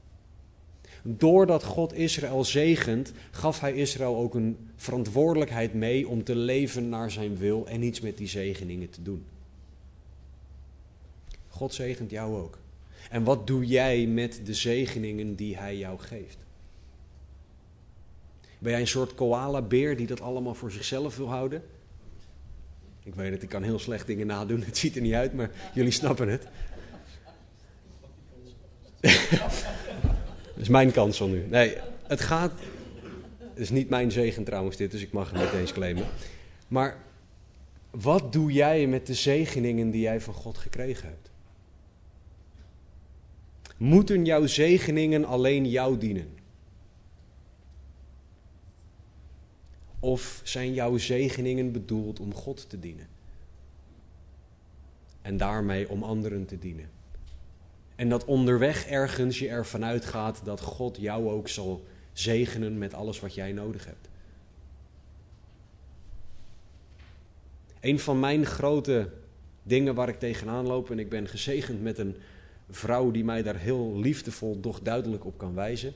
Doordat 1.03 1.63
God 1.63 1.93
Israël 1.93 2.43
zegent, 2.43 3.11
gaf 3.31 3.59
hij 3.59 3.73
Israël 3.73 4.15
ook 4.15 4.33
een 4.33 4.57
verantwoordelijkheid 4.75 5.73
mee 5.73 6.07
om 6.07 6.23
te 6.23 6.35
leven 6.35 6.89
naar 6.89 7.11
zijn 7.11 7.37
wil 7.37 7.67
en 7.67 7.81
iets 7.81 7.99
met 7.99 8.17
die 8.17 8.27
zegeningen 8.27 8.89
te 8.89 9.01
doen. 9.01 9.25
God 11.47 11.73
zegent 11.73 12.11
jou 12.11 12.41
ook. 12.41 12.57
En 13.09 13.23
wat 13.23 13.47
doe 13.47 13.65
jij 13.65 14.07
met 14.07 14.41
de 14.43 14.53
zegeningen 14.53 15.35
die 15.35 15.57
hij 15.57 15.77
jou 15.77 15.99
geeft? 15.99 16.37
Ben 18.59 18.71
jij 18.71 18.81
een 18.81 18.87
soort 18.87 19.15
koala-beer 19.15 19.97
die 19.97 20.07
dat 20.07 20.21
allemaal 20.21 20.55
voor 20.55 20.71
zichzelf 20.71 21.17
wil 21.17 21.29
houden? 21.29 21.63
Ik 23.03 23.15
weet 23.15 23.31
het, 23.31 23.43
ik 23.43 23.49
kan 23.49 23.63
heel 23.63 23.79
slecht 23.79 24.07
dingen 24.07 24.27
nadoen. 24.27 24.63
Het 24.63 24.77
ziet 24.77 24.95
er 24.95 25.01
niet 25.01 25.13
uit, 25.13 25.33
maar 25.33 25.51
jullie 25.73 25.91
snappen 25.91 26.27
het. 26.27 26.47
Dat 30.59 30.67
is 30.67 30.69
mijn 30.69 30.91
kans 30.91 31.21
al 31.21 31.27
nu. 31.27 31.45
Nee, 31.49 31.77
het 32.07 32.21
gaat. 32.21 32.51
Het 33.39 33.59
is 33.59 33.69
niet 33.69 33.89
mijn 33.89 34.11
zegen 34.11 34.43
trouwens, 34.43 34.77
dit, 34.77 34.91
dus 34.91 35.01
ik 35.01 35.11
mag 35.11 35.31
het 35.31 35.41
niet 35.41 35.51
eens 35.61 35.73
claimen. 35.73 36.05
Maar 36.67 36.97
wat 37.89 38.33
doe 38.33 38.51
jij 38.51 38.87
met 38.87 39.07
de 39.07 39.13
zegeningen 39.13 39.91
die 39.91 40.01
jij 40.01 40.21
van 40.21 40.33
God 40.33 40.57
gekregen 40.57 41.07
hebt? 41.07 41.29
Moeten 43.77 44.25
jouw 44.25 44.45
zegeningen 44.45 45.25
alleen 45.25 45.69
jou 45.69 45.97
dienen? 45.97 46.38
Of 49.99 50.41
zijn 50.43 50.73
jouw 50.73 50.97
zegeningen 50.97 51.71
bedoeld 51.71 52.19
om 52.19 52.33
God 52.33 52.69
te 52.69 52.79
dienen? 52.79 53.07
En 55.21 55.37
daarmee 55.37 55.89
om 55.89 56.03
anderen 56.03 56.45
te 56.45 56.59
dienen? 56.59 56.89
En 57.95 58.09
dat 58.09 58.25
onderweg 58.25 58.85
ergens 58.85 59.39
je 59.39 59.47
ervan 59.47 59.85
uitgaat 59.85 60.41
dat 60.43 60.61
God 60.61 60.97
jou 60.97 61.29
ook 61.29 61.47
zal 61.47 61.85
zegenen 62.13 62.77
met 62.77 62.93
alles 62.93 63.19
wat 63.19 63.33
jij 63.33 63.51
nodig 63.51 63.85
hebt. 63.85 64.09
Een 67.79 67.99
van 67.99 68.19
mijn 68.19 68.45
grote 68.45 69.09
dingen 69.63 69.95
waar 69.95 70.09
ik 70.09 70.19
tegenaan 70.19 70.67
loop, 70.67 70.91
en 70.91 70.99
ik 70.99 71.09
ben 71.09 71.27
gezegend 71.27 71.81
met 71.81 71.97
een 71.97 72.15
vrouw 72.69 73.11
die 73.11 73.23
mij 73.23 73.43
daar 73.43 73.57
heel 73.57 73.99
liefdevol, 73.99 74.59
doch 74.59 74.79
duidelijk 74.81 75.25
op 75.25 75.37
kan 75.37 75.53
wijzen, 75.53 75.93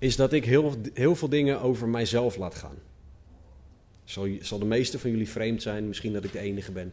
is 0.00 0.16
dat 0.16 0.32
ik 0.32 0.44
heel, 0.44 0.74
heel 0.94 1.14
veel 1.14 1.28
dingen 1.28 1.60
over 1.60 1.88
mijzelf 1.88 2.36
laat 2.36 2.54
gaan. 2.54 2.76
Zal, 4.04 4.28
zal 4.40 4.58
de 4.58 4.64
meeste 4.64 4.98
van 4.98 5.10
jullie 5.10 5.28
vreemd 5.28 5.62
zijn, 5.62 5.88
misschien 5.88 6.12
dat 6.12 6.24
ik 6.24 6.32
de 6.32 6.38
enige 6.38 6.72
ben. 6.72 6.92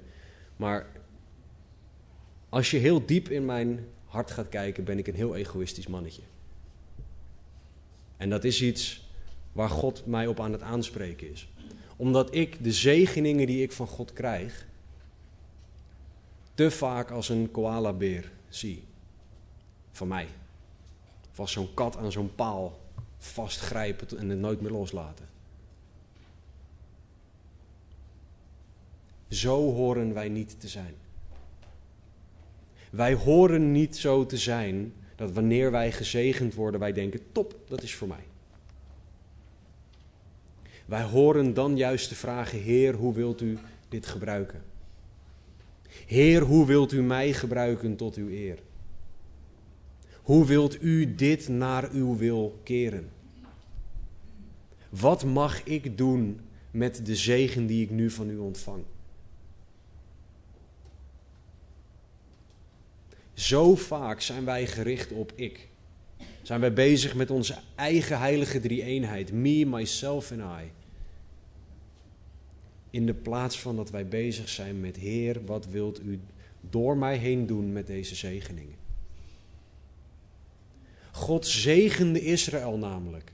Maar 0.56 0.88
als 2.50 2.72
je 2.72 2.78
heel 2.78 3.06
diep 3.06 3.30
in 3.30 3.46
mijn 3.46 3.88
hart 4.06 4.32
gaat 4.32 4.50
kijken, 4.50 4.84
ben 4.84 4.98
ik 4.98 5.08
een 5.08 5.16
heel 5.16 5.36
egoïstisch 5.36 5.88
mannetje. 5.88 6.22
En 8.18 8.30
dat 8.30 8.44
is 8.44 8.62
iets 8.62 9.10
waar 9.52 9.70
God 9.70 10.06
mij 10.06 10.28
op 10.28 10.40
aan 10.40 10.52
het 10.52 10.62
aanspreken 10.62 11.32
is. 11.32 11.50
Omdat 11.96 12.36
ik 12.36 12.64
de 12.64 12.72
zegeningen 12.72 13.48
die 13.48 13.62
ik 13.62 13.72
van 13.72 13.88
God 13.88 14.14
krijg, 14.14 14.68
te 16.54 16.72
vaak 16.72 17.12
als 17.12 17.30
een 17.30 17.52
koalabeer 17.52 18.32
zie. 18.50 18.84
Van 19.92 20.08
mij. 20.08 20.28
Of 21.32 21.40
als 21.40 21.52
zo'n 21.52 21.74
kat 21.74 21.98
aan 21.98 22.12
zo'n 22.12 22.36
paal 22.36 22.86
vastgrijpen 23.18 24.18
en 24.18 24.30
het 24.30 24.40
nooit 24.40 24.62
meer 24.62 24.72
loslaten. 24.72 25.26
Zo 29.30 29.74
horen 29.74 30.14
wij 30.14 30.30
niet 30.30 30.60
te 30.60 30.68
zijn. 30.68 30.96
Wij 32.90 33.14
horen 33.14 33.72
niet 33.72 33.98
zo 33.98 34.26
te 34.26 34.38
zijn 34.38 34.94
dat 35.16 35.32
wanneer 35.32 35.72
wij 35.72 35.92
gezegend 35.92 36.54
worden, 36.54 36.80
wij 36.80 36.94
denken: 36.94 37.20
top, 37.32 37.56
dat 37.68 37.84
is 37.84 37.96
voor 37.96 38.08
mij. 38.08 38.26
Wij 40.86 41.04
horen 41.04 41.54
dan 41.54 41.78
juist 41.78 42.08
te 42.08 42.16
vragen: 42.16 42.60
Heer, 42.60 42.94
hoe 42.94 43.14
wilt 43.14 43.42
u 43.42 43.58
dit 43.90 44.06
gebruiken? 44.06 44.64
Heer, 46.06 46.42
hoe 46.42 46.66
wilt 46.66 46.92
u 46.92 47.02
mij 47.02 47.34
gebruiken 47.34 47.96
tot 47.96 48.16
uw 48.16 48.30
eer? 48.30 48.60
Hoe 50.28 50.46
wilt 50.46 50.82
u 50.82 51.16
dit 51.16 51.48
naar 51.48 51.92
uw 51.92 52.18
wil 52.18 52.60
keren? 52.64 53.10
Wat 54.90 55.26
mag 55.26 55.64
ik 55.64 55.98
doen 55.98 56.40
met 56.72 57.06
de 57.06 57.16
zegen 57.16 57.68
die 57.68 57.84
ik 57.84 57.90
nu 57.90 58.10
van 58.10 58.30
u 58.30 58.38
ontvang? 58.38 58.84
Zo 63.34 63.76
vaak 63.76 64.22
zijn 64.22 64.46
wij 64.46 64.68
gericht 64.68 65.12
op 65.12 65.32
ik. 65.36 65.68
Zijn 66.42 66.60
wij 66.60 66.74
bezig 66.74 67.16
met 67.16 67.32
onze 67.32 67.58
eigen 67.76 68.20
heilige 68.20 68.60
drie-eenheid. 68.60 69.32
Me, 69.32 69.66
myself 69.66 70.32
en 70.32 70.40
I. 70.40 70.72
In 72.90 73.06
de 73.06 73.14
plaats 73.14 73.60
van 73.60 73.76
dat 73.76 73.90
wij 73.90 74.08
bezig 74.08 74.50
zijn 74.50 74.80
met 74.80 74.96
Heer, 74.96 75.46
wat 75.46 75.66
wilt 75.66 76.02
u 76.02 76.20
door 76.70 76.98
mij 76.98 77.18
heen 77.18 77.46
doen 77.46 77.72
met 77.72 77.88
deze 77.88 78.16
zegeningen? 78.16 78.87
God 81.18 81.48
zegende 81.48 82.22
Israël 82.22 82.78
namelijk. 82.78 83.32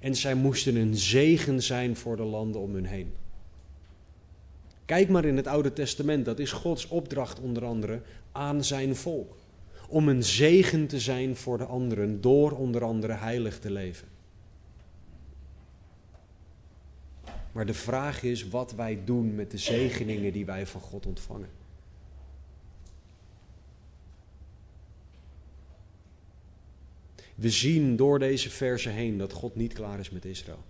En 0.00 0.14
zij 0.14 0.34
moesten 0.34 0.76
een 0.76 0.96
zegen 0.96 1.62
zijn 1.62 1.96
voor 1.96 2.16
de 2.16 2.22
landen 2.22 2.60
om 2.60 2.74
hun 2.74 2.84
heen. 2.84 3.14
Kijk 4.84 5.08
maar 5.08 5.24
in 5.24 5.36
het 5.36 5.46
Oude 5.46 5.72
Testament, 5.72 6.24
dat 6.24 6.38
is 6.38 6.52
Gods 6.52 6.88
opdracht 6.88 7.40
onder 7.40 7.64
andere 7.64 8.02
aan 8.32 8.64
zijn 8.64 8.96
volk. 8.96 9.36
Om 9.88 10.08
een 10.08 10.22
zegen 10.22 10.86
te 10.86 11.00
zijn 11.00 11.36
voor 11.36 11.58
de 11.58 11.64
anderen 11.64 12.20
door 12.20 12.52
onder 12.52 12.84
andere 12.84 13.12
heilig 13.12 13.58
te 13.58 13.70
leven. 13.70 14.08
Maar 17.52 17.66
de 17.66 17.74
vraag 17.74 18.22
is 18.22 18.48
wat 18.48 18.72
wij 18.72 18.98
doen 19.04 19.34
met 19.34 19.50
de 19.50 19.58
zegeningen 19.58 20.32
die 20.32 20.46
wij 20.46 20.66
van 20.66 20.80
God 20.80 21.06
ontvangen. 21.06 21.48
We 27.36 27.50
zien 27.50 27.96
door 27.96 28.18
deze 28.18 28.50
versen 28.50 28.92
heen 28.92 29.18
dat 29.18 29.32
God 29.32 29.56
niet 29.56 29.72
klaar 29.72 29.98
is 29.98 30.10
met 30.10 30.24
Israël. 30.24 30.64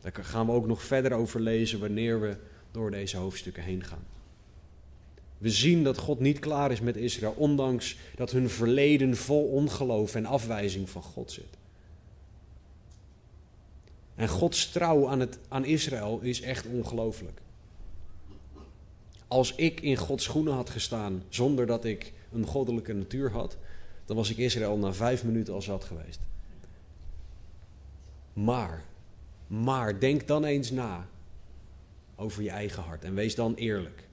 Daar 0.00 0.12
gaan 0.24 0.46
we 0.46 0.52
ook 0.52 0.66
nog 0.66 0.82
verder 0.82 1.12
over 1.12 1.40
lezen 1.40 1.80
wanneer 1.80 2.20
we 2.20 2.36
door 2.70 2.90
deze 2.90 3.16
hoofdstukken 3.16 3.62
heen 3.62 3.84
gaan. 3.84 4.04
We 5.38 5.50
zien 5.50 5.84
dat 5.84 5.98
God 5.98 6.20
niet 6.20 6.38
klaar 6.38 6.70
is 6.70 6.80
met 6.80 6.96
Israël, 6.96 7.34
ondanks 7.36 7.96
dat 8.14 8.30
hun 8.30 8.50
verleden 8.50 9.16
vol 9.16 9.44
ongeloof 9.44 10.14
en 10.14 10.26
afwijzing 10.26 10.90
van 10.90 11.02
God 11.02 11.30
zit. 11.30 11.56
En 14.14 14.28
Gods 14.28 14.70
trouw 14.70 15.08
aan, 15.08 15.20
het, 15.20 15.38
aan 15.48 15.64
Israël 15.64 16.20
is 16.20 16.40
echt 16.40 16.66
ongelooflijk. 16.66 17.40
Als 19.28 19.54
ik 19.54 19.80
in 19.80 19.96
Gods 19.96 20.24
schoenen 20.24 20.54
had 20.54 20.70
gestaan 20.70 21.22
zonder 21.28 21.66
dat 21.66 21.84
ik 21.84 22.12
een 22.32 22.46
goddelijke 22.46 22.92
natuur 22.92 23.30
had, 23.30 23.56
dan 24.04 24.16
was 24.16 24.30
ik 24.30 24.36
Israël 24.36 24.76
na 24.76 24.92
vijf 24.92 25.24
minuten 25.24 25.54
al 25.54 25.62
zat 25.62 25.84
geweest. 25.84 26.20
Maar, 28.32 28.84
maar 29.46 30.00
denk 30.00 30.26
dan 30.26 30.44
eens 30.44 30.70
na 30.70 31.06
over 32.16 32.42
je 32.42 32.50
eigen 32.50 32.82
hart 32.82 33.04
en 33.04 33.14
wees 33.14 33.34
dan 33.34 33.54
eerlijk. 33.54 34.08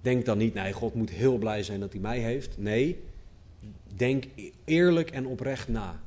Denk 0.00 0.24
dan 0.24 0.38
niet, 0.38 0.54
nee, 0.54 0.72
God 0.72 0.94
moet 0.94 1.10
heel 1.10 1.38
blij 1.38 1.62
zijn 1.62 1.80
dat 1.80 1.92
hij 1.92 2.00
mij 2.00 2.18
heeft. 2.18 2.58
Nee, 2.58 3.02
denk 3.96 4.24
eerlijk 4.64 5.10
en 5.10 5.26
oprecht 5.26 5.68
na 5.68 6.00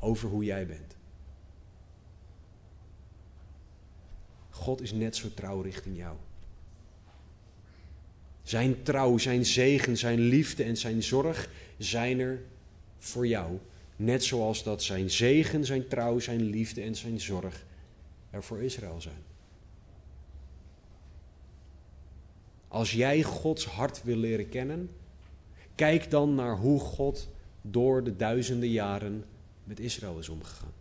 over 0.00 0.28
hoe 0.28 0.44
jij 0.44 0.66
bent. 0.66 0.96
God 4.50 4.80
is 4.80 4.92
net 4.92 5.16
zo 5.16 5.28
trouw 5.34 5.60
richting 5.60 5.96
jou. 5.96 6.16
Zijn 8.46 8.82
trouw, 8.82 9.18
zijn 9.18 9.44
zegen, 9.44 9.96
zijn 9.96 10.18
liefde 10.18 10.64
en 10.64 10.76
zijn 10.76 11.02
zorg 11.02 11.48
zijn 11.78 12.20
er 12.20 12.42
voor 12.98 13.26
jou 13.26 13.58
Net 13.96 14.24
zoals 14.24 14.62
dat 14.62 14.82
zijn 14.82 15.10
zegen, 15.10 15.64
zijn 15.64 15.88
trouw, 15.88 16.18
zijn 16.18 16.42
liefde 16.42 16.82
en 16.82 16.94
zijn 16.94 17.20
zorg 17.20 17.64
er 18.30 18.42
voor 18.42 18.62
Israël 18.62 19.00
zijn. 19.00 19.24
Als 22.68 22.92
jij 22.92 23.22
Gods 23.22 23.64
hart 23.64 24.02
wil 24.02 24.16
leren 24.16 24.48
kennen, 24.48 24.90
kijk 25.74 26.10
dan 26.10 26.34
naar 26.34 26.56
hoe 26.56 26.80
God 26.80 27.28
door 27.60 28.04
de 28.04 28.16
duizenden 28.16 28.68
jaren 28.68 29.24
met 29.64 29.80
Israël 29.80 30.18
is 30.18 30.28
omgegaan. 30.28 30.72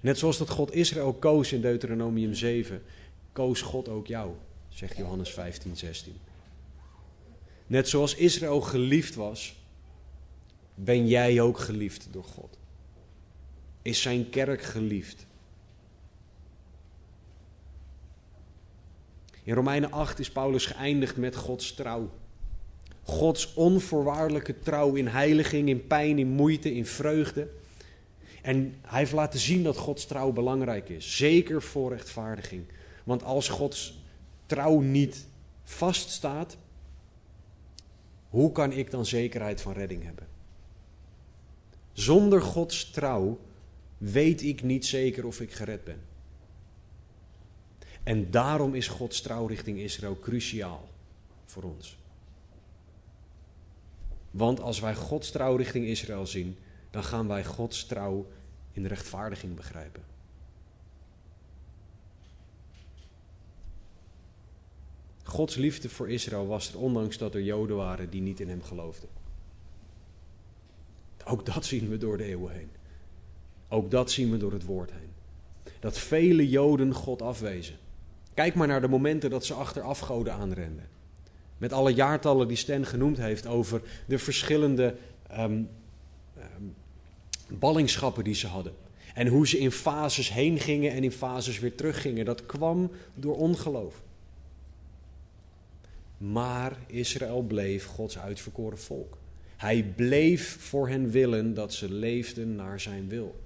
Net 0.00 0.18
zoals 0.18 0.38
dat 0.38 0.50
God 0.50 0.74
Israël 0.74 1.12
koos 1.12 1.52
in 1.52 1.60
Deuteronomium 1.60 2.34
7, 2.34 2.82
koos 3.32 3.62
God 3.62 3.88
ook 3.88 4.06
jou, 4.06 4.30
zegt 4.76 4.96
Johannes 4.96 5.30
15, 5.30 5.76
16. 5.76 6.16
Net 7.66 7.88
zoals 7.88 8.14
Israël 8.14 8.60
geliefd 8.60 9.14
was, 9.14 9.56
ben 10.74 11.08
jij 11.08 11.40
ook 11.40 11.58
geliefd 11.58 12.08
door 12.10 12.24
God. 12.24 12.58
Is 13.82 14.02
zijn 14.02 14.30
kerk 14.30 14.62
geliefd. 14.62 15.26
In 19.42 19.54
Romeinen 19.54 19.92
8 19.92 20.18
is 20.18 20.30
Paulus 20.30 20.66
geëindigd 20.66 21.16
met 21.16 21.36
Gods 21.36 21.74
trouw. 21.74 22.10
Gods 23.02 23.54
onvoorwaardelijke 23.54 24.58
trouw 24.58 24.94
in 24.94 25.06
heiliging, 25.06 25.68
in 25.68 25.86
pijn, 25.86 26.18
in 26.18 26.28
moeite, 26.28 26.74
in 26.74 26.86
vreugde. 26.86 27.48
En 28.42 28.74
hij 28.82 28.98
heeft 28.98 29.12
laten 29.12 29.40
zien 29.40 29.62
dat 29.62 29.76
Gods 29.76 30.06
trouw 30.06 30.32
belangrijk 30.32 30.88
is. 30.88 31.16
Zeker 31.16 31.62
voor 31.62 31.90
rechtvaardiging. 31.90 32.64
Want 33.04 33.22
als 33.22 33.48
Gods 33.48 34.04
trouw 34.46 34.80
niet 34.80 35.26
vaststaat, 35.62 36.56
hoe 38.28 38.52
kan 38.52 38.72
ik 38.72 38.90
dan 38.90 39.06
zekerheid 39.06 39.60
van 39.60 39.72
redding 39.72 40.04
hebben? 40.04 40.26
Zonder 41.92 42.42
Gods 42.42 42.90
trouw 42.90 43.38
weet 43.98 44.42
ik 44.42 44.62
niet 44.62 44.86
zeker 44.86 45.26
of 45.26 45.40
ik 45.40 45.52
gered 45.52 45.84
ben. 45.84 46.00
En 48.02 48.30
daarom 48.30 48.74
is 48.74 48.88
Gods 48.88 49.20
trouw 49.20 49.46
richting 49.46 49.78
Israël 49.78 50.18
cruciaal 50.18 50.88
voor 51.44 51.62
ons. 51.62 51.98
Want 54.30 54.60
als 54.60 54.80
wij 54.80 54.94
Gods 54.94 55.30
trouw 55.30 55.56
richting 55.56 55.86
Israël 55.86 56.26
zien, 56.26 56.56
dan 56.90 57.04
gaan 57.04 57.28
wij 57.28 57.44
Gods 57.44 57.86
trouw 57.86 58.26
in 58.72 58.86
rechtvaardiging 58.86 59.54
begrijpen. 59.54 60.02
Gods 65.26 65.54
liefde 65.54 65.88
voor 65.88 66.10
Israël 66.10 66.46
was 66.46 66.72
er, 66.72 66.78
ondanks 66.78 67.18
dat 67.18 67.34
er 67.34 67.42
Joden 67.42 67.76
waren 67.76 68.10
die 68.10 68.20
niet 68.20 68.40
in 68.40 68.48
hem 68.48 68.62
geloofden. 68.62 69.08
Ook 71.24 71.46
dat 71.46 71.64
zien 71.64 71.88
we 71.88 71.98
door 71.98 72.16
de 72.16 72.24
eeuwen 72.24 72.52
heen. 72.52 72.70
Ook 73.68 73.90
dat 73.90 74.10
zien 74.10 74.30
we 74.30 74.36
door 74.36 74.52
het 74.52 74.64
woord 74.64 74.90
heen. 74.90 75.10
Dat 75.80 75.98
vele 75.98 76.48
Joden 76.48 76.94
God 76.94 77.22
afwezen. 77.22 77.76
Kijk 78.34 78.54
maar 78.54 78.66
naar 78.66 78.80
de 78.80 78.88
momenten 78.88 79.30
dat 79.30 79.44
ze 79.44 79.54
achter 79.54 79.82
afgoden 79.82 80.32
aanrenden. 80.32 80.88
Met 81.58 81.72
alle 81.72 81.94
jaartallen 81.94 82.48
die 82.48 82.56
Sten 82.56 82.86
genoemd 82.86 83.16
heeft 83.16 83.46
over 83.46 83.82
de 84.06 84.18
verschillende 84.18 84.96
um, 85.38 85.68
ballingschappen 87.48 88.24
die 88.24 88.34
ze 88.34 88.46
hadden. 88.46 88.72
En 89.14 89.26
hoe 89.26 89.46
ze 89.46 89.58
in 89.58 89.70
fases 89.70 90.32
heen 90.32 90.58
gingen 90.58 90.92
en 90.92 91.04
in 91.04 91.12
fases 91.12 91.58
weer 91.58 91.74
teruggingen. 91.74 92.24
Dat 92.24 92.46
kwam 92.46 92.90
door 93.14 93.36
ongeloof. 93.36 94.04
Maar 96.18 96.78
Israël 96.86 97.42
bleef 97.42 97.86
Gods 97.86 98.18
uitverkoren 98.18 98.78
volk. 98.78 99.18
Hij 99.56 99.82
bleef 99.96 100.56
voor 100.60 100.88
hen 100.88 101.10
willen 101.10 101.54
dat 101.54 101.74
ze 101.74 101.92
leefden 101.92 102.54
naar 102.54 102.80
zijn 102.80 103.08
wil. 103.08 103.40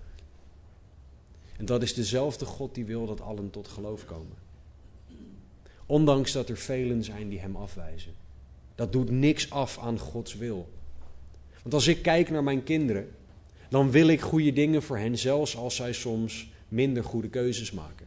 En 1.57 1.65
dat 1.65 1.83
is 1.83 1.95
dezelfde 1.95 2.45
God 2.45 2.75
die 2.75 2.85
wil 2.85 3.07
dat 3.07 3.21
allen 3.21 3.51
tot 3.51 3.69
geloof 3.69 4.05
komen. 4.05 4.37
Ondanks 5.87 6.33
dat 6.33 6.49
er 6.49 6.57
velen 6.57 7.05
zijn 7.05 7.29
die 7.29 7.41
hem 7.41 7.57
afwijzen. 7.57 8.13
Dat 8.75 8.93
doet 8.93 9.11
niks 9.11 9.51
af 9.51 9.79
aan 9.79 9.99
Gods 9.99 10.35
wil. 10.35 10.69
Want 11.63 11.75
als 11.75 11.87
ik 11.87 12.03
kijk 12.03 12.31
naar 12.31 12.45
mijn 12.45 12.63
kinderen, 12.63 13.11
dan 13.69 13.91
wil 13.91 14.09
ik 14.09 14.21
goede 14.21 14.53
dingen 14.53 14.83
voor 14.83 14.99
hen, 14.99 15.19
zelfs 15.19 15.57
als 15.57 15.77
zij 15.77 15.93
soms 15.93 16.51
minder 16.69 17.05
goede 17.05 17.29
keuzes 17.29 17.71
maken. 17.73 18.07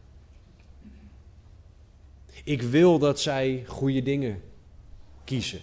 Ik 2.44 2.62
wil 2.62 2.98
dat 2.98 3.20
zij 3.20 3.64
goede 3.66 4.02
dingen 4.02 4.42
kiezen. 5.24 5.60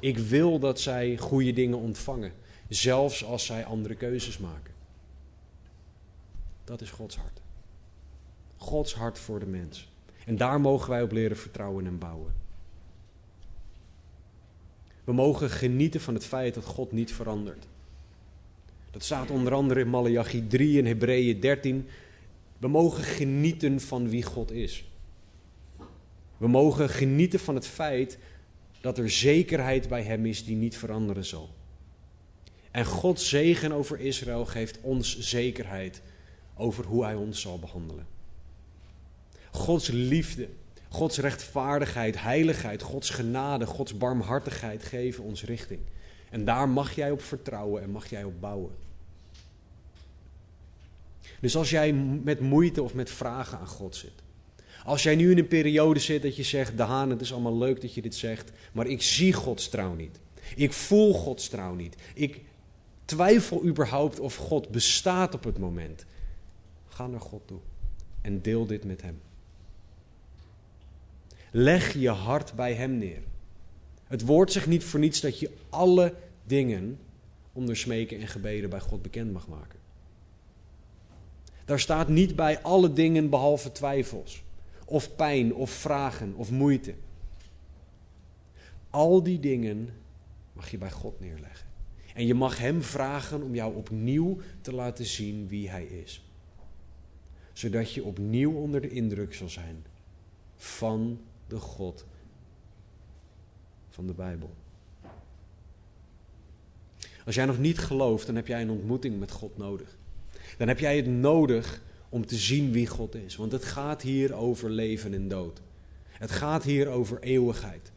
Ik 0.00 0.18
wil 0.18 0.58
dat 0.58 0.80
zij 0.80 1.16
goede 1.16 1.52
dingen 1.52 1.78
ontvangen, 1.78 2.32
zelfs 2.68 3.24
als 3.24 3.46
zij 3.46 3.64
andere 3.64 3.94
keuzes 3.94 4.38
maken. 4.38 4.72
Dat 6.64 6.80
is 6.80 6.90
Gods 6.90 7.16
hart. 7.16 7.40
Gods 8.56 8.94
hart 8.94 9.18
voor 9.18 9.38
de 9.38 9.46
mens. 9.46 9.92
En 10.26 10.36
daar 10.36 10.60
mogen 10.60 10.90
wij 10.90 11.02
op 11.02 11.12
leren 11.12 11.36
vertrouwen 11.36 11.86
en 11.86 11.98
bouwen. 11.98 12.32
We 15.04 15.12
mogen 15.12 15.50
genieten 15.50 16.00
van 16.00 16.14
het 16.14 16.24
feit 16.24 16.54
dat 16.54 16.64
God 16.64 16.92
niet 16.92 17.12
verandert. 17.12 17.66
Dat 18.90 19.02
staat 19.02 19.30
onder 19.30 19.52
andere 19.52 19.80
in 19.80 19.90
Malachi 19.90 20.46
3 20.46 20.78
en 20.78 20.84
Hebreeën 20.84 21.40
13. 21.40 21.88
We 22.58 22.68
mogen 22.68 23.04
genieten 23.04 23.80
van 23.80 24.08
wie 24.08 24.22
God 24.22 24.50
is. 24.50 24.84
We 26.36 26.48
mogen 26.48 26.88
genieten 26.88 27.40
van 27.40 27.54
het 27.54 27.66
feit 27.66 28.18
dat 28.84 28.98
er 28.98 29.10
zekerheid 29.10 29.88
bij 29.88 30.02
Hem 30.02 30.26
is 30.26 30.44
die 30.44 30.56
niet 30.56 30.76
veranderen 30.76 31.24
zal. 31.24 31.54
En 32.70 32.84
Gods 32.84 33.28
zegen 33.28 33.72
over 33.72 34.00
Israël 34.00 34.46
geeft 34.46 34.80
ons 34.80 35.18
zekerheid 35.18 36.02
over 36.54 36.84
hoe 36.84 37.04
Hij 37.04 37.14
ons 37.14 37.40
zal 37.40 37.58
behandelen. 37.58 38.06
Gods 39.50 39.88
liefde, 39.88 40.48
Gods 40.88 41.18
rechtvaardigheid, 41.18 42.20
heiligheid, 42.20 42.82
Gods 42.82 43.10
genade, 43.10 43.66
Gods 43.66 43.96
barmhartigheid 43.96 44.82
geven 44.82 45.24
ons 45.24 45.44
richting. 45.44 45.80
En 46.30 46.44
daar 46.44 46.68
mag 46.68 46.94
jij 46.94 47.10
op 47.10 47.22
vertrouwen 47.22 47.82
en 47.82 47.90
mag 47.90 48.10
jij 48.10 48.24
op 48.24 48.40
bouwen. 48.40 48.72
Dus 51.40 51.56
als 51.56 51.70
jij 51.70 51.92
met 52.22 52.40
moeite 52.40 52.82
of 52.82 52.94
met 52.94 53.10
vragen 53.10 53.58
aan 53.58 53.66
God 53.66 53.96
zit. 53.96 54.23
Als 54.84 55.02
jij 55.02 55.16
nu 55.16 55.30
in 55.30 55.38
een 55.38 55.48
periode 55.48 56.00
zit 56.00 56.22
dat 56.22 56.36
je 56.36 56.42
zegt, 56.42 56.76
Daan, 56.76 57.10
het 57.10 57.20
is 57.20 57.32
allemaal 57.32 57.58
leuk 57.58 57.80
dat 57.80 57.94
je 57.94 58.02
dit 58.02 58.14
zegt, 58.14 58.52
maar 58.72 58.86
ik 58.86 59.02
zie 59.02 59.32
Gods 59.32 59.68
trouw 59.68 59.94
niet. 59.94 60.18
Ik 60.56 60.72
voel 60.72 61.14
Gods 61.14 61.48
trouw 61.48 61.74
niet. 61.74 61.96
Ik 62.14 62.40
twijfel 63.04 63.64
überhaupt 63.64 64.20
of 64.20 64.36
God 64.36 64.68
bestaat 64.68 65.34
op 65.34 65.44
het 65.44 65.58
moment. 65.58 66.04
Ga 66.88 67.06
naar 67.06 67.20
God 67.20 67.42
toe 67.46 67.58
en 68.20 68.42
deel 68.42 68.66
dit 68.66 68.84
met 68.84 69.02
Hem. 69.02 69.20
Leg 71.50 71.94
je 71.94 72.10
hart 72.10 72.54
bij 72.54 72.74
Hem 72.74 72.98
neer. 72.98 73.22
Het 74.04 74.24
woord 74.24 74.52
zegt 74.52 74.66
niet 74.66 74.84
voor 74.84 75.00
niets 75.00 75.20
dat 75.20 75.38
je 75.38 75.50
alle 75.68 76.14
dingen 76.46 76.98
onder 77.52 77.76
smeken 77.76 78.20
en 78.20 78.28
gebeden 78.28 78.70
bij 78.70 78.80
God 78.80 79.02
bekend 79.02 79.32
mag 79.32 79.48
maken. 79.48 79.78
Daar 81.64 81.80
staat 81.80 82.08
niet 82.08 82.36
bij 82.36 82.62
alle 82.62 82.92
dingen 82.92 83.30
behalve 83.30 83.72
twijfels, 83.72 84.43
of 84.84 85.16
pijn, 85.16 85.54
of 85.54 85.70
vragen, 85.70 86.34
of 86.34 86.50
moeite. 86.50 86.94
Al 88.90 89.22
die 89.22 89.40
dingen 89.40 89.88
mag 90.52 90.70
je 90.70 90.78
bij 90.78 90.90
God 90.90 91.20
neerleggen. 91.20 91.66
En 92.14 92.26
je 92.26 92.34
mag 92.34 92.58
Hem 92.58 92.82
vragen 92.82 93.42
om 93.42 93.54
jou 93.54 93.76
opnieuw 93.76 94.38
te 94.60 94.72
laten 94.72 95.04
zien 95.04 95.48
wie 95.48 95.70
Hij 95.70 95.84
is. 95.84 96.28
Zodat 97.52 97.92
je 97.92 98.04
opnieuw 98.04 98.52
onder 98.52 98.80
de 98.80 98.90
indruk 98.90 99.34
zal 99.34 99.48
zijn 99.48 99.84
van 100.56 101.20
de 101.48 101.58
God 101.58 102.04
van 103.88 104.06
de 104.06 104.12
Bijbel. 104.12 104.54
Als 107.24 107.34
jij 107.34 107.44
nog 107.44 107.58
niet 107.58 107.78
gelooft, 107.78 108.26
dan 108.26 108.34
heb 108.34 108.46
jij 108.46 108.62
een 108.62 108.70
ontmoeting 108.70 109.18
met 109.18 109.30
God 109.30 109.56
nodig. 109.56 109.98
Dan 110.58 110.68
heb 110.68 110.78
jij 110.78 110.96
het 110.96 111.06
nodig 111.06 111.82
om 112.14 112.26
te 112.26 112.36
zien 112.36 112.72
wie 112.72 112.86
God 112.86 113.14
is. 113.14 113.36
Want 113.36 113.52
het 113.52 113.64
gaat 113.64 114.02
hier 114.02 114.34
over 114.34 114.70
leven 114.70 115.14
en 115.14 115.28
dood. 115.28 115.60
Het 116.08 116.30
gaat 116.30 116.62
hier 116.62 116.88
over 116.88 117.20
eeuwigheid. 117.20 117.92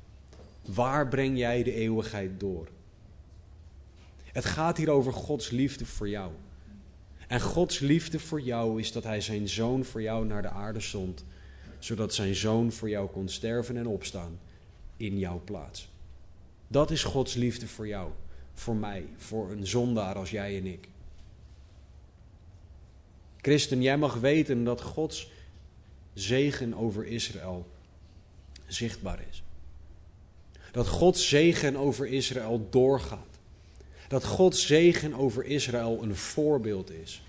Waar 0.65 1.07
breng 1.07 1.37
jij 1.37 1.63
de 1.63 1.73
eeuwigheid 1.73 2.39
door? 2.39 2.67
Het 4.23 4.45
gaat 4.45 4.77
hier 4.77 4.89
over 4.89 5.13
Gods 5.13 5.49
liefde 5.49 5.85
voor 5.85 6.09
jou. 6.09 6.31
En 7.27 7.41
Gods 7.41 7.79
liefde 7.79 8.19
voor 8.19 8.41
jou 8.41 8.79
is 8.79 8.91
dat 8.91 9.03
Hij 9.03 9.21
zijn 9.21 9.49
zoon 9.49 9.85
voor 9.85 10.01
jou 10.01 10.25
naar 10.25 10.41
de 10.41 10.49
aarde 10.49 10.79
zond, 10.79 11.25
zodat 11.79 12.13
zijn 12.13 12.35
zoon 12.35 12.71
voor 12.71 12.89
jou 12.89 13.09
kon 13.09 13.29
sterven 13.29 13.77
en 13.77 13.87
opstaan 13.87 14.39
in 14.95 15.19
jouw 15.19 15.41
plaats. 15.43 15.89
Dat 16.67 16.91
is 16.91 17.03
Gods 17.03 17.33
liefde 17.33 17.67
voor 17.67 17.87
jou, 17.87 18.11
voor 18.53 18.75
mij, 18.75 19.05
voor 19.17 19.51
een 19.51 19.67
zondaar 19.67 20.15
als 20.15 20.31
jij 20.31 20.57
en 20.57 20.65
ik. 20.65 20.89
Christen, 23.41 23.81
jij 23.81 23.97
mag 23.97 24.15
weten 24.15 24.63
dat 24.63 24.81
Gods 24.81 25.31
zegen 26.13 26.73
over 26.73 27.05
Israël 27.05 27.67
zichtbaar 28.67 29.19
is. 29.29 29.43
Dat 30.71 30.87
Gods 30.87 31.29
zegen 31.29 31.75
over 31.75 32.07
Israël 32.07 32.67
doorgaat. 32.69 33.39
Dat 34.07 34.23
Gods 34.23 34.65
zegen 34.65 35.13
over 35.13 35.45
Israël 35.45 36.03
een 36.03 36.15
voorbeeld 36.15 36.91
is. 36.91 37.21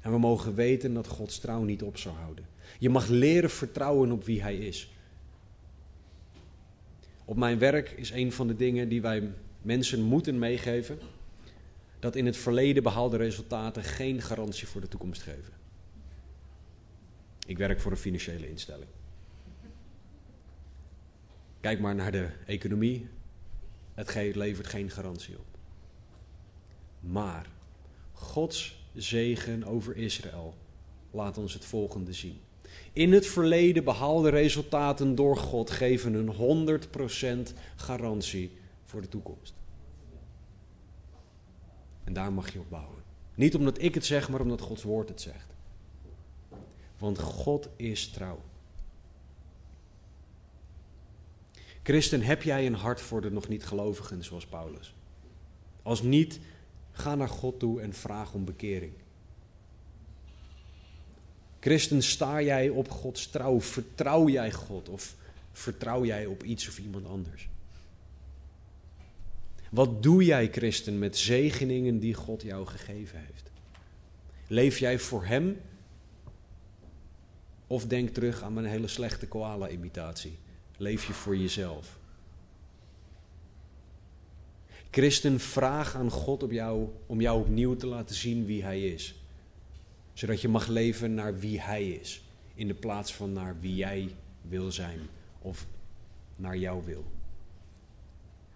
En 0.00 0.10
we 0.10 0.18
mogen 0.18 0.54
weten 0.54 0.94
dat 0.94 1.06
Gods 1.06 1.38
trouw 1.38 1.62
niet 1.62 1.82
op 1.82 1.98
zou 1.98 2.14
houden. 2.14 2.46
Je 2.78 2.90
mag 2.90 3.06
leren 3.06 3.50
vertrouwen 3.50 4.12
op 4.12 4.24
wie 4.24 4.42
Hij 4.42 4.56
is. 4.56 4.90
Op 7.24 7.36
mijn 7.36 7.58
werk 7.58 7.90
is 7.90 8.10
een 8.10 8.32
van 8.32 8.46
de 8.46 8.56
dingen 8.56 8.88
die 8.88 9.02
wij 9.02 9.30
mensen 9.62 10.02
moeten 10.02 10.38
meegeven 10.38 10.98
dat 12.02 12.16
in 12.16 12.26
het 12.26 12.36
verleden 12.36 12.82
behaalde 12.82 13.16
resultaten 13.16 13.82
geen 13.82 14.22
garantie 14.22 14.66
voor 14.66 14.80
de 14.80 14.88
toekomst 14.88 15.22
geven. 15.22 15.52
Ik 17.46 17.58
werk 17.58 17.80
voor 17.80 17.90
een 17.90 17.96
financiële 17.96 18.48
instelling. 18.48 18.90
Kijk 21.60 21.80
maar 21.80 21.94
naar 21.94 22.12
de 22.12 22.28
economie. 22.46 23.08
Het 23.94 24.34
levert 24.34 24.66
geen 24.66 24.90
garantie 24.90 25.38
op. 25.38 25.58
Maar 27.00 27.46
Gods 28.12 28.84
zegen 28.94 29.64
over 29.64 29.96
Israël 29.96 30.54
laat 31.10 31.38
ons 31.38 31.54
het 31.54 31.64
volgende 31.64 32.12
zien. 32.12 32.40
In 32.92 33.12
het 33.12 33.26
verleden 33.26 33.84
behaalde 33.84 34.28
resultaten 34.28 35.14
door 35.14 35.36
God 35.36 35.70
geven 35.70 36.14
een 36.14 37.48
100% 37.50 37.52
garantie 37.76 38.50
voor 38.84 39.00
de 39.00 39.08
toekomst. 39.08 39.54
En 42.04 42.12
daar 42.12 42.32
mag 42.32 42.52
je 42.52 42.58
op 42.58 42.70
bouwen. 42.70 43.02
Niet 43.34 43.54
omdat 43.54 43.82
ik 43.82 43.94
het 43.94 44.06
zeg, 44.06 44.28
maar 44.28 44.40
omdat 44.40 44.60
Gods 44.60 44.82
woord 44.82 45.08
het 45.08 45.20
zegt. 45.20 45.54
Want 46.98 47.18
God 47.18 47.68
is 47.76 48.08
trouw. 48.08 48.42
Christen, 51.82 52.22
heb 52.22 52.42
jij 52.42 52.66
een 52.66 52.74
hart 52.74 53.00
voor 53.00 53.20
de 53.20 53.30
nog 53.30 53.48
niet 53.48 53.64
gelovigen 53.64 54.24
zoals 54.24 54.46
Paulus? 54.46 54.94
Als 55.82 56.02
niet, 56.02 56.40
ga 56.92 57.14
naar 57.14 57.28
God 57.28 57.58
toe 57.58 57.80
en 57.80 57.92
vraag 57.92 58.34
om 58.34 58.44
bekering. 58.44 58.92
Christen, 61.60 62.02
sta 62.02 62.42
jij 62.42 62.68
op 62.68 62.90
Gods 62.90 63.30
trouw? 63.30 63.60
Vertrouw 63.60 64.28
jij 64.28 64.52
God 64.52 64.88
of 64.88 65.14
vertrouw 65.52 66.04
jij 66.04 66.26
op 66.26 66.42
iets 66.42 66.68
of 66.68 66.78
iemand 66.78 67.06
anders? 67.06 67.48
Wat 69.72 70.02
doe 70.02 70.24
jij, 70.24 70.48
christen, 70.50 70.98
met 70.98 71.16
zegeningen 71.16 71.98
die 71.98 72.14
God 72.14 72.42
jou 72.42 72.66
gegeven 72.66 73.18
heeft? 73.18 73.50
Leef 74.46 74.78
jij 74.78 74.98
voor 74.98 75.24
Hem? 75.24 75.60
Of 77.66 77.86
denk 77.86 78.08
terug 78.08 78.42
aan 78.42 78.52
mijn 78.52 78.66
hele 78.66 78.88
slechte 78.88 79.28
koala-imitatie. 79.28 80.38
Leef 80.76 81.06
je 81.06 81.12
voor 81.12 81.36
jezelf? 81.36 81.98
Christen, 84.90 85.40
vraag 85.40 85.94
aan 85.94 86.10
God 86.10 86.42
op 86.42 86.50
jou, 86.50 86.88
om 87.06 87.20
jou 87.20 87.40
opnieuw 87.40 87.76
te 87.76 87.86
laten 87.86 88.14
zien 88.14 88.46
wie 88.46 88.62
Hij 88.62 88.86
is. 88.86 89.14
Zodat 90.12 90.40
je 90.40 90.48
mag 90.48 90.66
leven 90.66 91.14
naar 91.14 91.38
wie 91.38 91.60
Hij 91.60 91.88
is. 91.88 92.22
In 92.54 92.66
de 92.66 92.74
plaats 92.74 93.14
van 93.14 93.32
naar 93.32 93.56
wie 93.60 93.74
jij 93.74 94.14
wil 94.48 94.72
zijn 94.72 95.00
of 95.38 95.66
naar 96.36 96.56
jouw 96.56 96.82
wil. 96.82 97.04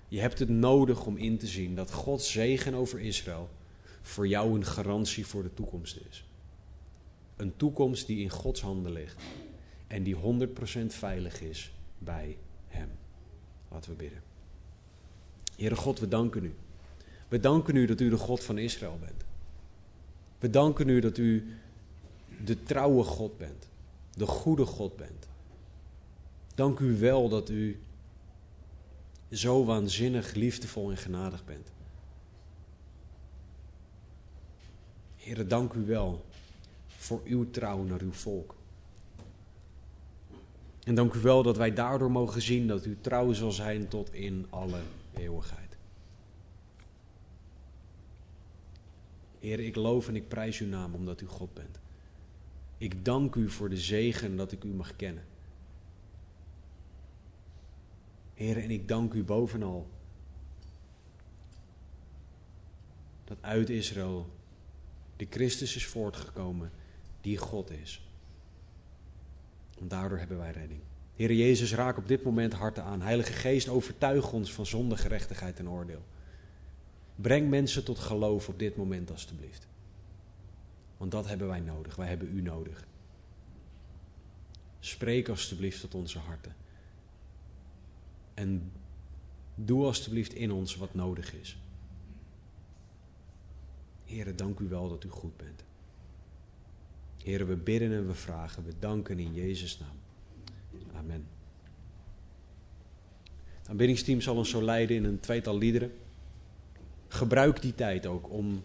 Je 0.08 0.20
hebt 0.20 0.38
het 0.38 0.48
nodig 0.48 1.06
om 1.06 1.16
in 1.16 1.38
te 1.38 1.46
zien 1.46 1.74
dat 1.74 1.92
Gods 1.92 2.32
zegen 2.32 2.74
over 2.74 3.00
Israël 3.00 3.48
voor 4.02 4.28
jou 4.28 4.54
een 4.54 4.64
garantie 4.64 5.26
voor 5.26 5.42
de 5.42 5.54
toekomst 5.54 6.00
is. 6.10 6.24
Een 7.36 7.56
toekomst 7.56 8.06
die 8.06 8.22
in 8.22 8.30
Gods 8.30 8.60
handen 8.60 8.92
ligt 8.92 9.22
en 9.86 10.02
die 10.02 10.16
100% 10.16 10.18
veilig 10.86 11.40
is 11.40 11.72
bij 11.98 12.36
Hem. 12.68 12.88
Laten 13.70 13.90
we 13.90 13.96
bidden. 13.96 14.22
Heere 15.56 15.76
God, 15.76 16.00
we 16.00 16.08
danken 16.08 16.44
u. 16.44 16.54
We 17.28 17.40
danken 17.40 17.76
u 17.76 17.86
dat 17.86 18.00
u 18.00 18.10
de 18.10 18.16
God 18.16 18.44
van 18.44 18.58
Israël 18.58 18.98
bent. 19.00 19.24
We 20.38 20.50
danken 20.50 20.88
u 20.88 21.00
dat 21.00 21.18
u 21.18 21.56
de 22.44 22.62
trouwe 22.62 23.02
God 23.02 23.38
bent, 23.38 23.68
de 24.14 24.26
goede 24.26 24.64
God 24.64 24.96
bent. 24.96 25.28
Dank 26.54 26.78
u 26.78 26.98
wel 26.98 27.28
dat 27.28 27.50
u 27.50 27.80
zo 29.30 29.64
waanzinnig 29.64 30.34
liefdevol 30.34 30.90
en 30.90 30.96
genadig 30.96 31.44
bent. 31.44 31.68
Heere, 35.16 35.46
dank 35.46 35.72
u 35.72 35.86
wel 35.86 36.24
voor 36.86 37.20
uw 37.24 37.50
trouw 37.50 37.82
naar 37.82 38.00
uw 38.00 38.12
volk. 38.12 38.54
En 40.84 40.94
dank 40.94 41.14
u 41.14 41.20
wel 41.20 41.42
dat 41.42 41.56
wij 41.56 41.72
daardoor 41.72 42.10
mogen 42.10 42.42
zien 42.42 42.66
dat 42.66 42.86
u 42.86 42.96
trouw 43.00 43.32
zal 43.32 43.52
zijn 43.52 43.88
tot 43.88 44.12
in 44.12 44.46
alle 44.50 44.80
eeuwigheid. 45.16 45.76
Heer, 49.38 49.60
ik 49.60 49.76
loof 49.76 50.08
en 50.08 50.16
ik 50.16 50.28
prijs 50.28 50.60
uw 50.60 50.68
naam 50.68 50.94
omdat 50.94 51.20
u 51.20 51.26
God 51.26 51.54
bent. 51.54 51.78
Ik 52.78 53.04
dank 53.04 53.34
u 53.34 53.50
voor 53.50 53.68
de 53.68 53.76
zegen 53.76 54.36
dat 54.36 54.52
ik 54.52 54.64
u 54.64 54.68
mag 54.68 54.96
kennen. 54.96 55.24
Heer, 58.36 58.62
en 58.62 58.70
ik 58.70 58.88
dank 58.88 59.12
u 59.12 59.24
bovenal 59.24 59.86
dat 63.24 63.36
uit 63.40 63.70
Israël 63.70 64.30
de 65.16 65.26
Christus 65.30 65.76
is 65.76 65.86
voortgekomen 65.86 66.70
die 67.20 67.36
God 67.36 67.70
is. 67.70 68.08
En 69.78 69.88
daardoor 69.88 70.18
hebben 70.18 70.38
wij 70.38 70.50
redding. 70.50 70.80
Heer 71.14 71.32
Jezus, 71.32 71.74
raak 71.74 71.96
op 71.96 72.08
dit 72.08 72.22
moment 72.22 72.52
harten 72.52 72.82
aan. 72.82 73.02
Heilige 73.02 73.32
Geest, 73.32 73.68
overtuig 73.68 74.32
ons 74.32 74.52
van 74.52 74.66
zonde, 74.66 74.96
gerechtigheid 74.96 75.58
en 75.58 75.68
oordeel. 75.68 76.02
Breng 77.14 77.48
mensen 77.48 77.84
tot 77.84 77.98
geloof 77.98 78.48
op 78.48 78.58
dit 78.58 78.76
moment, 78.76 79.10
alstublieft. 79.10 79.66
Want 80.96 81.10
dat 81.10 81.26
hebben 81.26 81.46
wij 81.46 81.60
nodig. 81.60 81.96
Wij 81.96 82.08
hebben 82.08 82.36
u 82.36 82.42
nodig. 82.42 82.86
Spreek 84.80 85.28
alstublieft 85.28 85.80
tot 85.80 85.94
onze 85.94 86.18
harten. 86.18 86.54
En 88.36 88.72
doe 89.54 89.84
alstublieft 89.84 90.34
in 90.34 90.52
ons 90.52 90.76
wat 90.76 90.94
nodig 90.94 91.34
is. 91.34 91.58
Heren, 94.04 94.36
dank 94.36 94.58
u 94.58 94.68
wel 94.68 94.88
dat 94.88 95.04
u 95.04 95.08
goed 95.08 95.36
bent. 95.36 95.64
Heren, 97.22 97.46
we 97.46 97.56
bidden 97.56 97.92
en 97.92 98.06
we 98.06 98.14
vragen, 98.14 98.64
we 98.64 98.72
danken 98.78 99.18
in 99.18 99.34
Jezus' 99.34 99.78
naam. 99.78 99.96
Amen. 100.96 101.26
Het 103.58 103.68
aanbiddingsteam 103.68 104.20
zal 104.20 104.36
ons 104.36 104.50
zo 104.50 104.62
leiden 104.62 104.96
in 104.96 105.04
een 105.04 105.20
tweetal 105.20 105.58
liederen. 105.58 105.92
Gebruik 107.08 107.62
die 107.62 107.74
tijd 107.74 108.06
ook 108.06 108.30
om 108.30 108.62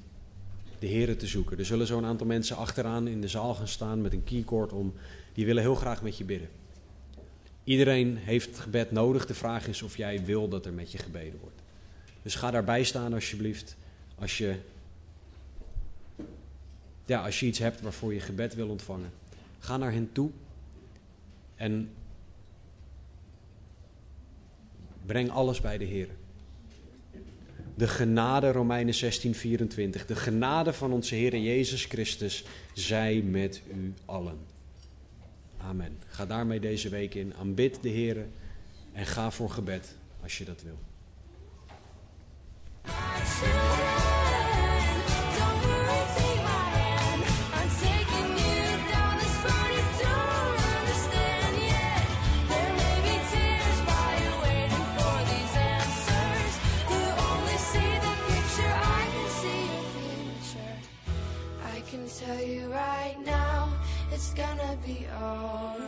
de 0.79 0.87
Heren 0.87 1.17
te 1.17 1.27
zoeken. 1.27 1.57
Er 1.57 1.65
zullen 1.65 1.87
zo'n 1.87 2.05
aantal 2.05 2.27
mensen 2.27 2.55
achteraan 2.55 3.07
in 3.07 3.21
de 3.21 3.27
zaal 3.27 3.55
gaan 3.55 3.67
staan 3.67 4.01
met 4.01 4.13
een 4.13 4.23
keycord 4.23 4.73
om. 4.73 4.93
Die 5.33 5.45
willen 5.45 5.63
heel 5.63 5.75
graag 5.75 6.01
met 6.01 6.17
je 6.17 6.23
bidden. 6.23 6.49
Iedereen 7.71 8.17
heeft 8.17 8.59
gebed 8.59 8.91
nodig. 8.91 9.25
De 9.25 9.33
vraag 9.33 9.67
is 9.67 9.81
of 9.81 9.97
jij 9.97 10.25
wil 10.25 10.47
dat 10.47 10.65
er 10.65 10.73
met 10.73 10.91
je 10.91 10.97
gebeden 10.97 11.39
wordt. 11.39 11.61
Dus 12.21 12.35
ga 12.35 12.51
daarbij 12.51 12.83
staan 12.83 13.13
alsjeblieft. 13.13 13.75
Als 14.15 14.37
je, 14.37 14.55
ja, 17.05 17.23
als 17.23 17.39
je 17.39 17.45
iets 17.45 17.59
hebt 17.59 17.81
waarvoor 17.81 18.13
je 18.13 18.19
gebed 18.19 18.55
wil 18.55 18.69
ontvangen. 18.69 19.11
Ga 19.59 19.77
naar 19.77 19.91
hen 19.91 20.09
toe. 20.11 20.29
En 21.55 21.89
breng 25.05 25.29
alles 25.29 25.61
bij 25.61 25.77
de 25.77 25.85
Heer. 25.85 26.07
De 27.75 27.87
genade, 27.87 28.51
Romeinen 28.51 28.93
16, 28.93 29.35
24. 29.35 30.05
De 30.05 30.15
genade 30.15 30.73
van 30.73 30.91
onze 30.91 31.15
Heer 31.15 31.37
Jezus 31.37 31.85
Christus 31.85 32.43
zij 32.73 33.21
met 33.21 33.61
u 33.73 33.93
allen. 34.05 34.50
Amen. 35.63 35.97
Ga 36.07 36.25
daarmee 36.25 36.59
deze 36.59 36.89
week 36.89 37.15
in. 37.15 37.33
Aanbid 37.35 37.81
de 37.81 37.89
Heer 37.89 38.27
en 38.93 39.05
ga 39.05 39.31
voor 39.31 39.49
gebed 39.49 39.95
als 40.21 40.37
je 40.37 40.45
dat 40.45 40.61
wil. 40.61 40.79
Gonna 64.41 64.75
be 64.83 65.07
alright. 65.21 65.80